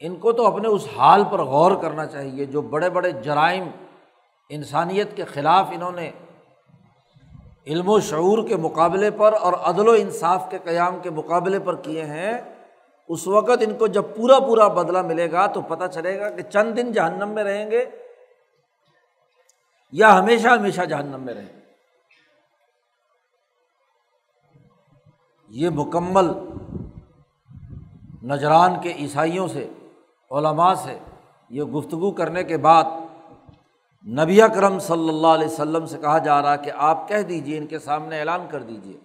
ان 0.00 0.16
کو 0.16 0.32
تو 0.32 0.46
اپنے 0.46 0.68
اس 0.68 0.88
حال 0.96 1.24
پر 1.24 1.38
غور 1.38 1.72
کرنا 1.82 2.06
چاہیے 2.06 2.44
جو 2.44 2.62
بڑے 2.62 2.90
بڑے 2.90 3.10
جرائم 3.10 3.64
انسانیت 4.48 5.16
کے 5.16 5.24
خلاف 5.24 5.66
انہوں 5.70 5.92
نے 5.92 6.10
علم 7.66 7.88
و 7.88 8.00
شعور 8.00 8.48
کے 8.48 8.56
مقابلے 8.56 9.10
پر 9.10 9.32
اور 9.32 9.52
عدل 9.52 9.88
و 9.88 9.92
انصاف 9.92 10.50
کے 10.50 10.58
قیام 10.64 10.98
کے 11.02 11.10
مقابلے 11.10 11.58
پر 11.58 11.76
کیے 11.76 12.04
ہیں۔ 12.04 12.57
اس 13.08 13.26
وقت 13.28 13.62
ان 13.66 13.76
کو 13.78 13.86
جب 13.86 14.04
پورا 14.16 14.38
پورا 14.38 14.68
بدلا 14.68 15.02
ملے 15.02 15.30
گا 15.32 15.46
تو 15.46 15.60
پتہ 15.60 15.86
چلے 15.86 16.18
گا 16.20 16.30
کہ 16.30 16.42
چند 16.42 16.76
دن 16.76 16.92
جہنم 16.92 17.28
میں 17.28 17.44
رہیں 17.44 17.70
گے 17.70 17.84
یا 19.92 20.18
ہمیشہ 20.18 20.48
ہمیشہ 20.48 20.82
جہنم 20.82 21.20
میں 21.20 21.34
رہیں 21.34 21.46
گے۔ 21.46 21.58
یہ 25.48 25.68
مکمل 25.70 26.26
نجران 28.24 28.80
کے 28.80 28.92
عیسائیوں 28.92 29.48
سے، 29.48 29.68
علماء 30.30 30.74
سے 30.74 30.98
یہ 31.50 31.62
گفتگو 31.62 32.10
کرنے 32.10 32.44
کے 32.44 32.56
بعد 32.56 32.84
نبی 34.06 34.42
اکرم 34.42 34.78
صلی 34.78 35.08
اللہ 35.08 35.26
علیہ 35.26 35.46
وسلم 35.46 35.86
سے 35.86 35.98
کہا 35.98 36.18
جا 36.18 36.42
رہا 36.42 36.56
کہ 36.56 36.70
آپ 36.76 37.08
کہہ 37.08 37.22
دیجیے 37.22 37.58
ان 37.58 37.66
کے 37.66 37.78
سامنے 37.78 38.18
اعلان 38.18 38.46
کر 38.50 38.62
دیجیے 38.62 38.96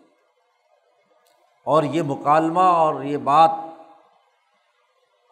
اور 1.64 1.84
یہ 1.84 2.02
مکالمہ 2.02 2.62
اور 2.62 3.04
یہ 3.04 3.18
بات 3.18 3.50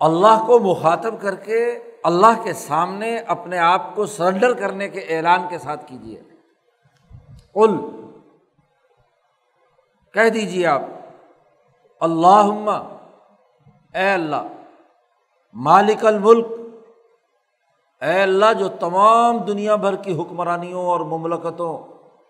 اللہ 0.01 0.43
کو 0.47 0.59
مخاطب 0.59 1.21
کر 1.21 1.35
کے 1.35 1.57
اللہ 2.03 2.41
کے 2.43 2.53
سامنے 2.53 3.17
اپنے 3.27 3.57
آپ 3.57 3.95
کو 3.95 4.05
سرنڈر 4.05 4.53
کرنے 4.53 4.87
کے 4.89 4.99
اعلان 5.09 5.47
کے 5.49 5.57
ساتھ 5.57 5.85
کیجیے۔ 5.87 6.21
کل 7.53 7.75
کہہ 10.13 10.29
دیجیے 10.29 10.65
آپ 10.65 10.81
اللہ 12.01 12.49
اے 13.95 14.09
اللہ، 14.09 14.47
مالک 15.55 16.05
الملک، 16.05 16.47
اے 18.01 18.21
اللہ 18.21 18.53
جو 18.59 18.67
تمام 18.79 19.37
دنیا 19.37 19.75
بھر 19.75 19.95
کی 19.95 20.19
حکمرانیوں 20.19 20.85
اور 20.85 20.99
مملکتوں 21.07 21.77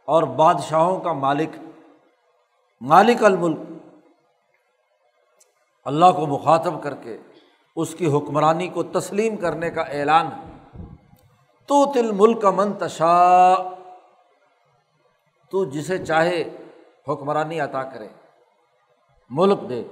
اور 0.08 0.24
بادشاہوں 0.38 1.00
کا 1.00 1.14
مالک 1.14 1.58
مالک 2.82 3.24
الملک، 3.24 3.60
اللہ 5.86 6.12
کو 6.16 6.28
مخاطب 6.28 6.82
کر 6.84 6.96
کے 6.96 7.18
اس 7.76 7.94
کی 7.96 8.08
حکمرانی 8.08 8.68
کو 8.68 8.84
تسلیم 8.84 9.36
کرنے 9.38 9.70
کا 9.70 9.82
اعلان 9.82 10.28
ہے 10.28 10.50
تو 11.70 11.92
تل 11.94 12.12
ملک 12.12 12.46
منتشا 12.46 13.56
تو 15.52 15.64
جسے 15.66 15.98
چاہے 16.06 16.44
حکمرانی 17.08 17.60
عطا 17.60 17.84
کرے، 17.84 18.08
ملک 19.30 19.60
دے۔ 19.70 19.84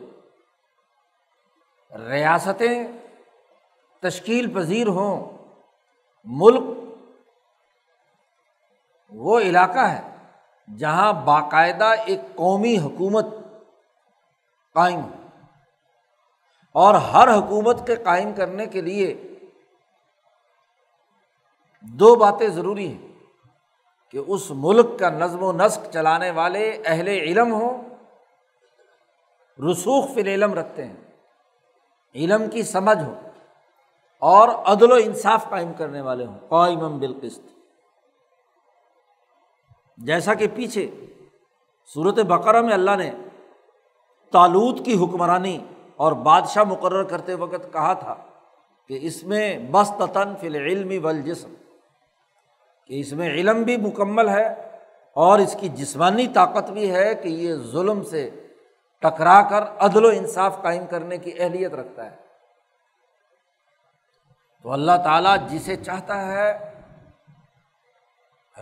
ریاستیں 1.92 2.76
تشکیل 4.04 4.54
پذیر 4.54 4.88
ہوں، 4.88 5.38
ملک 6.26 6.64
وہ 9.12 9.40
علاقہ 9.40 9.86
ہے 9.86 10.02
جہاں 10.68 11.14
باقاعدہ 11.14 11.92
ایک 12.06 12.22
قومی 12.36 12.78
حکومت 12.78 13.26
قائم 14.74 15.00
ہو۔ 15.02 15.19
اور 16.76 16.96
ہر 17.14 17.28
حکومت 17.38 17.86
کے 17.88 17.96
قائم 17.96 18.34
کرنے 18.34 18.66
کے 18.66 18.82
لیے 18.82 19.14
دو 21.86 22.16
باتیں 22.16 22.48
ضروری 22.48 22.88
ہیں 22.88 23.08
کہ 24.10 24.22
اس 24.28 24.50
ملک 24.56 24.88
کا 25.00 25.10
نظم 25.10 25.44
و 25.44 25.52
نسق 25.52 25.92
چلانے 25.94 26.30
والے 26.32 26.70
اہل 26.86 27.08
علم 27.08 27.54
ہوں، 27.54 27.82
رسوخ 29.60 30.14
فی 30.14 30.22
علم 30.24 30.54
رکھتے 30.54 30.86
ہیں، 30.86 30.96
علم 32.16 32.50
کی 32.50 32.64
سمجھ 32.64 32.98
ہو، 32.98 33.14
اور 34.22 34.50
عدل 34.66 34.92
و 34.92 34.96
انصاف 34.96 35.50
قائم 35.50 35.72
کرنے 35.74 36.02
والے 36.02 36.26
ہوں 36.26 36.38
قائم 36.50 36.98
بالقست 37.00 37.42
جیسا 39.98 40.34
کہ 40.34 40.48
پیچھے 40.56 40.90
صورت 41.92 42.20
بقرہ 42.28 42.62
میں 42.62 42.74
اللہ 42.74 42.96
نے 42.96 43.12
تالوت 44.34 44.86
کی 44.86 44.96
حکمرانی 45.04 45.58
اور 46.00 46.12
بادشاہ 46.12 46.64
مقرر 46.64 47.04
کرتے 47.04 47.34
وقت 47.34 47.74
کہا 47.74 47.94
تھا 47.94 48.16
کہ 48.88 49.00
اس 49.02 49.24
میں 49.24 49.60
بس 49.72 49.92
تن 50.14 50.36
فل 50.42 50.56
علمی 50.56 50.98
ول 50.98 51.22
جسم 51.22 51.54
کہ 52.88 53.00
اس 53.00 53.14
میں 53.14 53.30
علم 53.30 53.64
بھی 53.64 53.78
مکمل 53.78 54.30
ہے 54.30 54.48
اور 55.14 55.40
اس 55.40 55.56
کی 55.60 55.70
جسمانی 55.70 56.28
طاقت 56.28 56.70
بھی 56.70 56.96
ہے 56.96 57.16
کہ 57.16 57.30
یہ 57.30 57.56
ظلم 57.56 58.04
سے 58.04 58.30
ٹکرا 59.02 59.42
کر 59.42 59.64
عدل 59.80 60.06
و 60.06 60.08
انصاف 60.08 60.62
قائم 60.62 60.86
کرنے 60.86 61.18
کی 61.18 61.32
اہلیت 61.40 61.74
رکھتا 61.74 62.12
ہے۔ 62.12 62.16
تو 64.64 64.72
اللہ 64.72 64.92
تعالیٰ 65.04 65.36
جسے 65.50 65.76
چاہتا 65.76 66.28
ہے، 66.28 66.74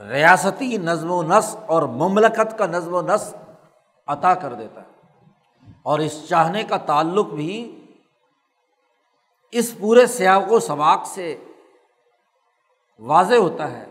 ریاستی 0.10 0.78
نظم 0.78 1.12
و 1.12 1.24
نسق 1.24 1.58
اور 1.68 1.84
مملکت 1.84 2.58
کا 2.58 2.66
نظم 2.66 2.94
و 2.94 3.02
نسق 3.02 3.36
عطا 4.08 4.34
کر 4.34 4.54
دیتا 4.54 4.82
ہے۔ 4.82 4.97
اور 5.88 6.00
اس 6.00 6.28
چاہنے 6.30 6.64
کا 6.64 6.78
تعلق 6.78 7.28
بھی 7.28 7.54
اس 9.54 9.78
پورے 9.80 10.06
سیاق 10.08 10.52
و 10.52 10.60
سباق 10.60 11.06
سے 11.06 11.36
واضح 13.02 13.36
ہوتا 13.36 13.72
ہے 13.72 13.86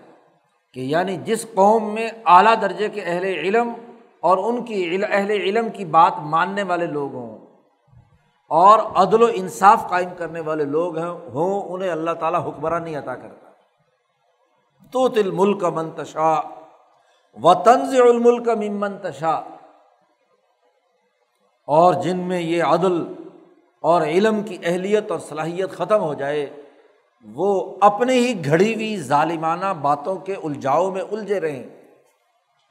کہ 0.74 0.80
یعنی 0.80 1.16
جس 1.16 1.46
قوم 1.54 1.94
میں 1.94 2.08
اعلیٰ 2.26 2.54
درجے 2.62 2.88
کے 2.88 3.02
اہل 3.02 3.24
علم 3.24 3.72
اور 4.20 4.38
ان 4.38 4.64
کی 4.64 4.78
اہل 5.10 5.30
علم 5.30 5.70
کی 5.70 5.84
بات 5.84 6.12
ماننے 6.24 6.62
والے 6.62 6.86
لوگ 6.86 7.14
ہوں 7.14 7.38
اور 8.50 8.78
عدل 8.94 9.22
و 9.22 9.28
انصاف 9.34 9.88
قائم 9.88 10.10
کرنے 10.18 10.40
والے 10.40 10.64
لوگ 10.64 10.98
ہیں، 10.98 11.10
ہوں، 11.34 11.62
انہیں 11.68 11.90
اللہ 11.90 12.10
تعالیٰ 12.10 12.48
حکمراں 12.48 12.80
نہیں 12.80 12.96
عطا 12.96 13.14
کرتا 13.14 13.50
تو 14.92 15.08
تل 15.08 15.30
ملک 15.30 15.64
منتشا 15.64 16.32
و 17.36 17.54
تنز 17.54 18.00
الملک 18.00 18.48
منتشا 18.48 19.40
اور 21.66 21.94
جن 21.94 22.16
میں 22.16 22.40
یہ 22.40 22.62
عدل 22.62 23.12
اور 23.80 24.02
علم 24.02 24.42
کی 24.42 24.58
اہلیت 24.64 25.10
اور 25.10 25.18
صلاحیت 25.18 25.70
ختم 25.70 26.00
ہو 26.00 26.14
جائے، 26.14 26.46
وہ 27.34 27.76
اپنے 27.80 28.12
ہی 28.12 28.44
گھڑی 28.44 28.74
ہوئی 28.74 28.96
ظالمانہ 28.96 29.72
باتوں 29.82 30.16
کے 30.16 30.34
الجھاؤ 30.34 30.90
میں 30.90 31.02
الجھے 31.02 31.40
رہیں۔ 31.40 31.64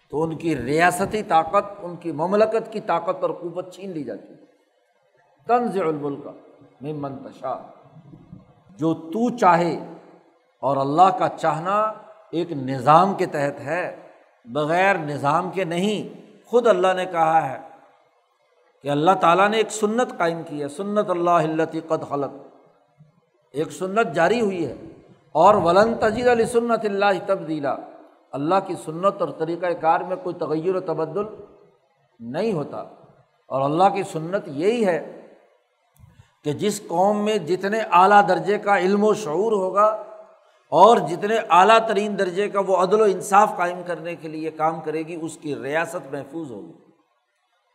تو 0.10 0.24
ان 0.24 0.36
کی 0.36 0.58
ریاستی 0.58 1.24
طاقت، 1.24 1.66
ان 1.82 1.96
کی 1.96 2.12
مملکت 2.12 2.72
کی 2.72 2.80
طاقت 2.80 3.24
اور 3.24 3.30
قوت 3.30 3.74
چھین 3.74 3.92
لی 3.92 4.04
جاتی۔ 4.04 4.34
ہے 4.34 4.46
تنز 5.48 5.78
الملک 5.78 6.28
میں 6.82 6.94
منتشا 6.94 7.68
جو 8.78 8.94
تو 8.94 9.38
چاہے 9.38 9.80
اور 10.60 10.78
اللہ 10.78 11.18
کا 11.20 11.28
چاہنا 11.30 11.94
ایک 12.32 12.52
نظام 12.52 13.14
کے 13.14 13.26
تحت 13.26 13.60
ہے، 13.60 13.96
بغیر 14.46 14.96
نظام 14.96 15.52
کے 15.52 15.64
نہیں، 15.64 16.22
خود 16.46 16.68
اللہ 16.68 16.94
نے 16.96 17.06
کہا 17.06 17.50
ہے۔ 17.50 17.75
کہ 18.86 18.90
اللہ 18.90 19.12
تعالیٰ 19.22 19.50
نے 19.50 19.58
ایک 19.58 19.72
سنت 19.72 20.18
قائم 20.18 20.42
کی 20.44 20.64
ہے، 20.64 20.68
سنت 20.68 21.10
اللہ 21.10 21.64
قد 21.88 22.10
خلق۔ 22.10 22.32
ایک 23.52 23.72
سنت 23.72 24.16
جاری 24.16 24.42
ہوئی 24.42 24.66
ہے۔ 24.66 24.76
اور 25.32 25.56
ولن 25.56 25.94
تجید 25.94 26.28
علی 26.28 26.46
سنت 26.46 26.86
اللہ 26.86 27.06
تبدیلا۔ 27.26 27.76
اللہ 28.32 28.56
کی 28.68 28.74
سنت 28.86 29.22
اور 29.22 29.30
طریقۂ 29.38 29.68
کار 29.82 30.00
میں 30.00 30.16
کوئی 30.24 30.36
تغیر 30.36 30.76
و 30.76 30.80
تبدل 30.80 31.24
نہیں 32.20 32.54
ہوتا۔ 32.54 32.78
اور 33.48 33.62
اللہ 33.62 33.84
کی 33.84 34.04
سنت 34.04 34.48
یہی 34.48 34.86
ہے 34.86 35.22
کہ 36.44 36.54
جس 36.54 36.82
قوم 36.88 37.26
میں 37.26 37.38
جتنے 37.38 37.80
اعلیٰ 37.92 38.28
درجے 38.28 38.58
کا 38.58 38.78
علم 38.78 39.04
و 39.04 39.14
شعور 39.14 39.52
ہوگا 39.52 40.04
اور 40.70 40.98
جتنے 40.98 41.36
اعلیٰ 41.50 41.88
ترین 41.88 42.20
درجے 42.20 42.50
کا 42.50 42.60
وہ 42.68 42.78
عدل 42.78 43.02
و 43.02 43.04
انصاف 43.04 43.58
قائم 43.58 43.82
کرنے 43.86 44.16
کے 44.16 44.28
لیے 44.28 44.52
کام 44.52 44.82
کرے 44.82 45.00
گی، 45.00 45.18
اس 45.22 45.38
کی 45.38 45.56
ریاست 45.56 46.14
محفوظ 46.14 46.52
ہوگی۔ 46.52 46.85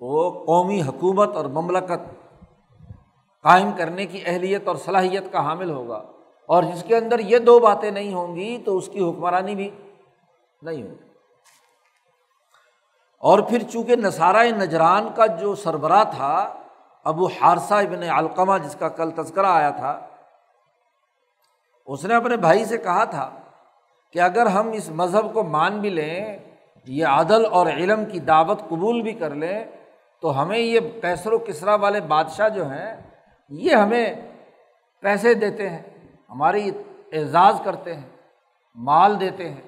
وہ 0.01 0.45
قومی 0.45 0.83
حکومت 0.83 1.37
اور 1.37 1.45
مملکت 1.45 2.31
قائم 3.43 3.71
کرنے 3.73 4.07
کی 4.07 4.23
اہلیت 4.27 4.69
اور 4.69 4.77
صلاحیت 4.77 5.33
کا 5.33 5.45
حامل 5.45 5.71
ہوگا 5.71 6.03
اور 6.47 6.63
جس 6.63 6.85
کے 6.87 6.97
اندر 6.97 7.19
یہ 7.19 7.39
دو 7.39 7.59
باتیں 7.59 7.91
نہیں 7.91 8.15
ہوں 8.15 8.37
گی 8.37 8.59
تو 8.59 8.77
اس 8.77 8.89
کی 8.93 9.01
حکمرانی 9.01 9.55
بھی 9.55 9.71
نہیں 10.63 10.83
ہوگی۔ 10.83 11.09
اور 13.19 13.39
پھر 13.39 13.63
چونکہ 13.63 13.97
نصارۂ 13.97 14.47
نجران 14.51 15.09
کا 15.15 15.27
جو 15.27 15.55
سربراہ 15.55 16.05
تھا، 16.05 16.55
ابو 17.05 17.27
حارثہ 17.27 17.75
ابن 17.75 18.03
علقمہ 18.03 18.59
جس 18.59 18.77
کا 18.79 18.89
کل 18.89 19.11
تذکرہ 19.11 19.47
آیا 19.47 19.71
تھا، 19.71 20.07
اس 21.87 22.05
نے 22.05 22.15
اپنے 22.15 22.37
بھائی 22.37 22.65
سے 22.65 22.79
کہا 22.79 23.05
تھا 23.05 23.31
کہ 24.13 24.19
اگر 24.19 24.47
ہم 24.47 24.71
اس 24.71 24.89
مذہب 24.89 25.35
کو 25.35 25.43
مان 25.43 25.81
بھی 25.81 25.91
لیں، 25.91 26.39
یہ 26.87 27.07
عدل 27.07 27.47
اور 27.51 27.67
علم 27.67 28.05
کی 28.05 28.19
دعوت 28.19 28.61
قبول 28.69 29.03
بھی 29.03 29.13
کر 29.13 29.35
لیں 29.35 29.65
تو 30.21 30.43
ہمیں 30.43 30.59
یہ 30.59 30.81
کیسر 30.81 31.33
و 31.33 31.39
کسرا 31.39 31.75
والے 31.75 32.01
بادشاہ 32.01 32.49
جو 32.49 32.65
ہیں، 32.67 32.97
یہ 33.49 33.75
ہمیں 33.75 34.15
پیسے 35.01 35.35
دیتے 35.35 35.71
ہیں، 35.71 35.83
ہماری 36.31 36.71
اعزاز 37.13 37.55
کرتے 37.65 37.95
ہیں، 37.95 38.09
مال 38.75 39.21
دیتے 39.21 39.49
ہیں۔ 39.49 39.61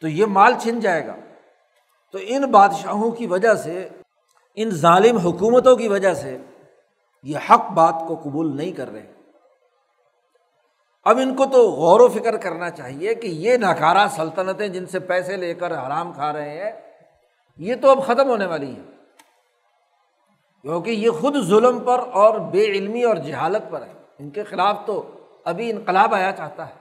تو 0.00 0.08
یہ 0.08 0.26
مال 0.26 0.54
چھن 0.58 0.80
جائے 0.80 1.06
گا۔ 1.06 1.16
تو 2.12 2.18
ان 2.22 2.50
بادشاہوں 2.50 3.10
کی 3.10 3.26
وجہ 3.26 3.54
سے، 3.54 3.88
ان 4.54 4.70
ظالم 4.70 5.16
حکومتوں 5.16 5.76
کی 5.76 5.88
وجہ 5.88 6.14
سے 6.14 6.38
یہ 7.22 7.38
حق 7.50 7.72
بات 7.72 7.94
کو 8.08 8.20
قبول 8.24 8.56
نہیں 8.56 8.72
کر 8.72 8.92
رہے۔ 8.92 9.12
اب 11.04 11.18
ان 11.18 11.36
کو 11.36 11.46
تو 11.46 11.70
غور 11.70 12.00
و 12.00 12.08
فکر 12.08 12.36
کرنا 12.36 12.70
چاہیے 12.70 13.14
کہ 13.14 13.26
یہ 13.26 13.56
ناکارہ 13.56 14.08
سلطنتیں 14.08 14.68
جن 14.68 14.86
سے 14.86 14.98
پیسے 14.98 15.36
لے 15.36 15.54
کر 15.54 15.86
حرام 15.86 16.12
کھا 16.12 16.32
رہے 16.32 16.64
ہیں، 16.64 16.80
یہ 17.56 17.74
تو 17.82 17.90
اب 17.90 18.06
ختم 18.06 18.28
ہونے 18.28 18.46
والی 18.46 18.76
ہیں۔ 18.76 18.93
کیونکہ 20.64 20.90
یہ 20.90 21.10
خود 21.10 21.36
ظلم 21.40 21.80
پر 21.80 21.98
اور 22.12 22.38
بے 22.38 22.64
علمی 22.64 23.04
اور 23.04 23.16
جہالت 23.16 23.62
پر 23.70 23.82
ہے۔ 23.82 23.92
ان 24.18 24.30
کے 24.30 24.44
خلاف 24.44 24.76
تو 24.86 25.10
ابھی 25.44 25.70
انقلاب 25.70 26.14
آیا 26.14 26.32
چاہتا 26.32 26.68
ہے۔ 26.68 26.74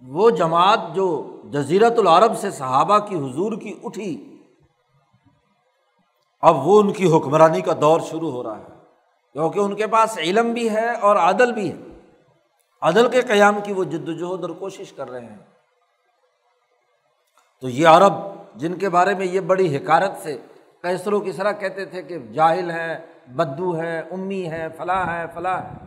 وہ 0.00 0.30
جماعت 0.30 0.78
جو 0.94 1.40
جزیرت 1.44 1.92
العرب 1.98 2.38
سے 2.38 2.50
صحابہ 2.50 2.98
کی 2.98 3.16
حضور 3.16 3.60
کی 3.60 3.80
اٹھی، 3.84 4.42
اب 6.40 6.66
وہ 6.66 6.80
ان 6.80 6.92
کی 6.92 7.16
حکمرانی 7.16 7.60
کا 7.60 7.72
دور 7.80 8.00
شروع 8.00 8.30
ہو 8.30 8.42
رہا 8.42 8.58
ہے۔ 8.58 8.78
کیونکہ 9.32 9.58
ان 9.58 9.76
کے 9.76 9.86
پاس 9.86 10.18
علم 10.18 10.52
بھی 10.52 10.70
ہے 10.70 10.92
اور 10.92 11.16
عدل 11.16 11.52
بھی 11.52 11.72
ہے۔ 11.72 12.10
عدل 12.82 13.10
کے 13.10 13.20
قیام 13.20 13.60
کی 13.64 13.72
وہ 13.72 13.84
جد 13.84 14.08
وجہد 14.08 14.42
اور 14.42 14.50
کوشش 14.50 14.92
کر 14.92 15.10
رہے 15.10 15.26
ہیں۔ 15.26 15.38
تو 17.60 17.68
یہ 17.68 17.88
عرب 17.88 18.37
جن 18.58 18.74
کے 18.74 18.88
بارے 18.88 19.14
میں 19.14 19.26
یہ 19.26 19.40
بڑی 19.40 19.76
حکارت 19.76 20.12
سے 20.22 20.36
کیسروں 20.82 21.20
کی 21.20 21.32
طرح 21.32 21.52
کہتے 21.52 21.84
تھے 21.84 22.02
کہ 22.02 22.18
جاہل 22.18 22.70
ہیں، 22.70 22.98
بدو 23.28 23.76
ہے 23.76 24.02
امی 24.10 24.50
ہے 24.50 24.68
فلاں 24.76 25.16
ہے 25.16 25.26
فلاں 25.34 25.62
ہے 25.62 25.86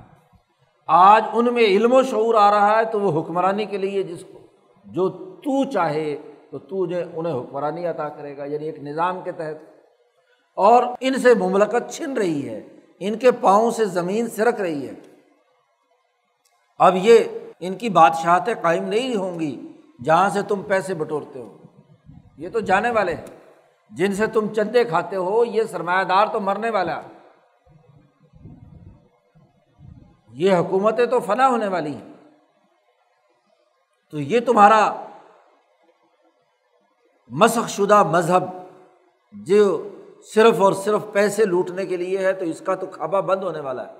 آج 0.88 1.23
ان 1.34 1.53
میں 1.53 1.63
علم 1.63 1.93
و 1.93 2.03
شعور 2.03 2.36
آ 2.36 2.51
رہا 2.51 2.77
ہے 2.77 2.86
تو 2.86 2.99
وہ 2.99 3.21
حکمرانی 3.21 3.65
کے 3.65 3.77
لیے 3.77 4.03
جس 4.03 4.23
کو، 4.34 4.39
جو 4.86 5.10
تو 5.10 5.71
چاہے 5.71 6.15
تو 6.51 6.60
تو 6.60 6.86
جو 6.86 6.97
انہیں 7.13 7.34
حکمرانی 7.34 7.86
عطا 7.86 8.10
کرے 8.10 8.38
گا 8.38 8.45
یعنی 8.45 8.65
ایک 8.65 8.79
نظام 8.79 9.21
کے 9.21 9.31
تحت۔ 9.31 9.55
اور 10.55 10.84
ان 10.99 11.13
سے 11.13 11.34
مملکت 11.34 11.91
چھن 11.91 12.13
رہی 12.13 12.49
ہے، 12.49 12.62
ان 12.99 13.17
کے 13.17 13.31
پاؤں 13.31 13.71
سے 13.71 13.86
زمین 13.86 14.27
سرک 14.27 14.62
رہی 14.62 14.88
ہے۔ 14.88 14.93
اب 16.79 16.95
یہ 16.95 17.17
ان 17.60 17.73
کی 17.73 17.89
بادشاہتیں 17.89 18.53
قائم 18.62 18.84
نہیں 18.84 19.15
ہوں 19.15 19.39
گی 19.39 19.71
جہاں 20.03 20.29
سے 20.29 20.41
تم 20.41 20.62
پیسے 20.62 20.93
بٹورتے 20.93 21.39
ہو۔ 21.39 21.57
یہ 22.38 22.50
تو 22.50 22.60
جانے 22.60 22.91
والے 22.91 23.15
ہیں۔ 23.15 23.26
جن 23.89 24.13
سے 24.13 24.28
تم 24.28 24.54
چندے 24.54 24.84
کھاتے 24.84 25.15
ہو، 25.15 25.46
یہ 25.46 25.63
سرمایہ 25.63 26.04
دار 26.04 26.28
تو 26.28 26.39
مرنے 26.39 26.70
والا۔ 26.70 27.02
یہ 30.30 30.56
حکومتیں 30.56 31.06
تو 31.06 31.20
فنا 31.20 31.48
ہونے 31.48 31.67
والی 31.67 31.96
ہیں۔ 31.96 32.13
تو 34.12 34.20
یہ 34.20 34.39
تمہارا 34.39 35.06
مسخ 37.30 37.70
شدہ 37.70 38.04
مذہب، 38.04 38.44
جو 39.34 39.89
صرف 40.34 40.62
اور 40.62 40.74
صرف 40.74 41.06
پیسے 41.12 41.46
لوٹنے 41.46 41.86
کے 41.86 41.98
لیے 41.98 42.17
ہے، 42.17 42.34
تو 42.34 42.46
اس 42.46 42.62
کا 42.65 42.76
تو 42.76 42.88
کھابا 42.88 43.20
بند 43.20 43.44
ہونے 43.44 43.60
والا 43.60 43.88
ہے۔ 43.88 43.94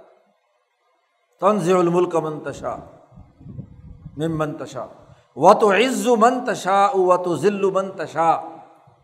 تنز 1.40 1.72
الملک 1.72 2.16
منتشا 2.16 2.76
مم 4.18 4.38
منتشا 4.38 4.86
و 5.36 5.54
تو 5.54 5.72
عز 5.72 6.08
و 6.08 6.16
منتشا 6.16 6.88
و 6.94 7.18
تو 7.18 7.38
ذل 7.38 7.72
منتشا 7.72 8.42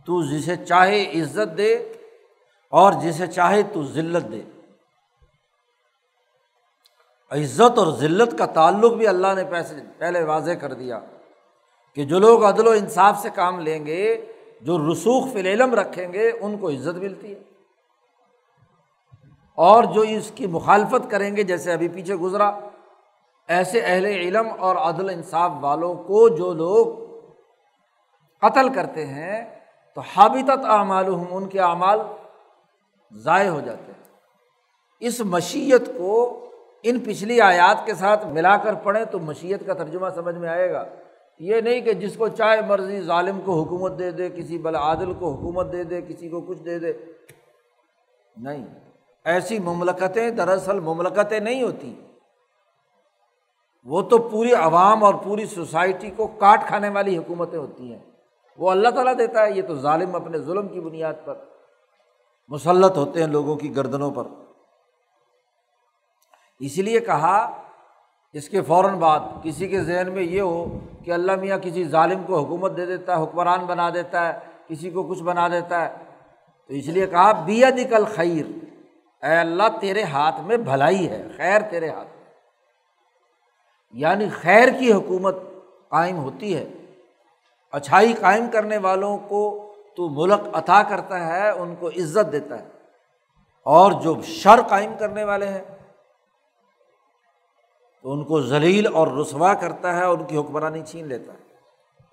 تو 0.05 0.37
جسے 0.37 0.55
چاہے 0.55 1.03
عزت 1.03 1.57
دے 1.57 1.73
اور 2.69 2.93
جسے 2.93 3.27
چاہے 3.27 3.63
تو 3.63 3.83
ذلت 3.83 4.31
دے۔ 4.31 4.41
عزت 7.31 7.79
اور 7.79 7.87
ذلت 7.97 8.37
کا 8.37 8.45
تعلق 8.45 8.93
بھی 8.93 9.07
اللہ 9.07 9.27
نے 9.35 9.43
پہلے 9.97 10.23
واضح 10.23 10.51
کر 10.51 10.73
دیا 10.73 10.99
کہ 11.95 12.03
جو 12.03 12.19
لوگ 12.19 12.45
عدل 12.45 12.67
و 12.67 12.71
انصاف 12.71 13.19
سے 13.19 13.29
کام 13.29 13.59
لیں 13.59 13.85
گے، 13.85 14.25
جو 14.61 14.91
رسوخ 14.91 15.33
فی 15.33 15.39
العلم 15.39 15.73
رکھیں 15.73 16.13
گے، 16.13 16.31
ان 16.41 16.57
کو 16.57 16.69
عزت 16.69 16.97
ملتی 16.97 17.33
ہے۔ 17.33 17.39
اور 19.55 19.83
جو 19.83 20.01
اس 20.01 20.31
کی 20.35 20.47
مخالفت 20.47 21.11
کریں 21.11 21.35
گے، 21.35 21.43
جیسے 21.43 21.73
ابھی 21.73 21.87
پیچھے 21.87 22.15
گزرا 22.15 22.59
ایسے 23.47 23.81
اہل 23.81 24.05
علم 24.05 24.47
اور 24.59 24.75
عدل 24.75 25.09
انصاف 25.09 25.51
والوں 25.61 25.95
کو 25.95 26.29
جو 26.29 26.53
لوگ 26.53 27.07
قتل 28.41 28.73
کرتے 28.73 29.05
ہیں، 29.05 29.59
تو 29.95 30.01
حابطت 30.01 30.65
اعمال 30.65 31.05
ان 31.31 31.47
کے 31.47 31.59
اعمال 31.59 31.99
ضائع 33.11 33.49
ہو 33.49 33.59
جاتے 33.59 33.91
ہیں۔ 33.91 34.03
اس 34.99 35.19
مشیت 35.19 35.97
کو 35.97 36.45
ان 36.83 36.99
پچھلی 36.99 37.41
آیات 37.41 37.85
کے 37.85 37.93
ساتھ 37.93 38.27
ملا 38.27 38.57
کر 38.57 38.73
پڑھیں 38.73 39.05
تو 39.05 39.19
مشیت 39.19 39.65
کا 39.65 39.73
ترجمہ 39.73 40.07
سمجھ 40.15 40.35
میں 40.35 40.49
آئے 40.49 40.73
گا۔ 40.73 40.85
یہ 41.39 41.61
نہیں 41.61 41.81
کہ 41.81 41.93
جس 41.93 42.15
کو 42.17 42.27
چائے 42.27 42.61
مرضی 42.61 43.01
ظالم 43.01 43.41
کو 43.41 43.63
حکومت 43.63 43.99
دے 43.99 44.11
دے، 44.11 44.29
کسی 44.29 44.57
بل 44.57 44.75
عادل 44.75 45.13
کو 45.13 45.31
حکومت 45.31 45.71
دے 45.71 45.83
دے، 45.83 46.01
کسی 46.01 46.29
کو 46.29 46.41
کچھ 46.41 46.63
دے 46.63 46.79
دے۔ 46.79 46.93
نہیں۔ 48.37 48.65
ایسی 49.25 49.59
مملکتیں 49.59 50.29
دراصل 50.29 50.79
مملکتیں 50.79 51.39
نہیں 51.39 51.63
ہوتی۔ 51.63 52.06
وہ 53.87 54.01
تو 54.01 54.17
پوری 54.17 54.53
عوام 54.53 55.03
اور 55.03 55.13
پوری 55.13 55.45
سوسائٹی 55.45 56.09
کو 56.09 56.27
کاٹ 56.27 56.67
کھانے 56.67 56.89
والی 56.89 57.17
حکومتیں 57.17 57.59
ہوتی 57.59 57.93
ہیں۔ 57.93 57.99
وہ 58.57 58.71
اللہ 58.71 58.89
تعالیٰ 58.89 59.17
دیتا 59.17 59.45
ہے، 59.45 59.51
یہ 59.51 59.61
تو 59.61 59.75
ظالم 59.75 60.15
اپنے 60.15 60.37
ظلم 60.37 60.67
کی 60.67 60.79
بنیاد 60.79 61.13
پر۔ 61.25 61.35
مسلط 62.47 62.97
ہوتے 62.97 63.19
ہیں 63.19 63.27
لوگوں 63.27 63.55
کی 63.55 63.75
گردنوں 63.75 64.11
پر۔ 64.11 64.23
اسی 66.59 66.81
لیے 66.81 66.99
کہا، 66.99 67.61
اس 68.33 68.49
کے 68.49 68.61
فوراً 68.61 68.95
بعد 68.95 69.19
کسی 69.43 69.67
کے 69.67 69.81
ذہن 69.81 70.11
میں 70.13 70.23
یہ 70.23 70.41
ہو 70.41 70.79
کہ 71.05 71.11
اللہ 71.11 71.35
میاں 71.35 71.57
کسی 71.57 71.83
ظالم 71.83 72.23
کو 72.23 72.39
حکومت 72.39 72.77
دے 72.77 72.85
دیتا 72.85 73.17
ہے، 73.17 73.23
حکمران 73.23 73.65
بنا 73.65 73.89
دیتا 73.89 74.27
ہے، 74.27 74.39
کسی 74.67 74.89
کو 74.89 75.03
کچھ 75.03 75.23
بنا 75.23 75.47
دیتا 75.47 75.81
ہے۔ 75.81 75.97
تو 76.67 76.73
اس 76.73 76.87
لیے 76.87 77.07
کہا 77.07 77.31
بیا 77.31 77.69
نکل 77.69 78.05
خیر 78.05 78.45
اے 79.25 79.35
اللہ، 79.35 79.79
تیرے 79.81 80.03
ہاتھ 80.03 80.41
میں 80.41 80.57
بھلائی 80.57 81.09
ہے، 81.09 81.27
خیر 81.37 81.61
تیرے 81.61 81.89
ہاتھ 81.89 82.16
یعنی 83.91 84.29
خیر 84.29 84.67
کی 84.79 84.93
حکومت 84.93 85.35
قائم 85.89 86.17
ہوتی 86.17 86.55
ہے، 86.55 86.67
اچھائی 87.71 88.13
قائم 88.13 88.45
کرنے 88.53 88.77
والوں 88.77 89.17
کو 89.17 89.73
تو 89.97 90.09
ملک 90.09 90.41
عطا 90.53 90.83
کرتا 90.83 91.27
ہے، 91.27 91.49
ان 91.49 91.75
کو 91.79 91.87
عزت 91.87 92.31
دیتا 92.31 92.59
ہے۔ 92.59 92.67
اور 93.63 93.91
جو 93.91 94.21
شر 94.21 94.61
قائم 94.69 94.93
کرنے 94.99 95.23
والے 95.23 95.47
ہیں، 95.47 95.63
تو 98.01 98.11
ان 98.11 98.23
کو 98.23 98.41
ذلیل 98.41 98.87
اور 98.93 99.07
رسوا 99.07 99.53
کرتا 99.53 99.97
ہے، 99.97 100.03
اور 100.03 100.17
ان 100.17 100.25
کی 100.25 100.37
حکمرانی 100.37 100.81
چھین 100.87 101.07
لیتا 101.07 101.33
ہے۔ 101.33 101.39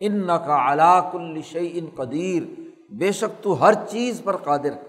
ان 0.01 0.13
ن 0.13 0.27
کا 0.27 0.73
علاق 0.73 1.07
الشعی 1.13 1.79
ان 1.79 1.87
قدیر، 1.97 2.61
بے 2.91 3.13
شک 3.13 3.43
تو 3.43 3.61
ہر 3.61 3.75
چیز 3.89 4.21
پر 4.25 4.37
قادر 4.37 4.73
ہے۔ 4.73 4.83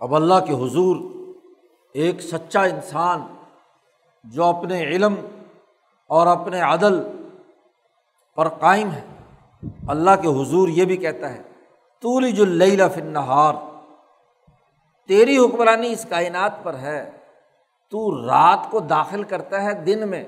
اب 0.00 0.14
اللہ 0.14 0.34
کے 0.34 0.52
حضور 0.52 0.96
ایک 1.94 2.20
سچا 2.20 2.62
انسان 2.62 3.20
جو 4.24 4.44
اپنے 4.44 4.82
علم 4.82 5.14
اور 6.08 6.26
اپنے 6.26 6.60
عدل 6.60 7.02
پر 8.36 8.48
قائم 8.48 8.90
ہے۔ 8.90 9.04
اللہ 9.88 10.10
کے 10.10 10.28
حضور 10.28 10.68
یہ 10.68 10.84
بھی 10.84 10.96
کہتا 10.96 11.30
ہے 11.32 11.42
تولی 12.00 12.32
جو 12.32 12.44
لئی 12.44 12.76
فن 12.94 13.06
نہار 13.06 13.54
تیری 15.08 15.38
حکمرانی 15.38 15.92
اس 15.92 16.06
کائنات 16.08 16.52
پر 16.62 16.74
ہے۔ 16.74 17.10
تو 17.90 18.26
رات 18.26 18.70
کو 18.70 18.80
داخل 18.80 19.22
کرتا 19.22 19.62
ہے 19.62 19.74
دن 19.74 20.08
میں 20.08 20.24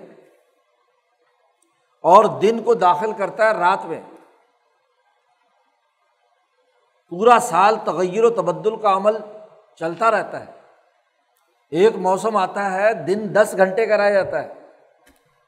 اور 2.02 2.24
دن 2.24 2.62
کو 2.62 2.74
داخل 2.74 3.12
کرتا 3.12 3.44
ہے 3.44 3.50
رات 3.50 3.84
میں۔ 3.84 4.00
پورا 7.08 7.38
سال 7.40 7.76
تغیر 7.84 8.24
و 8.24 8.30
تبدل 8.30 8.76
کا 8.76 8.92
عمل 8.92 9.16
چلتا 9.74 10.10
رہتا 10.10 10.46
ہے۔ 10.46 10.53
ایک 11.74 11.96
موسم 11.96 12.36
آتا 12.36 12.72
ہے، 12.72 12.94
دن 12.94 13.34
دس 13.34 13.54
گھنٹے 13.56 13.86
کا 13.86 13.96
رہ 13.96 14.10
جاتا 14.10 14.42
ہے 14.42 14.52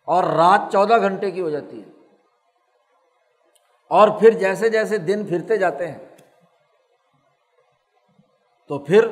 اور 0.04 0.24
رات 0.24 0.72
چودہ 0.72 0.98
گھنٹے 0.98 1.30
کی 1.30 1.40
ہو 1.40 1.50
جاتی 1.50 1.82
ہے۔ 1.82 1.88
اور 3.90 4.08
پھر 4.08 4.30
جیسے 4.30 4.68
جیسے 4.68 4.98
دن 4.98 5.26
پھرتے 5.26 5.56
جاتے 5.56 5.88
ہیں، 5.88 5.98
تو 8.68 8.78
پھر 8.78 9.08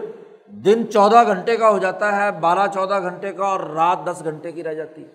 دن 0.47 0.91
چودہ 0.91 1.27
گھنٹے 1.27 1.57
کا 1.57 1.71
ہو 1.71 1.79
جاتا 1.79 2.17
ہے، 2.17 2.31
بارہ 2.31 2.67
چودہ 2.75 3.01
گھنٹے 3.01 3.33
کا 3.33 3.47
اور 3.47 3.61
رات 3.61 3.99
دس 4.05 4.21
گھنٹے 4.25 4.53
کی 4.53 4.65
رہ 4.65 4.75
جاتی 4.75 5.05
ہے۔ 5.05 5.13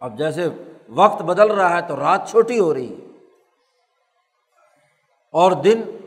اب 0.00 0.18
جیسے 0.18 0.48
وقت 0.88 1.22
بدل 1.22 1.50
رہا 1.50 1.76
ہے 1.76 1.88
تو 1.88 1.96
رات 1.96 2.28
چھوٹی 2.28 2.60
ہو 2.60 2.74
رہی 2.74 2.92
ہے۔ 2.92 3.08
اور 5.32 5.52
دن 5.52 5.97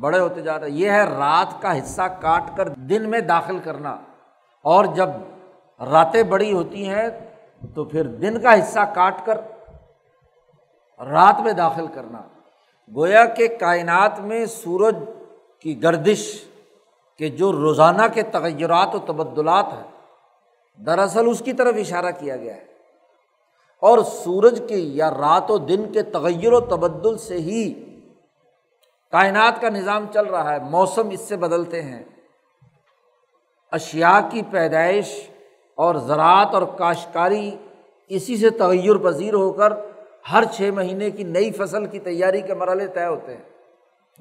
بڑے 0.00 0.18
ہوتے 0.18 0.40
جا 0.40 0.60
رہے 0.60 0.70
یہ 0.70 0.90
ہے 0.90 1.02
رات 1.02 1.62
کا 1.62 1.78
حصہ 1.78 2.02
کاٹ 2.20 2.42
کر 2.56 2.68
دن 2.68 3.10
میں 3.10 3.20
داخل 3.20 3.58
کرنا۔ 3.58 3.96
اور 4.62 4.84
جب 4.84 5.08
راتیں 5.80 6.22
بڑی 6.22 6.52
ہوتی 6.52 6.88
ہیں 6.88 7.08
تو 7.74 7.84
پھر 7.84 8.04
دن 8.04 8.40
کا 8.40 8.54
حصہ 8.54 8.80
کاٹ 8.94 9.26
کر 9.26 9.40
رات 11.04 11.40
میں 11.40 11.52
داخل 11.52 11.86
کرنا۔ 11.86 12.20
گویا 12.94 13.24
کہ 13.24 13.48
کائنات 13.60 14.20
میں 14.20 14.46
سورج 14.46 14.96
کی 15.60 15.82
گردش 15.82 16.44
کے 17.18 17.28
جو 17.28 17.52
روزانہ 17.52 18.02
کے 18.14 18.22
تغیرات 18.22 18.94
و 18.94 18.98
تبدلات 18.98 19.66
ہیں، 19.72 19.90
دراصل 20.86 21.28
اس 21.28 21.42
کی 21.44 21.52
طرف 21.52 21.74
اشارہ 21.78 22.10
کیا 22.18 22.36
گیا 22.36 22.54
ہے۔ 22.54 22.64
اور 23.80 23.98
سورج 23.98 24.62
کے 24.68 24.74
یا 24.74 25.10
رات 25.10 25.50
و 25.50 25.58
دن 25.58 25.92
کے 25.92 26.02
تغیر 26.02 26.52
و 26.52 26.60
تبدل 26.60 27.18
سے 27.18 27.34
ہی 27.34 27.88
کائنات 29.12 29.60
کا 29.60 29.68
نظام 29.68 30.06
چل 30.14 30.26
رہا 30.26 30.52
ہے، 30.52 30.58
موسم 30.58 31.08
اس 31.08 31.20
سے 31.20 31.36
بدلتے 31.36 31.82
ہیں۔ 31.82 32.02
اشیا 33.72 34.20
کی 34.30 34.42
پیدائش 34.50 35.30
اور 35.74 35.94
زراعت 35.94 36.54
اور 36.54 36.62
کاشتکاری 36.78 37.50
اسی 38.08 38.36
سے 38.36 38.50
تغیر 38.50 38.96
پذیر 38.96 39.34
ہو 39.34 39.52
کر 39.52 39.72
ہر 40.32 40.44
چھ 40.44 40.70
مہینے 40.74 41.10
کی 41.10 41.24
نئی 41.24 41.52
فصل 41.52 41.86
کی 41.86 41.98
تیاری 41.98 42.40
کے 42.40 42.54
مرحلے 42.54 42.86
طے 42.86 43.04
ہوتے 43.04 43.36
ہیں، 43.36 43.42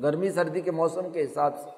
گرمی، 0.03 0.29
سردی 0.29 0.61
کے 0.61 0.71
موسم 0.71 1.09
کے 1.09 1.23
حساب 1.23 1.57
سے۔ 1.57 1.69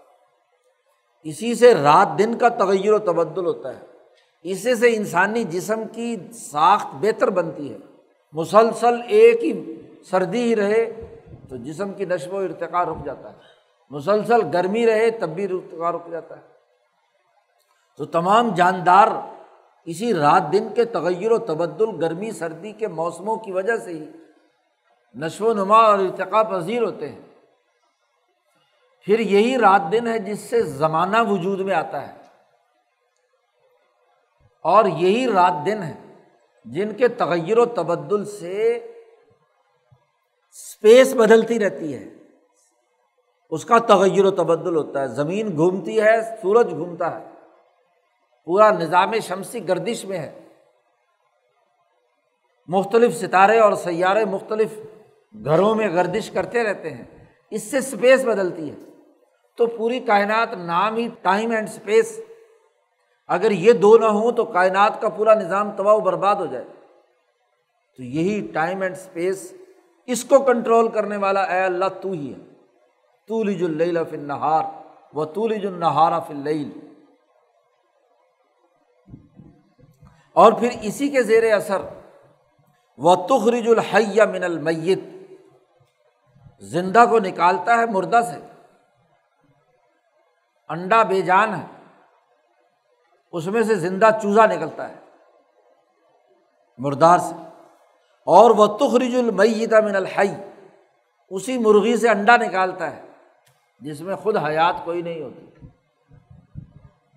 اسی 1.23 1.55
سے 1.55 1.73
رات 1.73 2.19
دن 2.19 2.37
کا 2.37 2.49
تغیر 2.49 2.93
و 2.93 2.99
تبدل 2.99 3.45
ہوتا 3.45 3.75
ہے۔ 3.75 3.81
اسی 4.43 4.75
سے 4.75 4.95
انسانی 4.95 5.43
جسم 5.43 5.83
کی 5.91 6.15
ساخت 6.33 6.87
بہتر 7.01 7.29
بنتی 7.29 7.73
ہے۔ 7.73 7.77
مسلسل 8.33 8.95
ایک 9.07 9.43
ہی 9.43 9.81
سردی 10.03 10.41
ہی 10.41 10.55
رہے 10.55 11.12
تو 11.49 11.57
جسم 11.57 11.93
کی 11.93 12.05
نشو 12.05 12.35
و 12.35 12.37
ارتقا 12.37 12.85
رک 12.85 13.05
جاتا 13.05 13.33
ہے۔ 13.33 13.37
مسلسل 13.89 14.41
گرمی 14.53 14.85
رہے 14.85 15.11
تب 15.11 15.29
بھی 15.29 15.43
ارتقا 15.43 15.91
رک 15.91 16.11
جاتا 16.11 16.37
ہے۔ 16.37 16.41
تو 17.97 18.05
تمام 18.05 18.53
جاندار 18.53 19.07
اسی 19.85 20.13
رات 20.13 20.43
دن 20.53 20.67
کے 20.75 20.85
تغیر 20.85 21.31
و 21.31 21.37
تبدل، 21.37 22.05
گرمی، 22.05 22.31
سردی 22.31 22.71
کے 22.71 22.87
موسموں 22.87 23.37
کی 23.37 23.51
وجہ 23.51 23.77
سے 23.77 23.91
ہی 23.91 24.05
نشو 25.15 25.45
و 25.45 25.53
نما 25.53 25.77
اور 25.77 25.99
ارتقا 25.99 26.43
پذیر 26.43 26.81
ہوتے 26.81 27.09
ہیں۔ 27.09 27.21
پھر 29.05 29.19
یہی 29.19 29.57
رات 29.57 29.81
دن 29.91 30.07
ہے 30.07 30.19
جس 30.19 30.39
سے 30.39 30.61
زمانہ 30.61 31.17
وجود 31.29 31.59
میں 31.59 31.75
آتا 31.75 32.07
ہے۔ 32.07 32.23
اور 34.61 34.85
یہی 34.85 35.27
رات 35.27 35.65
دن 35.65 35.83
ہے 35.83 35.93
جن 36.65 36.93
کے 36.93 37.07
تغیر 37.07 37.57
و 37.57 37.65
تبدل 37.65 38.25
سے 38.25 38.89
اسپیس 40.53 41.13
بدلتی 41.13 41.59
رہتی 41.59 41.95
ہے۔ 41.95 42.09
اس 43.49 43.65
کا 43.65 43.77
تغیر 43.77 44.25
و 44.25 44.31
تبدل 44.31 44.75
ہوتا 44.75 45.01
ہے۔ 45.01 45.07
زمین 45.07 45.55
گھومتی 45.55 46.01
ہے، 46.01 46.21
سورج 46.41 46.69
گھومتا 46.69 47.19
ہے۔ 47.19 47.25
پورا 48.45 48.71
نظام 48.71 49.19
شمسی 49.19 49.67
گردش 49.67 50.05
میں 50.05 50.17
ہے۔ 50.17 50.39
مختلف 52.67 53.15
ستارے 53.15 53.59
اور 53.59 53.73
سیارے 53.73 54.25
مختلف 54.25 54.69
گھروں 55.45 55.75
میں 55.75 55.87
گردش 55.87 56.31
کرتے 56.31 56.63
رہتے 56.63 56.89
ہیں۔ 56.89 57.03
اس 57.49 57.63
سے 57.71 57.77
اسپیس 57.77 58.23
بدلتی 58.23 58.69
ہے۔ 58.69 58.75
تو 59.57 59.65
پوری 59.65 59.99
کائنات 59.99 60.53
نام 60.53 60.95
ہی 60.95 61.07
ٹائم 61.21 61.51
اینڈ 61.51 61.69
اسپیس 61.69 62.19
اگر 63.27 63.51
یہ 63.51 63.71
دو 63.71 63.97
نہ 63.97 64.05
ہوں 64.05 64.31
تو 64.31 64.45
کائنات 64.45 65.01
کا 65.01 65.09
پورا 65.09 65.33
نظام 65.33 65.71
تباہ 65.71 65.93
و 65.93 65.99
برباد 65.99 66.35
ہو 66.35 66.45
جائے۔ 66.45 66.65
تو 67.97 68.03
یہی 68.03 68.51
ٹائم 68.53 68.81
اینڈ 68.81 68.95
اسپیس 68.95 69.53
اس 70.05 70.23
کو 70.23 70.39
کنٹرول 70.39 70.91
کرنے 70.91 71.17
والا، 71.17 71.43
اے 71.43 71.63
اللہ 71.63 71.85
تو 72.01 72.11
ہی 72.11 72.33
ہے۔ 72.33 72.39
تو 73.27 73.43
لیج 73.43 73.63
اللیل 73.63 73.97
فی 74.09 74.15
النہار 74.15 74.63
و 75.13 75.25
تو 75.25 75.47
لیج 75.47 75.65
النہار 75.65 76.19
فی 76.27 76.33
اللیل۔ 76.33 76.93
اور 80.33 80.53
پھر 80.53 80.69
اسی 80.81 81.09
کے 81.09 81.23
زیر 81.23 81.53
اثر، 81.53 81.81
و 82.97 83.15
تخرج 83.15 83.67
الحیہ 83.67 84.23
من 84.23 84.43
المیت۔ 84.43 84.99
زندہ 86.59 87.05
کو 87.09 87.19
نکالتا 87.19 87.77
ہے 87.77 87.85
مردہ 87.85 88.21
سے۔ 88.21 88.39
انڈا 90.69 91.03
بے 91.03 91.21
جان 91.21 91.55
ہے۔ 91.55 91.65
اس 93.31 93.47
میں 93.47 93.63
سے 93.63 93.75
زندہ 93.75 94.09
چوزا 94.21 94.45
نکلتا 94.45 94.89
ہے۔ 94.89 94.95
مردار 96.77 97.17
سے۔ 97.17 97.52
اور 98.23 98.51
وہ 98.51 98.67
تخرج 98.67 99.15
المیتا 99.15 99.79
من 99.79 99.95
الحی 99.95 100.33
اسی 101.29 101.57
مرغی 101.57 101.97
سے 101.97 102.09
انڈا 102.09 102.37
نکالتا 102.37 102.95
ہے، 102.95 103.01
جس 103.79 104.01
میں 104.01 104.15
خود 104.15 104.37
حیات 104.37 104.85
کوئی 104.85 105.01
نہیں 105.01 105.23
ہوتی۔ 105.23 105.67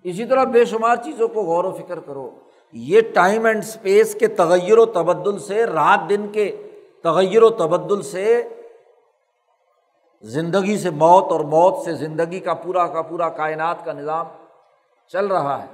اسی 0.03 0.25
طرح 0.25 0.43
بے 0.43 0.65
شمار 0.65 0.95
چیزوں 0.95 1.27
کو 1.27 1.41
غور 1.41 1.63
و 1.63 1.71
فکر 1.71 1.99
کرو، 1.99 2.29
یہ 2.71 3.01
ٹائم 3.13 3.45
اینڈ 3.45 3.63
اسپیس 3.63 4.15
کے 4.15 4.27
تغیر 4.27 4.77
و 4.77 4.85
تبدل 4.85 5.39
سے، 5.39 5.65
رات 5.65 6.09
دن 6.09 6.27
کے 6.27 6.65
تغیر 7.03 7.43
و 7.43 7.49
تبدل 7.49 8.01
سے 8.01 8.49
زندگی 10.21 10.77
سے 10.77 10.89
موت 10.89 11.31
اور 11.31 11.39
موت 11.39 11.85
سے 11.85 11.93
زندگی 11.93 12.39
کا 12.39 12.53
پورا 12.53 12.87
کا 12.87 13.01
پورا 13.01 13.29
کائنات 13.29 13.85
کا 13.85 13.93
نظام 13.93 14.25
چل 15.07 15.27
رہا 15.27 15.61
ہے۔ 15.63 15.67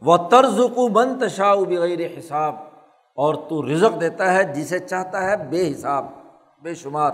وہ 0.00 0.16
طرز 0.30 0.60
کو 0.74 0.88
منتشا 0.88 1.54
بغیر 1.54 2.18
حساب 2.18 2.54
اور 3.22 3.34
تو 3.34 3.74
رزق 3.74 4.00
دیتا 4.00 4.34
ہے 4.34 4.44
جسے 4.44 4.78
چاہتا 4.78 5.30
ہے، 5.30 5.36
بے 5.36 5.72
حساب، 5.72 6.06
بے 6.62 6.74
شمار۔ 6.74 7.10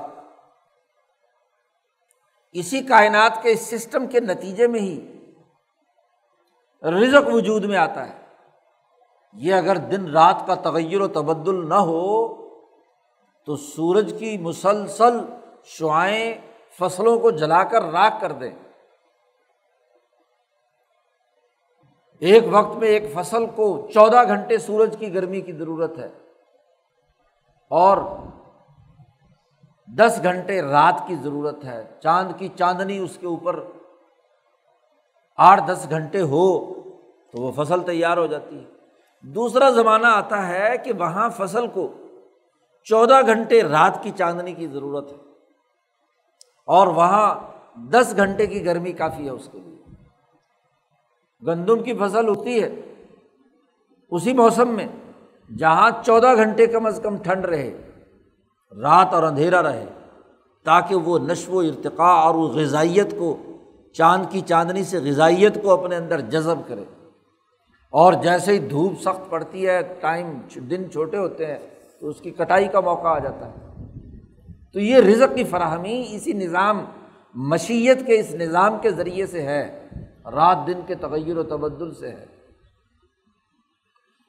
اسی 2.53 2.83
کائنات 2.83 3.43
کے 3.43 3.51
اس 3.51 3.61
سسٹم 3.61 4.07
کے 4.07 4.21
نتیجے 4.21 4.67
میں 4.67 4.81
ہی 4.81 5.19
رزق 6.83 7.35
وجود 7.35 7.65
میں 7.65 7.77
آتا 7.77 8.09
ہے۔ 8.09 8.19
یہ 9.33 9.55
اگر 9.55 9.77
دن 9.77 10.11
رات 10.11 10.47
کا 10.47 10.55
تغیر 10.55 11.01
و 11.01 11.09
تبدل 11.09 11.69
نہ 11.69 11.75
ہو، 11.75 12.27
تو 13.45 13.57
سورج 13.57 14.17
کی 14.19 14.39
مسلسل 14.39 15.21
شعائیں 15.65 16.35
فصلوں 16.79 17.19
کو 17.19 17.31
جلا 17.31 17.65
کر 17.65 17.83
راک 17.85 18.21
کر 18.21 18.33
دیں۔ 18.33 18.66
ایک 22.21 22.45
وقت 22.51 22.77
میں 22.77 22.89
ایک 22.89 23.03
فصل 23.15 23.47
کو 23.47 23.89
چودہ 23.95 24.27
گھنٹے 24.27 24.59
سورج 24.59 24.97
کی 24.99 25.15
گرمی 25.15 25.41
کی 25.41 25.53
ضرورت 25.53 25.99
ہے 25.99 26.09
اور 27.71 27.99
دس 29.97 30.21
گھنٹے 30.23 30.63
رات 30.63 31.03
کی 31.07 31.15
ضرورت 31.15 31.65
ہے 31.65 31.85
چاند 32.03 32.33
کی 32.39 32.49
چاندنی 32.49 32.99
اس 32.99 33.19
کے 33.21 33.27
اوپر 33.27 33.65
آٹھ 35.37 35.63
دس 35.69 35.87
گھنٹے 35.91 36.21
ہو 36.21 36.75
تو 37.33 37.43
وہ 37.43 37.65
فصل 37.65 37.81
تیار 37.81 38.17
ہو 38.17 38.27
جاتی 38.27 38.59
ہے۔ 38.59 38.65
دوسرا 39.23 39.71
زمانہ 39.71 40.07
آتا 40.07 40.49
ہے 40.49 40.79
کہ 40.85 40.93
وہاں 40.99 41.29
فصل 41.29 41.67
کو 41.67 41.93
چودہ 42.85 43.27
گھنٹے 43.27 43.63
رات 43.63 44.03
کی 44.03 44.11
چاندنی 44.11 44.53
کی 44.53 44.67
ضرورت 44.67 45.13
ہے 45.13 45.17
اور 46.67 46.87
وہاں 46.87 47.35
دس 47.77 48.15
گھنٹے 48.17 48.47
کی 48.47 48.65
گرمی 48.65 48.93
کافی 48.93 49.25
ہے 49.25 49.31
اس 49.31 49.49
کے 49.53 49.59
لیے۔ 49.59 49.86
گندم 51.47 51.83
کی 51.83 51.93
فصل 51.95 52.29
ہوتی 52.29 52.63
ہے۔ 52.63 52.75
اسی 54.11 54.33
موسم 54.33 54.69
میں 54.69 54.87
جہاں 55.59 55.91
چودہ 56.05 56.37
گھنٹے 56.37 56.67
کم 56.67 56.87
از 56.87 57.01
کم 57.03 57.17
ٹھنڈ 57.17 57.45
رہے، 57.45 57.91
رات 58.83 59.15
اور 59.15 59.23
اندھیرا 59.23 59.63
رہے، 59.63 59.85
تاکہ 60.65 60.95
وہ 60.95 61.19
نشو 61.19 61.53
و 61.53 61.59
ارتقاء 61.59 62.15
اور 62.15 62.35
وہ 62.35 62.49
غذائیت 62.49 63.15
کو، 63.19 63.37
چاند 63.93 64.25
کی 64.31 64.41
چاندنی 64.41 64.85
سے 64.85 64.99
غذائیت 64.99 65.63
کو 65.63 65.71
اپنے 65.71 65.97
اندر 65.97 66.21
جذب 66.21 66.69
کرے۔ 66.69 66.85
اور 67.91 68.13
جیسے 68.13 68.53
ہی 68.53 68.59
دھوپ 68.59 69.01
سخت 69.01 69.31
پڑتی 69.31 69.67
ہے، 69.67 69.81
ٹائم 70.01 70.41
دن 70.57 70.91
چھوٹے 70.91 71.17
ہوتے 71.17 71.47
ہیں، 71.47 71.59
تو 72.01 72.09
اس 72.09 72.21
کی 72.21 72.31
کٹائی 72.31 72.69
کا 72.69 72.81
موقع 72.81 73.09
آ 73.09 73.19
جاتا 73.19 73.49
ہے۔ 73.49 73.85
تو 74.73 74.81
یہ 74.81 74.97
رزق 74.97 75.37
کی 75.37 75.45
فراہمی 75.45 76.05
اسی 76.11 76.33
نظام، 76.33 76.85
مشیت 77.35 78.07
کے 78.07 78.21
اس 78.21 78.35
نظام 78.35 78.79
کے 78.83 78.91
ذریعے 78.91 79.27
سے 79.27 79.43
ہے۔ 79.43 79.86
رات 80.35 80.67
دن 80.67 80.81
کے 80.87 80.95
تغیر 80.95 81.37
و 81.37 81.43
تبدل 81.43 81.95
سے 81.95 82.09
ہے۔ 82.09 82.27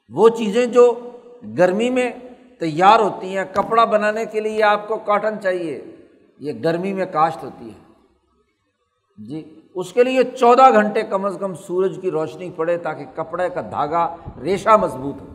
وہ 0.08 0.28
چیزیں 0.28 0.66
جو 0.66 1.10
گرمی 1.58 1.90
میں 1.90 2.12
تیار 2.60 3.00
ہوتی 3.00 3.36
ہیں، 3.36 3.44
کپڑا 3.52 3.84
بنانے 3.84 4.26
کے 4.26 4.40
لیے 4.40 4.62
آپ 4.62 4.88
کو 4.88 4.96
کاٹن 4.96 5.40
چاہیے، 5.40 5.84
یہ 6.38 6.52
گرمی 6.64 6.92
میں 6.92 7.06
کاشت 7.06 7.44
ہوتی 7.44 7.70
ہے۔ 7.70 7.92
جی 9.18 9.60
اس 9.74 9.92
کے 9.92 10.04
لیے 10.04 10.24
چودہ 10.24 10.72
گھنٹے 10.72 11.02
کم 11.02 11.24
از 11.24 11.36
کم 11.40 11.54
سورج 11.54 11.98
کی 12.02 12.10
روشنی 12.10 12.50
پڑے 12.50 12.76
تاکہ 12.76 13.04
کپڑے 13.14 13.48
کا 13.48 13.60
دھاگا 13.60 14.16
ریشہ 14.42 14.76
مضبوط 14.80 15.22
ہو۔ 15.22 15.26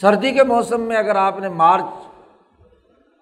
سردی 0.00 0.32
کے 0.32 0.42
موسم 0.42 0.80
میں 0.80 0.96
اگر 0.96 1.16
آپ 1.16 1.38
نے 1.38 1.48
مارچ 1.48 2.06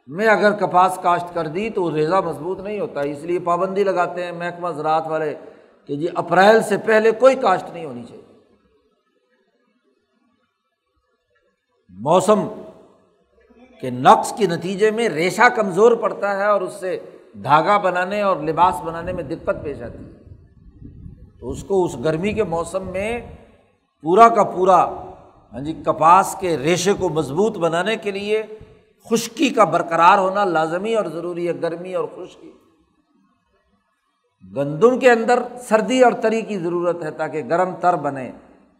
میں 0.07 0.27
اگر 0.27 0.53
کپاس 0.53 0.99
کاشت 1.03 1.35
کر 1.35 1.47
دی 1.47 1.71
تو 1.71 1.97
ریزا 1.97 2.21
مضبوط 2.21 2.61
نہیں 2.61 2.81
ہوتا، 2.81 3.01
اس 3.01 3.23
لیے 3.23 3.39
پابندی 3.39 3.85
لگاتے 3.85 4.25
ہیں۔ 4.25 4.33
محکمہ 4.33 4.69
زراعت 4.69 5.07
والے 5.07 5.35
کہ 5.89 5.97
جی 5.97 6.07
اپریل 6.15 6.63
سے 6.63 6.77
پہلے 6.77 7.11
کوئی 7.11 7.37
کاشت 7.37 7.73
نہیں 7.73 7.85
ہونی 7.85 8.03
چاہیے۔ 8.03 8.23
موسم 11.89 12.49
کے 13.81 13.91
نقص 13.91 14.33
کے 14.33 14.47
نتیجے 14.47 14.91
میں 14.91 15.09
ریشہ 15.09 15.49
کمزور 15.57 15.93
پڑتا 15.93 16.37
ہے 16.37 16.45
اور 16.45 16.61
اس 16.61 16.73
سے 16.73 16.99
دھاگا 17.45 17.79
بنانے 17.79 18.23
اور 18.23 18.37
لباس 18.37 18.75
بنانے 18.85 19.13
میں 19.13 19.23
دقت 19.23 19.65
پیش 19.65 19.83
آتی 19.83 20.05
ہے۔ 20.05 20.11
تو 21.41 21.51
اس 21.51 21.65
کو 21.65 21.85
اس 21.85 21.97
گرمی 22.05 22.33
کے 22.33 22.45
موسم 22.45 22.89
میں 22.89 23.21
پورا 24.03 24.29
کا 24.29 24.43
پورا 24.45 24.85
ہاں 25.53 25.61
جی 25.61 25.73
کپاس 25.73 26.37
کے 26.41 26.59
ریشے 26.59 26.93
کو 26.93 27.09
مضبوط 27.09 27.59
بنانے 27.59 27.97
کے 27.97 28.11
لیے 28.11 28.43
خشکی 29.11 29.51
کا 29.51 29.65
برقرار 29.65 30.19
ہونا 30.19 30.45
لازمی 30.45 30.95
اور 30.95 31.07
ضروری 31.07 31.49
ہے، 31.49 31.53
گرمی 31.63 31.95
اور 31.95 32.05
خشکی۔ 32.05 32.53
گندم 34.57 34.99
کے 34.99 35.11
اندر 35.11 35.43
سردی 35.61 36.03
اور 36.03 36.13
تری 36.13 36.43
کی 36.43 36.59
ضرورت 36.59 37.03
ہے 37.03 37.11
تاکہ 37.11 37.43
گرم 37.45 37.75
تر 37.81 37.97
بنے، 37.97 38.33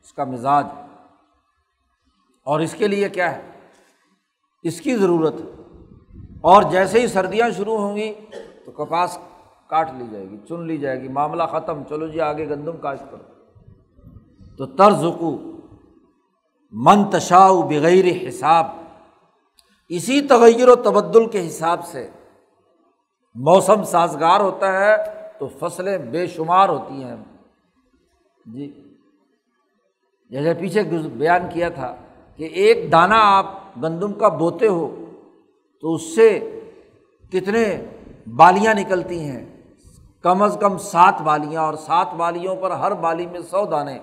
اس 0.03 0.13
کا 0.13 0.25
مزاج۔ 0.25 0.67
اور 2.45 2.61
اس 2.61 2.75
کے 2.75 2.89
لیے 2.89 3.09
کیا 3.09 3.37
ہے؟ 3.37 3.43
اس 4.63 4.81
کی 4.81 4.97
ضرورت 4.97 5.35
اور 6.41 6.63
جیسے 6.63 7.01
ہی 7.01 7.07
سردیاں 7.07 7.51
شروع 7.51 7.79
ہوں 7.79 7.97
گی 7.97 8.15
تو 8.65 8.71
کپاس 8.71 9.19
کاٹ 9.67 9.91
لی 9.99 10.05
جائے 10.11 10.31
گی، 10.31 10.37
چن 10.49 10.67
لی 10.67 10.79
جائے 10.79 11.03
گی، 11.03 11.09
معاملہ 11.09 11.43
ختم، 11.43 11.83
چلو 11.89 12.07
جی 12.07 12.21
آگے 12.21 12.49
گندم 12.49 12.77
کاشت 12.77 13.05
کرو۔ 13.11 13.53
تو 14.57 14.67
طرز 14.67 15.05
کو 15.19 15.39
منتشاؤ 16.73 17.63
بغیر 17.63 18.29
حساب۔ 18.29 18.67
اسی 19.89 20.21
تغیر 20.21 20.69
و 20.69 20.77
تبدل 20.77 21.27
کے 21.27 21.49
حساب 21.49 21.87
سے 21.87 22.11
موسم 23.35 23.85
سازگار 23.85 24.41
ہوتا 24.41 24.73
ہے۔ 24.73 25.18
تو 25.39 25.49
فصلیں 25.49 25.99
بے 25.99 26.27
شمار 26.27 26.69
ہوتی 26.69 27.05
ہیں۔ 27.05 27.17
جی۔ 28.47 28.95
جیسے 30.31 30.55
پیچھے 30.55 30.83
بیان 31.09 31.41
کیا 31.53 31.69
تھا 31.69 31.97
کہ 32.37 32.45
ایک 32.45 32.93
دانہ 32.93 33.15
آپ 33.17 33.47
گندم 33.83 34.13
کا 34.13 34.29
بوتے 34.29 34.67
ہو 34.67 35.05
تو 35.81 35.95
اس 35.95 36.03
سے 36.15 36.61
کتنے 37.33 37.85
بالیاں 38.37 38.75
نکلتی 38.75 39.21
ہیں؟ 39.21 39.57
کم 40.23 40.43
از 40.43 40.59
کم 40.61 40.79
سات 40.79 41.23
بالیاں 41.23 41.63
اور 41.63 41.75
سات 41.75 42.15
بالیوں 42.17 42.57
پر 42.57 42.71
ہر 42.71 42.93
بالی 42.93 43.27
میں 43.27 43.41
سو 43.41 43.67
دانے۔ 43.67 43.99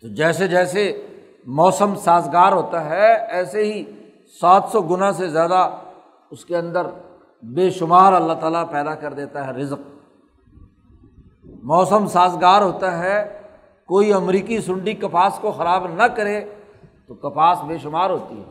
تو 0.00 0.08
جیسے 0.08 0.48
جیسے 0.48 1.06
موسم 1.46 1.94
سازگار 1.94 2.52
ہوتا 2.52 2.84
ہے، 2.84 3.26
ایسے 3.26 3.64
ہی 3.64 3.84
سات 4.40 4.64
سو 4.72 4.82
گنا 4.82 5.12
سے 5.12 5.28
زیادہ 5.28 5.70
اس 6.30 6.44
کے 6.44 6.56
اندر 6.56 6.86
بے 7.42 7.70
شمار 7.70 8.12
اللہ 8.12 8.32
تعالیٰ 8.32 8.70
پیدا 8.70 8.94
کر 8.94 9.12
دیتا 9.12 9.46
ہے 9.46 9.52
رزق۔ 9.52 9.97
موسم 11.68 12.06
سازگار 12.06 12.62
ہوتا 12.62 12.98
ہے، 12.98 13.42
کوئی 13.86 14.12
امریکی 14.12 14.60
سنڈی 14.60 14.94
کپاس 14.94 15.38
کو 15.40 15.52
خراب 15.52 15.86
نہ 15.86 16.02
کرے 16.02 16.54
تو 17.06 17.14
کپاس 17.14 17.58
بے 17.60 17.78
شمار 17.78 18.10
ہوتی 18.10 18.40
ہے۔ 18.40 18.44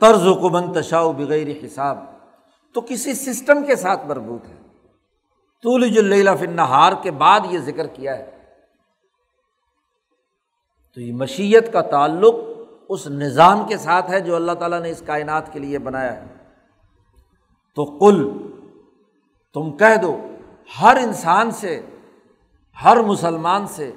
طرز 0.00 0.26
و 0.26 0.34
کمن 0.34 0.72
تشاؤ 0.72 1.12
بغیر 1.12 1.46
حساب۔ 1.64 1.98
تو 2.74 2.80
کسی 2.80 3.14
سسٹم 3.14 3.66
کے 3.66 3.76
ساتھ 3.76 4.06
مربوط 4.06 4.48
ہے۔ 4.48 4.54
طول 5.62 6.26
فن 6.40 6.50
نہار 6.50 6.92
کے 7.02 7.10
بعد 7.10 7.40
یہ 7.50 7.58
ذکر 7.58 7.86
کیا 7.86 8.18
ہے۔ 8.18 8.30
تو 10.94 11.00
یہ 11.00 11.12
مشیت 11.12 11.72
کا 11.72 11.80
تعلق 11.80 12.34
اس 12.88 13.06
نظام 13.06 13.68
کے 13.68 13.76
ساتھ 13.76 14.10
ہے 14.10 14.20
جو 14.20 14.36
اللہ 14.36 14.52
تعالیٰ 14.52 14.80
نے 14.80 14.90
اس 14.90 15.02
کائنات 15.06 15.52
کے 15.52 15.58
لیے 15.58 15.78
بنایا 15.78 16.16
ہے۔ 16.16 16.26
تو 17.74 17.98
کل 17.98 18.46
تم 19.56 19.70
کہہ 19.70 19.96
دو، 20.02 20.26
ہر 20.82 20.96
انسان 20.96 21.50
سے، 21.50 21.80
ہر 22.84 22.96
مسلمان 22.96 23.66
سے، 23.66 23.92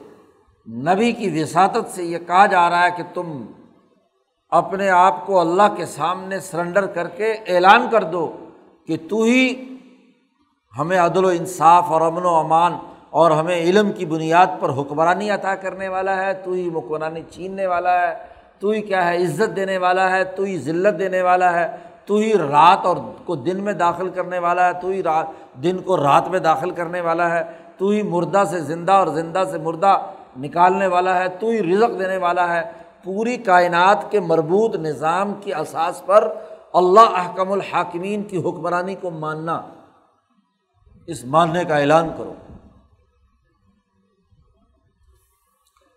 نبی 0.68 1.12
کی 1.12 1.42
وساطت 1.42 1.90
سے 1.96 2.04
یہ 2.04 2.18
کہا 2.28 2.46
جا 2.46 2.70
رہا 2.70 2.84
ہے 2.84 2.90
کہ 2.98 3.04
تم 3.14 3.46
اپنے 4.50 4.90
آپ 4.90 5.26
کو 5.26 5.40
اللہ 5.40 5.76
کے 5.78 5.86
سامنے 5.86 6.40
سرنڈر 6.40 6.86
کر 6.86 7.08
کے 7.08 7.32
اعلان 7.32 7.88
کر 7.92 8.04
دو 8.04 8.38
کہ 8.88 8.98
تو 9.10 9.24
ہی 9.24 9.76
ہمیں 10.80 10.98
عدل 10.98 11.26
و 11.26 11.28
انصاف 11.28 11.86
اور 11.88 12.02
امن 12.02 12.26
و 12.26 12.36
امان 12.36 12.78
اور 13.10 13.32
ہمیں 13.32 13.56
علم 13.56 13.92
کی 13.92 14.06
بنیاد 14.06 14.48
پر 14.60 14.70
حکمرانی 14.70 15.30
عطا 15.32 15.56
کرنے 15.56 15.88
والا 15.88 16.26
ہے، 16.26 16.34
تو 16.34 16.52
ہی 16.52 16.70
حکمرانی 16.76 17.22
چھیننے 17.30 17.68
والا 17.68 18.02
ہے، 18.02 18.16
تو 18.60 18.70
ہی 18.70 18.82
کیا 18.82 19.08
ہے، 19.08 19.18
عزت 19.18 19.56
دینے 19.56 19.78
والا 19.78 20.10
ہے، 20.12 20.24
تو 20.24 20.44
ہی 20.44 20.58
ذلت 20.58 21.00
دینے 21.00 21.22
والا 21.22 21.54
ہے۔ 21.54 21.89
تو 22.10 22.16
ہی 22.16 22.38
رات 22.38 22.86
اور 22.86 22.98
کو 23.26 23.36
دن 23.36 23.64
میں 23.64 23.74
داخل 23.74 24.10
کرنے 24.10 24.40
والا 24.40 24.68
ہے، 24.68 24.74
تو 24.74 24.88
ہی 24.88 25.04
رات 25.04 25.26
دن 25.64 25.78
کو 25.78 25.98
رات 25.98 26.28
میں 26.28 26.40
داخل 26.40 26.72
کرنے 26.72 27.02
والا 27.02 27.30
ہے، 27.30 27.44
تو 27.78 27.90
ہی 27.90 28.04
مردہ 28.04 28.44
سے 28.50 28.60
زندہ 28.60 28.92
اور 28.92 29.08
زندہ 29.08 29.44
سے 29.52 29.58
مردہ 29.58 29.98
نکالنے 30.38 30.88
والا 30.88 31.18
ہے، 31.18 31.30
تو 31.30 31.48
ہی 31.48 31.76
رزق 31.76 32.00
دینے 32.00 32.18
والا 32.18 32.56
ہے۔ 32.56 32.72
پوری 33.04 33.38
کائنات 33.38 34.12
کے 34.12 34.20
مربوط 34.20 34.76
نظام 34.76 35.34
کی 35.34 35.54
اساس 35.54 36.06
پر 36.06 36.34
اللہ 36.74 37.00
احکم 37.00 37.52
الحاکمین 37.52 38.24
کی 38.24 38.38
حکمرانی 38.38 38.96
کو 38.96 39.10
ماننا۔ 39.10 39.62
اس 41.08 41.26
ماننے 41.26 41.64
کا 41.64 41.78
اعلان 41.78 42.10
کرو۔ 42.18 42.34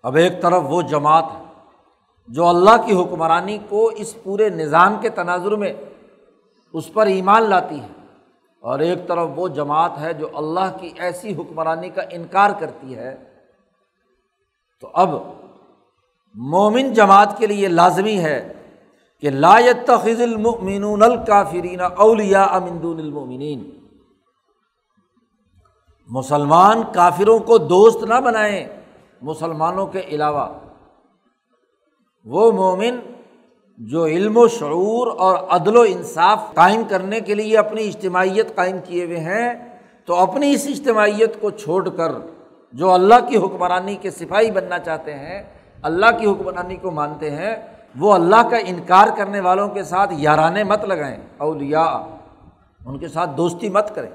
اب 0.02 0.14
ایک 0.14 0.42
طرف 0.42 0.62
وہ 0.66 0.82
جماعت 0.82 1.24
ہے 1.36 1.44
جو 2.28 2.46
اللہ 2.46 2.86
کی 2.86 3.02
حکمرانی 3.02 3.58
کو 3.68 3.86
اس 3.86 4.22
پورے 4.22 4.48
نظام 4.48 4.96
کے 5.00 5.08
تناظر 5.08 5.56
میں 5.56 5.72
اس 6.72 6.92
پر 6.92 7.06
ایمان 7.06 7.42
لاتی 7.42 7.80
ہے 7.80 7.88
اور 8.60 8.78
ایک 8.78 9.08
طرف 9.08 9.28
وہ 9.36 9.48
جماعت 9.48 9.92
ہے 10.00 10.14
جو 10.14 10.28
اللہ 10.34 10.76
کی 10.80 10.90
ایسی 10.98 11.34
حکمرانی 11.34 11.88
کا 11.88 12.02
انکار 12.10 12.50
کرتی 12.58 12.96
ہے۔ 12.96 13.24
تو 14.80 14.90
اب 14.92 15.10
مومن 16.34 16.92
جماعت 16.92 17.38
کے 17.38 17.46
لیے 17.46 17.68
لازمی 17.68 18.18
ہے 18.18 18.52
کہ 19.20 19.30
لا 19.30 19.58
تخذ 19.86 20.20
المؤمنون 20.20 21.02
الکافرین 21.02 21.80
اولیا 21.80 22.44
امندون 22.44 22.98
المؤمنین۔ 22.98 23.70
مسلمان 26.08 26.82
کافروں 26.94 27.38
کو 27.38 27.58
دوست 27.58 28.04
نہ 28.04 28.20
بنائیں 28.20 28.66
مسلمانوں 29.22 29.86
کے 29.86 30.00
علاوہ۔ 30.00 30.46
وہ 32.24 32.52
مومن 32.52 33.00
جو 33.78 34.04
علم 34.06 34.36
و 34.36 34.48
شعور 34.48 35.06
اور 35.18 35.36
عدل 35.48 35.76
و 35.76 35.80
انصاف 35.80 36.54
قائم 36.54 36.82
کرنے 36.88 37.20
کے 37.20 37.34
لیے 37.34 37.58
اپنی 37.58 37.88
اجتماعیت 37.88 38.54
قائم 38.54 38.76
کیے 38.84 39.04
ہوئے 39.04 39.20
ہیں، 39.20 39.54
تو 40.04 40.14
اپنی 40.14 40.52
اس 40.52 40.66
اجتماعیت 40.66 41.40
کو 41.40 41.50
چھوڑ 41.50 41.88
کر 41.88 42.12
جو 42.72 42.92
اللہ 42.92 43.14
کی 43.28 43.36
حکمرانی 43.36 43.96
کے 43.96 44.10
سپاہی 44.10 44.50
بننا 44.50 44.78
چاہتے 44.78 45.14
ہیں، 45.14 45.42
اللہ 45.82 46.06
کی 46.20 46.26
حکمرانی 46.26 46.76
کو 46.76 46.90
مانتے 46.90 47.30
ہیں، 47.30 47.56
وہ 47.98 48.12
اللہ 48.12 48.48
کا 48.50 48.56
انکار 48.56 49.08
کرنے 49.16 49.40
والوں 49.40 49.68
کے 49.68 49.82
ساتھ 49.82 50.12
یارانے 50.16 50.64
مت 50.64 50.84
لگائیں 50.84 51.16
اولیا 51.36 51.82
ان 52.86 52.98
کے 52.98 53.08
ساتھ 53.08 53.30
دوستی 53.36 53.68
مت 53.68 53.94
کریں۔ 53.94 54.10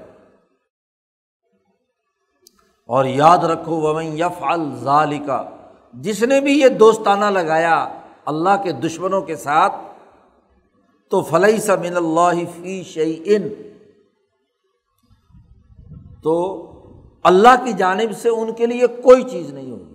اور 2.86 3.04
یاد 3.04 3.38
رکھو، 3.38 3.80
ومن 3.80 4.18
یف 4.18 4.42
الظالکا 4.42 5.42
جس 5.92 6.22
نے 6.22 6.40
بھی 6.40 6.60
یہ 6.60 6.68
دوستانہ 6.68 7.24
لگایا 7.24 7.88
اللہ 8.28 8.62
کے 8.64 8.72
دشمنوں 8.72 9.20
کے 9.22 9.36
ساتھ، 9.36 9.74
تو 11.10 11.22
فلئی 11.22 11.58
سا 11.58 11.74
من 11.74 11.96
اللہ 11.96 12.38
فی 12.56 12.82
شعی 12.82 13.22
ان 13.24 13.48
تو 16.22 16.34
اللہ 17.22 17.64
کی 17.64 17.72
جانب 17.72 18.16
سے 18.16 18.28
ان 18.28 18.52
کے 18.54 18.66
لیے 18.66 18.86
کوئی 18.86 19.22
چیز 19.22 19.52
نہیں 19.52 19.70
ہوگی۔ 19.70 19.94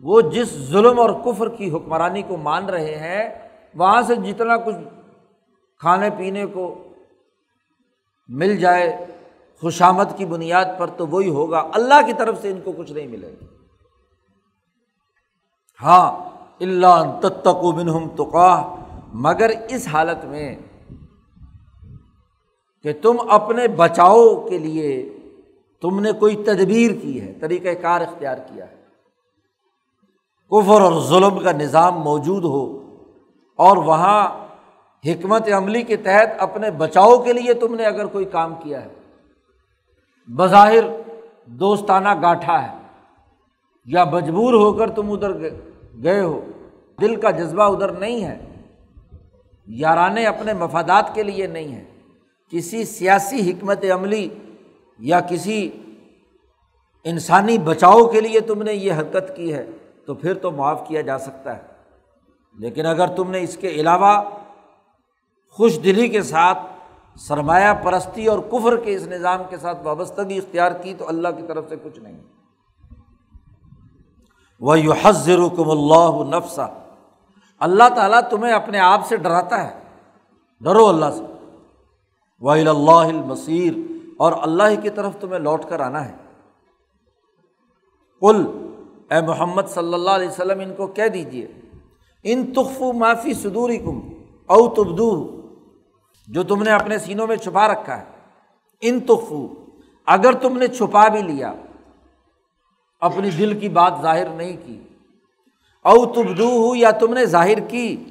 وہ 0.00 0.20
جس 0.20 0.48
ظلم 0.52 0.98
اور 0.98 1.10
کفر 1.24 1.48
کی 1.48 1.70
حکمرانی 1.70 2.22
کو 2.22 2.36
مان 2.36 2.66
رہے 2.66 2.94
ہیں، 2.96 3.48
وہاں 3.74 4.02
سے 4.02 4.14
جتنا 4.16 4.56
کچھ 4.56 4.76
کھانے 5.80 6.10
پینے 6.18 6.46
کو 6.46 6.88
مل 8.28 8.56
جائے، 8.56 9.04
خوشامد 9.60 10.16
کی 10.16 10.24
بنیاد 10.24 10.64
پر 10.78 10.86
تو 10.86 11.06
وہی 11.06 11.28
ہوگا۔ 11.28 11.58
اللہ 11.74 12.06
کی 12.06 12.12
طرف 12.12 12.40
سے 12.42 12.50
ان 12.50 12.60
کو 12.60 12.72
کچھ 12.72 12.92
نہیں 12.92 13.06
ملے 13.06 13.34
گا۔ 13.40 13.44
ہاں 15.82 16.35
اللہ 16.60 17.20
تتقو 17.20 17.72
منہم 17.72 18.08
تو 18.08 18.30
مگر 19.14 19.50
اس 19.68 19.88
حالت 19.88 20.24
میں 20.24 20.56
کہ 22.82 22.92
تم 23.02 23.16
اپنے 23.28 23.68
بچاؤ 23.68 24.46
کے 24.48 24.58
لیے 24.58 25.18
تم 25.82 26.00
نے 26.00 26.12
کوئی 26.12 26.36
تدبیر 26.36 26.90
کی 27.02 27.20
ہے 27.20 27.32
طریقۂ 27.40 27.82
کار 27.82 28.00
اختیار 28.00 28.36
کیا 28.36 28.64
ہے۔ 28.70 28.76
کفر 30.50 30.80
اور 30.80 31.00
ظلم 31.00 31.38
کا 31.38 31.52
نظام 31.52 31.94
موجود 31.94 32.44
ہو 32.44 32.96
اور 33.56 33.76
وہاں 33.76 34.46
حکمت 35.04 35.48
عملی 35.56 35.82
کے 35.82 35.96
تحت 35.96 36.28
اپنے 36.38 36.70
بچاؤ 36.70 37.18
کے 37.18 37.32
لیے 37.32 37.54
تم 37.54 37.74
نے 37.74 37.84
اگر 37.84 38.06
کوئی 38.06 38.24
کام 38.24 38.54
کیا 38.54 38.84
ہے، 38.84 38.88
بظاہر 40.28 40.84
دوستانہ 41.46 42.08
گاٹھا 42.22 42.62
ہے 42.62 42.78
یا 43.84 44.04
مجبور 44.04 44.54
ہو 44.54 44.72
کر 44.72 44.90
تم 44.90 45.12
ادھر 45.12 45.32
گئے 46.02 46.20
ہو۔ 46.20 46.44
دل 47.00 47.20
کا 47.20 47.30
جذبہ 47.30 47.62
ادھر 47.62 47.88
نہیں 47.88 48.24
ہے۔ 48.24 48.38
یارانے 49.66 50.26
اپنے 50.26 50.52
مفادات 50.52 51.14
کے 51.14 51.22
لیے 51.22 51.46
نہیں 51.46 51.74
ہے 51.74 51.84
کسی 52.50 52.84
سیاسی 52.84 53.50
حکمت 53.50 53.84
عملی 53.94 54.28
یا 54.98 55.20
کسی 55.20 55.70
انسانی 57.04 57.58
بچاؤ 57.58 58.06
کے 58.06 58.20
لیے 58.20 58.40
تم 58.40 58.62
نے 58.62 58.72
یہ 58.72 58.92
حرکت 58.92 59.36
کی 59.36 59.54
ہے 59.54 59.66
تو 60.06 60.14
پھر 60.14 60.34
تو 60.34 60.50
معاف 60.50 60.88
کیا 60.88 61.00
جا 61.00 61.18
سکتا 61.18 61.56
ہے۔ 61.56 61.62
لیکن 62.58 62.86
اگر 62.86 63.06
تم 63.06 63.30
نے 63.30 63.40
اس 63.40 63.56
کے 63.56 63.68
علاوہ 63.68 64.22
خوش 65.50 65.78
دلی 65.84 66.08
کے 66.08 66.22
ساتھ 66.22 66.58
سرمایہ 67.18 67.74
پرستی 67.82 68.26
اور 68.26 68.38
کفر 68.38 68.76
کے 68.76 68.94
اس 68.94 69.06
نظام 69.06 69.42
کے 69.50 69.56
ساتھ 69.56 69.78
وابستگی 69.82 70.38
اختیار 70.38 70.72
کی 70.72 70.94
تو 70.98 71.08
اللہ 71.08 71.28
کی 71.28 71.42
طرف 71.48 71.64
سے 71.68 71.76
کچھ 71.82 71.98
نہیں۔ 71.98 72.18
وہ 74.60 74.80
یو 74.80 74.92
حضر 75.02 75.38
کم 75.56 75.70
اللہ 75.70 76.36
نفسا 76.36 76.66
اللہ 77.58 77.88
تعالیٰ 77.96 78.20
تمہیں 78.30 78.52
اپنے 78.52 78.78
آپ 78.78 79.06
سے 79.06 79.16
ڈراتا 79.16 79.70
ہے۔ 79.70 79.80
ڈرو 80.60 80.88
اللہ 80.88 81.06
سے۔ 81.16 81.24
وہ 82.40 82.50
اللہ 82.50 82.90
المصیر 82.90 83.72
اور 84.18 84.32
اللہ 84.42 84.82
کی 84.82 84.90
طرف 84.90 85.12
تمہیں 85.20 85.38
لوٹ 85.38 85.64
کر 85.68 85.80
آنا 85.80 86.08
ہے۔ 86.08 86.14
کل 88.20 88.46
اے 89.10 89.20
محمد 89.20 89.62
صلی 89.68 89.94
اللہ 89.94 90.10
علیہ 90.10 90.28
وسلم، 90.28 90.60
ان 90.60 90.74
کو 90.74 90.86
کہہ 90.86 91.08
دیجیے 91.08 91.46
ان 92.22 92.52
تخف 92.52 92.82
معافی 92.82 93.34
صدوری 93.34 93.78
کم 93.78 94.00
او 94.46 94.68
تبدو 94.68 95.40
جو 96.28 96.42
تم 96.42 96.62
نے 96.62 96.70
اپنے 96.70 96.98
سینوں 96.98 97.26
میں 97.26 97.36
چھپا 97.36 97.68
رکھا 97.68 97.98
ہے۔ 97.98 98.04
ان 98.80 99.00
تخفو 99.00 99.46
اگر 100.06 100.32
تم 100.32 100.58
نے 100.58 100.66
چھپا 100.66 101.08
بھی 101.08 101.22
لیا 101.22 101.52
اپنی 103.00 103.30
دل 103.30 103.60
کی 103.60 103.68
بات 103.68 103.92
ظاہر 104.02 104.28
نہیں 104.28 104.56
کی۔ 104.66 104.82
او 105.82 106.06
تبدو 106.06 106.48
ہو 106.48 106.76
یا 106.76 106.90
تم 106.90 107.14
نے 107.14 107.24
ظاہر 107.24 107.60
کی؟ 107.60 108.04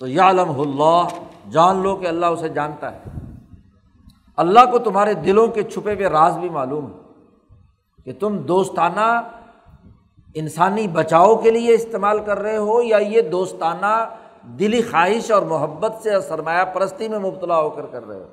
تو 0.00 0.06
یا 0.06 0.30
علم 0.30 0.60
اللہ، 0.60 1.08
جان 1.50 1.76
لو 1.76 1.96
کہ 1.96 2.06
اللہ 2.06 2.26
اسے 2.26 2.48
جانتا 2.48 2.94
ہے۔ 2.94 3.02
اللہ 4.36 4.60
کو 4.70 4.78
تمہارے 4.78 5.14
دلوں 5.14 5.46
کے 5.46 5.62
چھپے 5.62 5.94
ہوئے 5.94 6.06
راز 6.06 6.38
بھی 6.38 6.48
معلوم 6.48 6.86
ہے 6.86 6.98
کہ 8.04 8.12
تم 8.20 8.38
دوستانہ 8.38 9.20
انسانی 10.34 10.88
بچاؤ 10.88 11.36
کے 11.36 11.50
لیے 11.50 11.74
استعمال 11.74 12.24
کر 12.24 12.38
رہے 12.38 12.56
ہو 12.56 12.82
یا 12.82 12.96
یہ 12.96 13.22
دوستانہ 13.22 14.14
دلی 14.42 14.82
خواہش 14.82 15.30
اور 15.30 15.42
محبت 15.42 15.92
سے 16.02 16.14
اور 16.14 16.22
سرمایہ 16.22 16.64
پرستی 16.64 17.08
میں 17.08 17.18
مبتلا 17.18 17.60
ہو 17.60 17.70
کر 17.70 17.86
کر 17.86 18.06
رہے 18.06 18.16
ہو۔ 18.16 18.28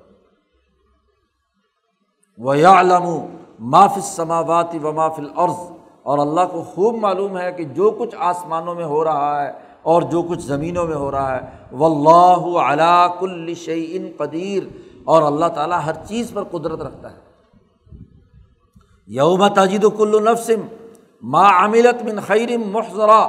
وہ 2.37 2.57
یا 2.57 2.79
علم 2.79 3.35
معاف 3.59 3.97
سماوات 4.05 4.75
و 4.83 4.91
مافل 4.91 5.27
عرض 5.35 5.59
اور 6.03 6.17
اللہ 6.19 6.45
کو 6.51 6.61
خوب 6.63 6.97
معلوم 6.97 7.37
ہے 7.37 7.51
کہ 7.51 7.63
جو 7.77 7.89
کچھ 7.91 8.15
آسمانوں 8.19 8.75
میں 8.75 8.85
ہو 8.85 9.03
رہا 9.03 9.41
ہے 9.43 9.51
اور 9.83 10.01
جو 10.01 10.21
کچھ 10.21 10.41
زمینوں 10.41 10.85
میں 10.87 10.95
ہو 10.95 11.11
رہا 11.11 11.35
ہے 11.35 11.75
و 11.75 11.85
اللہ 11.85 12.57
علا 12.61 13.07
کل 13.19 13.53
شعین 13.55 14.09
قدیر، 14.17 14.63
اور 15.03 15.21
اللہ 15.21 15.45
تعالیٰ 15.45 15.79
ہر 15.85 15.93
چیز 16.07 16.31
پر 16.33 16.43
قدرت 16.43 16.81
رکھتا 16.81 17.11
ہے۔ 17.11 17.17
یوم 19.09 19.47
تجید 19.47 19.85
کل 19.97 20.23
نفسم 20.23 20.67
ما 21.23 21.47
عملت 21.65 22.03
من 22.03 22.19
خیرم 22.19 22.67
محضرا۔ 22.71 23.21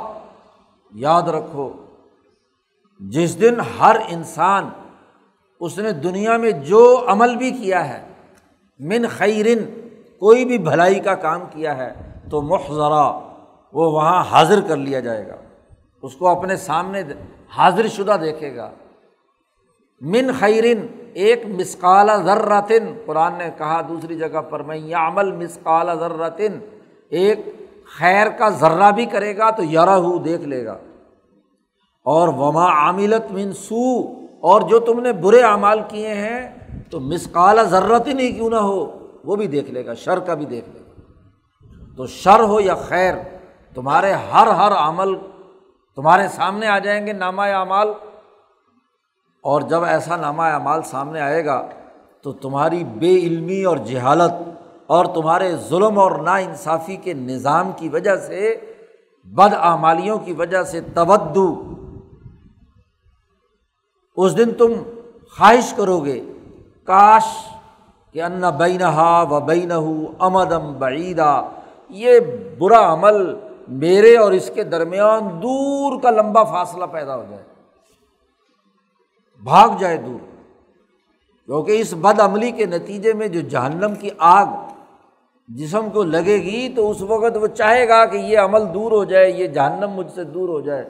یاد 0.93 1.29
رکھو، 1.29 1.69
جس 3.01 3.41
دن 3.41 3.61
ہر 3.81 3.97
انسان 4.09 4.69
اس 5.61 5.79
نے 5.79 5.93
دنیا 5.93 6.37
میں 6.37 6.51
جو 6.51 6.83
عمل 7.09 7.37
بھی 7.37 7.51
کیا 7.51 7.89
ہے، 7.89 8.01
من 8.81 9.07
خیرن 9.17 9.65
کوئی 10.21 10.45
بھی 10.45 10.59
بھلائی 10.59 11.01
کا 11.01 11.15
کام 11.15 11.41
کیا 11.51 11.79
ہے 11.79 11.93
تو 12.31 12.43
محضرا 12.43 13.19
وہ 13.73 13.93
وہاں 13.93 14.25
حاضر 14.31 14.61
کر 14.61 14.77
لیا 14.77 15.01
جائے 15.01 15.29
گا۔ 15.29 15.35
اس 16.03 16.17
کو 16.17 16.29
اپنے 16.29 16.57
سامنے 16.57 17.03
حاضر 17.57 17.89
شدہ 17.89 18.17
دیکھے 18.21 18.57
گا۔ 18.57 18.71
من 20.01 20.31
خیرن، 20.41 20.87
ایک 21.15 21.43
مسقال 21.47 22.09
ذراتن 22.25 22.95
قرآن 23.07 23.33
نے 23.39 23.51
کہا 23.59 23.81
دوسری 23.89 24.19
جگہ 24.19 24.41
پر 24.41 24.63
میں 24.63 24.77
یہ 24.77 24.97
عمل 24.97 25.33
مسقال 25.33 25.89
ذراتن 26.01 26.59
ایک 27.09 27.39
خیر 27.99 28.27
کا 28.29 28.49
ذرہ 28.49 28.91
بھی 28.91 29.07
کرے 29.07 29.37
گا 29.37 29.51
تو 29.51 29.63
یارہ 29.63 29.91
ہو 29.91 30.19
دیکھ 30.19 30.43
لے 30.43 30.65
گا۔ 30.65 30.77
اور 32.05 32.29
وما 32.29 32.67
عاملت 32.67 33.33
من 33.33 33.53
سو 33.53 34.01
اور 34.41 34.61
جو 34.61 34.79
تم 34.79 35.01
نے 35.01 35.13
برے 35.13 35.41
اعمال 35.41 35.81
کیے 35.89 36.15
ہیں 36.15 36.49
تو 36.91 37.01
مسقال 37.01 37.65
ضرورت 37.65 38.07
ہی 38.07 38.13
نہیں 38.13 38.33
کیوں 38.33 38.51
نہ 38.51 38.57
ہو۔ 38.57 39.00
وہ 39.25 39.37
بھی 39.37 39.47
دیکھ 39.47 39.71
لے 39.71 39.87
گا، 39.87 39.95
شر 39.95 40.19
کا 40.19 40.35
بھی 40.35 40.45
دیکھ 40.45 40.69
لے 40.69 40.81
گا۔ 40.81 40.91
تو 41.97 42.07
شر 42.07 42.41
ہو 42.41 42.61
یا 42.61 42.75
خیر، 42.75 43.15
تمہارے 43.75 44.13
ہر 44.13 44.47
ہر 44.47 44.73
عمل 44.73 45.17
تمہارے 45.97 46.29
سامنے 46.29 46.67
آ 46.67 46.79
جائیں 46.79 47.07
گے 47.07 47.13
نامہ 47.13 47.43
اعمال۔ 47.43 47.89
اور 49.43 49.61
جب 49.61 49.85
ایسا 49.85 50.17
نامہ 50.17 50.43
اعمال 50.43 50.83
سامنے 50.83 51.21
آئے 51.21 51.45
گا، 51.45 51.69
تو 52.23 52.33
تمہاری 52.33 52.85
بے 52.85 53.17
علمی 53.17 53.65
اور 53.65 53.77
جہالت 53.77 54.33
اور 54.87 55.05
تمہارے 55.05 55.57
ظلم 55.57 55.99
اور 55.99 56.11
نا 56.11 56.37
انصافی 56.37 56.97
کے 56.97 57.13
نظام 57.13 57.73
کی 57.77 57.89
وجہ 57.89 58.17
سے، 58.17 58.61
بد 59.25 59.53
اعمالیوں 59.59 60.19
کی 60.19 60.33
وجہ 60.33 60.63
سے 60.63 60.81
تودو۔ 60.81 61.75
اس 64.17 64.39
دن 64.39 64.55
تم 64.55 64.73
خواہش 65.39 65.75
کرو 65.77 65.99
گے، 65.99 66.33
کاش 66.85 67.25
کہ 68.13 68.23
ان 68.23 68.43
بینہا 68.59 69.25
و 69.31 69.41
بین 69.41 69.73
امدم 70.19 70.75
بعیدہ 70.79 71.43
یہ 71.89 72.21
برا 72.59 72.93
عمل 72.93 73.35
میرے 73.69 74.17
اور 74.17 74.33
اس 74.33 74.51
کے 74.55 74.65
درمیان 74.65 75.43
دور 75.43 76.01
کا 76.01 76.11
لمبا 76.11 76.43
فاصلہ 76.43 76.85
پیدا 76.85 77.17
ہو 77.17 77.25
جائے۔ 77.31 77.43
بھاگ 79.45 79.69
جائے 79.79 79.97
دور۔ 79.97 80.27
کیونکہ 81.47 81.81
اس 81.81 81.95
بد 82.01 82.21
عملی 82.21 82.51
کے 82.51 82.67
نتیجے 82.67 83.13
میں 83.13 83.29
جو 83.29 83.41
جہنم 83.41 83.95
کی 83.95 84.11
آگ 84.19 84.47
جسم 85.49 85.91
کو 85.91 86.03
لگے 86.03 86.37
گی، 86.37 86.69
تو 86.77 86.91
اس 86.91 87.03
وقت 87.03 87.37
وہ 87.37 87.47
چاہے 87.47 87.89
گا 87.89 88.07
کہ 88.07 88.17
یہ 88.17 88.39
عمل 88.39 88.75
دور 88.75 88.93
ہو 88.93 89.05
جائے، 89.05 89.31
یہ 89.31 89.47
جہنم 89.47 89.91
مجھ 89.91 90.11
سے 90.15 90.25
دور 90.25 90.49
ہو 90.49 90.61
جائے۔ 90.61 90.89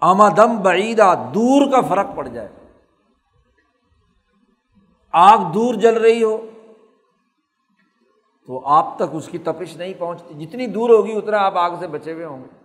آمدم 0.00 0.62
بعیدہ 0.62 1.14
دور 1.34 1.70
کا 1.70 1.80
فرق 1.80 2.06
پڑ 2.14 2.28
جائے۔ 2.28 2.48
آگ 5.12 5.52
دور 5.54 5.74
جل 5.74 5.94
رہی 5.94 6.22
ہو 6.22 6.46
تو 8.46 8.66
آپ 8.66 8.96
تک 8.96 9.02
اس 9.12 9.28
کی 9.28 9.38
تپش 9.38 9.76
نہیں 9.76 9.92
پہنچتی۔ 9.98 10.46
جتنی 10.46 10.66
دور 10.66 10.90
ہوگی، 10.90 11.12
اتنا 11.16 11.38
آپ 11.38 11.58
آگ 11.58 11.70
سے 11.80 11.86
بچے 11.86 12.12
ہوئے 12.12 12.24
ہوں 12.24 12.38
گے۔ 12.38 12.62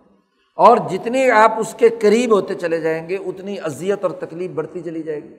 اور 0.56 0.76
جتنی 0.90 1.30
آپ 1.30 1.52
اس 1.58 1.74
کے 1.74 1.88
قریب 1.88 2.32
ہوتے 2.32 2.54
چلے 2.54 2.80
جائیں 2.80 3.08
گے، 3.08 3.16
اتنی 3.16 3.56
اذیت 3.60 4.02
اور 4.02 4.10
تکلیف 4.10 4.50
بڑھتی 4.50 4.80
چلی 4.80 5.02
جائے 5.02 5.22
گی۔ 5.22 5.34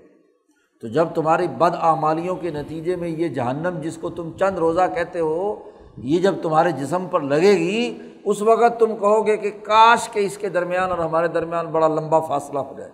تو 0.81 0.87
جب 0.87 1.07
تمہاری 1.15 1.47
بد 1.47 1.75
آمالیوں 1.79 2.35
کے 2.35 2.49
نتیجے 2.49 2.95
میں 2.95 3.09
یہ 3.09 3.27
جہنم، 3.27 3.81
جس 3.81 3.97
کو 3.97 4.09
تم 4.09 4.31
چند 4.39 4.57
روزہ 4.57 4.81
کہتے 4.95 5.19
ہو، 5.19 5.55
یہ 5.97 6.19
جب 6.19 6.35
تمہارے 6.41 6.71
جسم 6.71 7.07
پر 7.11 7.21
لگے 7.21 7.51
گی، 7.51 7.97
اس 8.25 8.41
وقت 8.41 8.79
تم 8.79 8.95
کہو 8.95 9.27
گے 9.27 9.37
کہ 9.37 9.51
کاش 9.63 10.09
کے 10.09 10.25
اس 10.25 10.37
کے 10.37 10.49
درمیان 10.49 10.89
اور 10.89 10.97
ہمارے 10.97 11.27
درمیان 11.27 11.65
بڑا 11.65 11.87
لمبا 11.87 12.19
فاصلہ 12.19 12.59
ہو 12.59 12.73
جائے۔ 12.77 12.91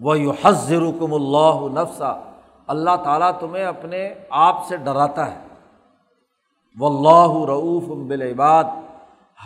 وہ 0.00 0.18
یو 0.18 0.32
حضر 0.44 0.80
کم 1.00 1.14
اللہ 1.14 1.80
نفسا 1.80 2.30
اللہ 2.66 2.96
تعالیٰ 3.04 3.38
تمہیں 3.40 3.64
اپنے 3.64 4.14
آپ 4.30 4.66
سے 4.68 4.76
ڈراتا 4.76 5.30
ہے۔ 5.30 5.38
وہ 6.78 6.98
اللہ 6.98 7.46
رعوف 7.50 7.82
بالعباد۔ 8.06 8.64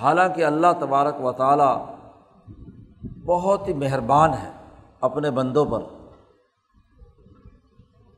حالانکہ 0.01 0.45
اللہ 0.45 0.67
تبارک 0.81 1.25
و 1.25 1.33
تعالیٰ 1.33 1.87
بہت 3.27 3.69
ہی 3.69 3.75
مہربان 3.75 4.31
ہے 4.31 4.51
اپنے 5.01 5.31
بندوں 5.31 5.65
پر۔ 5.65 5.81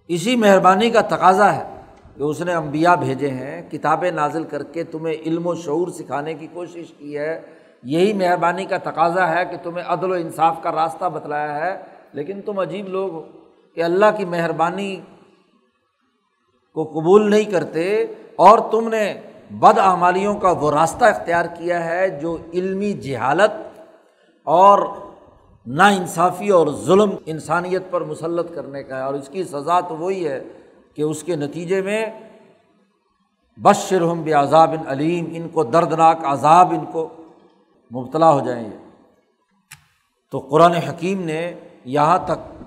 اسی 0.09 0.37
مہربانی 0.37 0.91
کا 0.91 1.01
تقاضا 1.01 1.55
ہے 1.55 1.81
کہ 2.17 2.23
اس 2.23 2.41
نے 2.41 2.53
امبیا 2.53 2.95
بھیجے 2.95 3.31
ہیں، 3.31 3.71
کتابیں 3.71 4.11
نازل 4.11 4.45
کر 4.45 4.63
کے 4.63 4.85
تمہیں 4.85 5.15
علم 5.15 5.47
و 5.47 5.55
شعور 5.55 5.89
سکھانے 5.89 6.35
کی 6.35 6.47
کوشش 6.47 6.93
کی 6.99 7.19
ہے۔ 7.19 7.41
یہی 7.83 8.13
مہربانی 8.13 8.65
کا 8.65 8.79
تقاضا 8.79 9.29
ہے 9.29 9.45
کہ 9.45 9.57
تمہیں 9.63 9.85
عدل 9.87 10.11
و 10.11 10.15
انصاف 10.15 10.57
کا 10.63 10.73
راستہ 10.73 11.05
بتلایا 11.05 11.67
ہے۔ 11.67 11.92
لیکن 12.13 12.43
تم 12.43 12.59
عجیب 12.59 12.89
لوگ 12.89 13.13
ہو 13.13 13.23
کہ 13.75 13.83
اللہ 13.83 14.07
کی 14.17 14.25
مہربانی 14.25 15.01
کو 16.75 16.85
قبول 16.85 17.31
نہیں 17.31 17.45
کرتے 17.45 18.07
اور 18.37 18.59
تم 18.71 18.89
نے 18.89 19.21
بد 19.51 19.79
اعمالیوں 19.79 20.35
کا 20.35 20.51
وہ 20.51 20.73
راستہ 20.73 21.05
اختیار 21.05 21.45
کیا 21.45 21.85
ہے 21.85 22.09
جو 22.09 22.39
علمی 22.55 22.93
جہالت 22.93 23.81
اور 24.45 24.79
نا 25.67 25.89
انصافی 25.89 26.49
اور 26.49 26.67
ظلم 26.67 27.11
انسانیت 27.27 27.83
پر 27.91 28.01
مسلط 28.01 28.55
کرنے 28.55 28.83
کا 28.83 28.97
ہے 28.97 29.03
اور 29.03 29.15
اس 29.15 29.29
کی 29.29 29.45
سزا 29.45 29.81
تو 29.81 29.97
وہی 29.97 30.29
ہے 30.29 30.45
کہ 30.95 31.03
اس 31.03 31.23
کے 31.23 31.37
نتیجے 31.37 31.83
میں 31.83 32.07
بشرحم 33.57 34.23
بے 34.23 34.33
عذاب 34.33 34.75
علیم، 34.87 35.25
ان 35.33 35.49
کو 35.49 35.65
دردناک 35.65 36.25
عذاب 36.25 36.71
ان 36.71 36.85
کو 36.93 37.09
مبتلا 37.95 38.31
ہو 38.31 38.41
جائیں 38.41 38.65
گے۔ 38.65 38.77
تو 40.31 40.39
قرآن 40.39 40.73
حکیم 40.73 41.21
نے 41.21 41.55
یہاں 41.85 42.19
تک۔ 42.19 42.65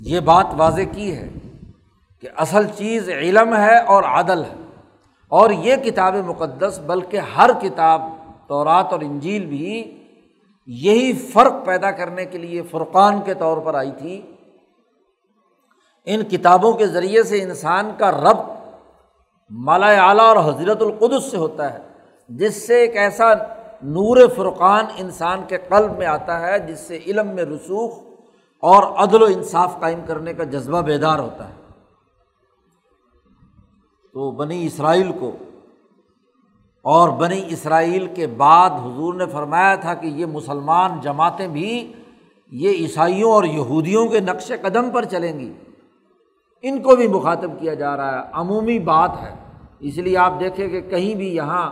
یہ 0.00 0.20
بات 0.20 0.46
واضح 0.56 0.80
کی 0.92 1.16
ہے 1.16 1.28
کہ 2.20 2.28
اصل 2.36 2.66
چیز 2.76 3.08
علم 3.08 3.56
ہے 3.56 3.78
اور 3.78 4.02
عدل 4.02 4.44
ہے۔ 4.44 4.54
اور 5.28 5.50
یہ 5.50 5.76
کتاب 5.76 6.14
مقدس، 6.14 6.80
بلکہ 6.86 7.16
ہر 7.16 7.50
کتاب، 7.62 8.02
تورات 8.48 8.86
اور 8.90 9.00
انجیل 9.00 9.46
بھی 9.46 10.02
یہی 10.66 11.12
فرق 11.12 11.52
پیدا 11.64 11.90
کرنے 11.90 12.24
کے 12.24 12.38
لیے 12.38 12.62
فرقان 12.62 13.20
کے 13.24 13.34
طور 13.34 13.56
پر 13.56 13.74
آئی 13.74 13.90
تھی۔ 13.98 14.22
ان 16.04 16.24
کتابوں 16.24 16.72
کے 16.72 16.86
ذریعے 16.86 17.22
سے 17.22 17.42
انسان 17.42 17.90
کا 17.98 18.10
رب 18.10 18.36
مالا 19.50 19.86
اعلیٰ 19.86 20.36
اور 20.36 20.54
حضرت 20.54 20.82
القدس 20.82 21.30
سے 21.30 21.36
ہوتا 21.36 21.74
ہے، 21.74 21.78
جس 22.28 22.66
سے 22.66 22.80
ایک 22.80 22.96
ایسا 22.96 23.34
نور 23.86 24.16
فرقان 24.36 24.84
انسان 24.96 25.40
کے 25.48 25.56
قلب 25.68 25.98
میں 25.98 26.06
آتا 26.06 26.40
ہے، 26.40 26.58
جس 26.58 26.80
سے 26.80 26.98
علم 27.06 27.26
میں 27.26 27.44
رسوخ 27.44 27.98
اور 28.60 28.82
عدل 28.82 29.22
و 29.22 29.26
انصاف 29.26 29.80
قائم 29.80 30.00
کرنے 30.06 30.34
کا 30.34 30.44
جذبہ 30.44 30.80
بیدار 30.80 31.18
ہوتا 31.18 31.48
ہے۔ 31.48 31.54
تو 34.12 34.30
بنی 34.30 34.66
اسرائیل 34.66 35.12
کو 35.20 35.30
اور 36.82 37.08
بنی 37.08 37.44
اسرائیل 37.48 38.06
کے 38.06 38.26
بعد 38.26 38.70
حضور 38.70 39.14
نے 39.14 39.26
فرمایا 39.26 39.74
تھا 39.74 39.94
کہ 39.94 40.06
یہ 40.06 40.26
مسلمان 40.26 41.00
جماعتیں 41.02 41.48
بھی 41.48 41.92
یہ 42.52 42.70
عیسائیوں 42.70 43.32
اور 43.32 43.44
یہودیوں 43.44 44.08
کے 44.08 44.20
نقش 44.20 44.52
قدم 44.62 44.90
پر 44.90 45.04
چلیں 45.04 45.40
گی۔ 45.40 45.52
ان 46.62 46.82
کو 46.82 46.96
بھی 46.96 47.08
مخاطب 47.08 47.50
کیا 47.60 47.74
جا 47.74 47.96
رہا 47.96 48.18
ہے۔ 48.18 48.26
عمومی 48.32 48.78
بات 48.78 49.10
ہے۔ 49.22 49.34
اس 49.80 49.98
لیے 49.98 50.18
آپ 50.18 50.32
دیکھیں 50.40 50.68
کہ 50.68 50.80
کہیں 50.80 51.14
بھی 51.14 51.36
یہاں 51.36 51.70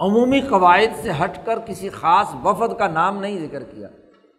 عمومی 0.00 0.40
قواعد 0.40 1.02
سے 1.02 1.10
ہٹ 1.24 1.46
کر 1.46 1.58
کسی 1.66 1.88
خاص 1.88 2.34
وفد 2.44 2.78
کا 2.78 2.86
نام 2.88 3.20
نہیں 3.20 3.38
ذکر 3.38 3.62
کیا 3.62 3.88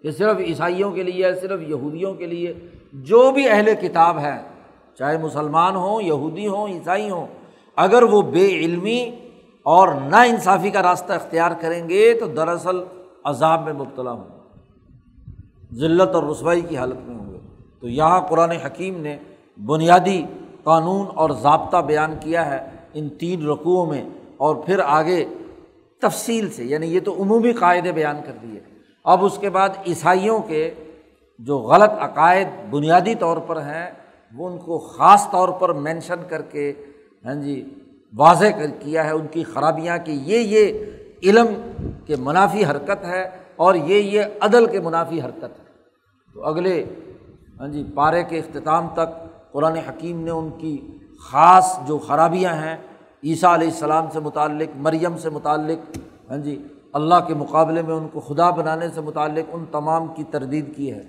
کہ 0.04 0.12
صرف 0.12 0.38
عیسائیوں 0.40 0.92
کے 0.92 1.04
لیے، 1.04 1.34
صرف 1.42 1.60
یہودیوں 1.68 2.14
کے 2.14 2.26
لیے، 2.26 2.54
جو 2.94 3.32
بھی 3.32 3.50
اہل 3.50 3.74
کتاب 3.82 4.20
ہے 4.20 4.38
چاہے 4.98 5.18
مسلمان 5.18 5.76
ہوں، 5.76 6.02
یہودی 6.02 6.48
ہوں، 6.48 6.68
عیسائی 6.68 7.10
ہوں، 7.10 7.28
اگر 7.76 8.04
وہ 8.04 8.22
بے 8.22 8.48
علمی 8.48 9.12
اور 9.66 9.88
نا 9.88 10.22
انصافی 10.22 10.70
کا 10.70 10.82
راستہ 10.84 11.14
اختیار 11.14 11.52
کریں 11.60 11.90
گے 11.90 12.14
تو 12.14 12.26
دراصل 12.28 12.84
عذاب 13.24 13.64
میں 13.64 13.74
مبتلا 13.74 14.12
ہوں 14.12 14.24
ذلت 15.76 16.16
اور 16.16 16.24
رسوائی 16.24 16.62
کی 16.62 16.78
حالت 16.78 17.08
میں 17.08 17.16
ہوں 17.16 17.34
گے۔ 17.34 17.38
تو 17.80 17.88
یہاں 17.88 18.22
قرآن 18.22 18.52
حکیم 18.52 19.02
نے 19.02 19.18
بنیادی 19.58 20.22
قانون 20.64 21.06
اور 21.16 21.30
ضابطہ 21.30 21.78
بیان 21.78 22.16
کیا 22.20 22.46
ہے 22.46 22.60
ان 22.94 23.10
تین 23.10 23.48
رقوؤں 23.48 23.86
میں 23.86 24.04
اور 24.38 24.56
پھر 24.56 24.80
آگے 24.80 25.26
تفصیل 26.02 26.50
سے 26.50 26.64
یعنی 26.64 26.88
یہ 26.88 27.00
تو 27.00 27.16
عمومی 27.22 27.54
قاعدے 27.54 27.92
بیان 27.92 28.22
کر 28.26 28.32
دیے۔ 28.42 28.60
اب 29.06 29.26
اس 29.26 29.38
کے 29.38 29.50
بعد 29.50 29.70
عیسائیوں 29.88 30.40
کے 30.40 30.70
جو 31.40 31.58
غلط 31.58 31.92
عقائد 32.00 32.48
بنیادی 32.70 33.16
طور 33.16 33.38
پر 33.38 33.62
ہیں، 33.62 33.92
وہ 34.34 34.50
ان 34.50 34.58
کو 34.58 34.78
خاص 34.80 35.30
طور 35.32 35.50
پر 35.50 35.74
مینشن 35.74 36.24
کر 36.30 36.42
کے 36.42 36.74
ہاں 37.26 37.36
جی 37.36 37.64
واضح 38.14 38.46
کر 38.46 38.70
کیا 38.80 39.06
ہے 39.06 39.12
ان 39.12 39.28
کی 39.28 39.44
خرابیاں 39.44 39.98
کہ 39.98 40.12
یہ 40.12 40.38
یہ 40.38 40.86
علم 41.24 41.48
کے 42.06 42.16
منافی 42.16 42.66
حرکت 42.66 43.06
ہے 43.06 43.30
اور 43.56 43.76
یہ 43.76 43.96
یہ 43.96 44.22
عدل 44.42 44.66
کے 44.66 44.80
منافی 44.80 45.22
حرکت 45.22 45.44
ہے۔ 45.44 45.66
تو 46.34 46.46
اگلے 46.46 46.84
ہاں 47.60 47.68
جی 47.68 47.84
پارے 47.94 48.24
کے 48.24 48.40
اختتام 48.40 48.88
تک 48.94 49.20
قرآن 49.52 49.76
حکیم 49.78 50.24
نے 50.24 50.32
ان 50.32 50.50
کی 50.58 50.78
خاص 51.32 51.80
جو 51.88 51.98
خرابیاں 51.98 52.54
ہیں 52.54 52.76
عیسیٰ 53.24 53.54
علیہ 53.54 53.68
السلام 53.68 54.06
سے 54.14 54.20
متعلق، 54.20 54.70
مریم 54.76 55.18
سے 55.18 55.30
متعلق 55.30 55.98
ہاں 56.30 56.38
جی 56.38 56.64
اللہ 56.94 57.16
کے 57.28 57.34
مقابلے 57.34 57.82
میں 57.82 57.96
ان 57.96 58.08
کو 58.08 58.20
خدا 58.20 58.50
بنانے 58.50 58.90
سے 58.90 59.02
متعلق 59.02 59.50
ان 59.52 59.66
تمام 59.72 60.08
کی 60.08 60.24
تردید 60.24 60.76
کی 60.76 60.94
ہے۔ 60.94 61.02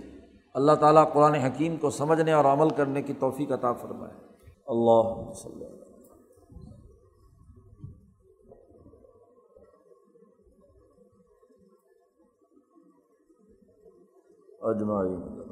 اللہ 0.54 0.72
تعالیٰ 0.72 1.12
قرآن 1.12 1.34
حکیم 1.34 1.76
کو 1.76 1.90
سمجھنے 1.90 2.32
اور 2.32 2.44
عمل 2.44 2.70
کرنے 2.70 3.02
کی 3.02 3.12
توفیق 3.12 3.52
عطا 3.52 3.72
فرمائے۔ 3.72 4.14
اللہ 4.66 5.28
وسلم 5.30 5.82
اجمائی 14.62 15.42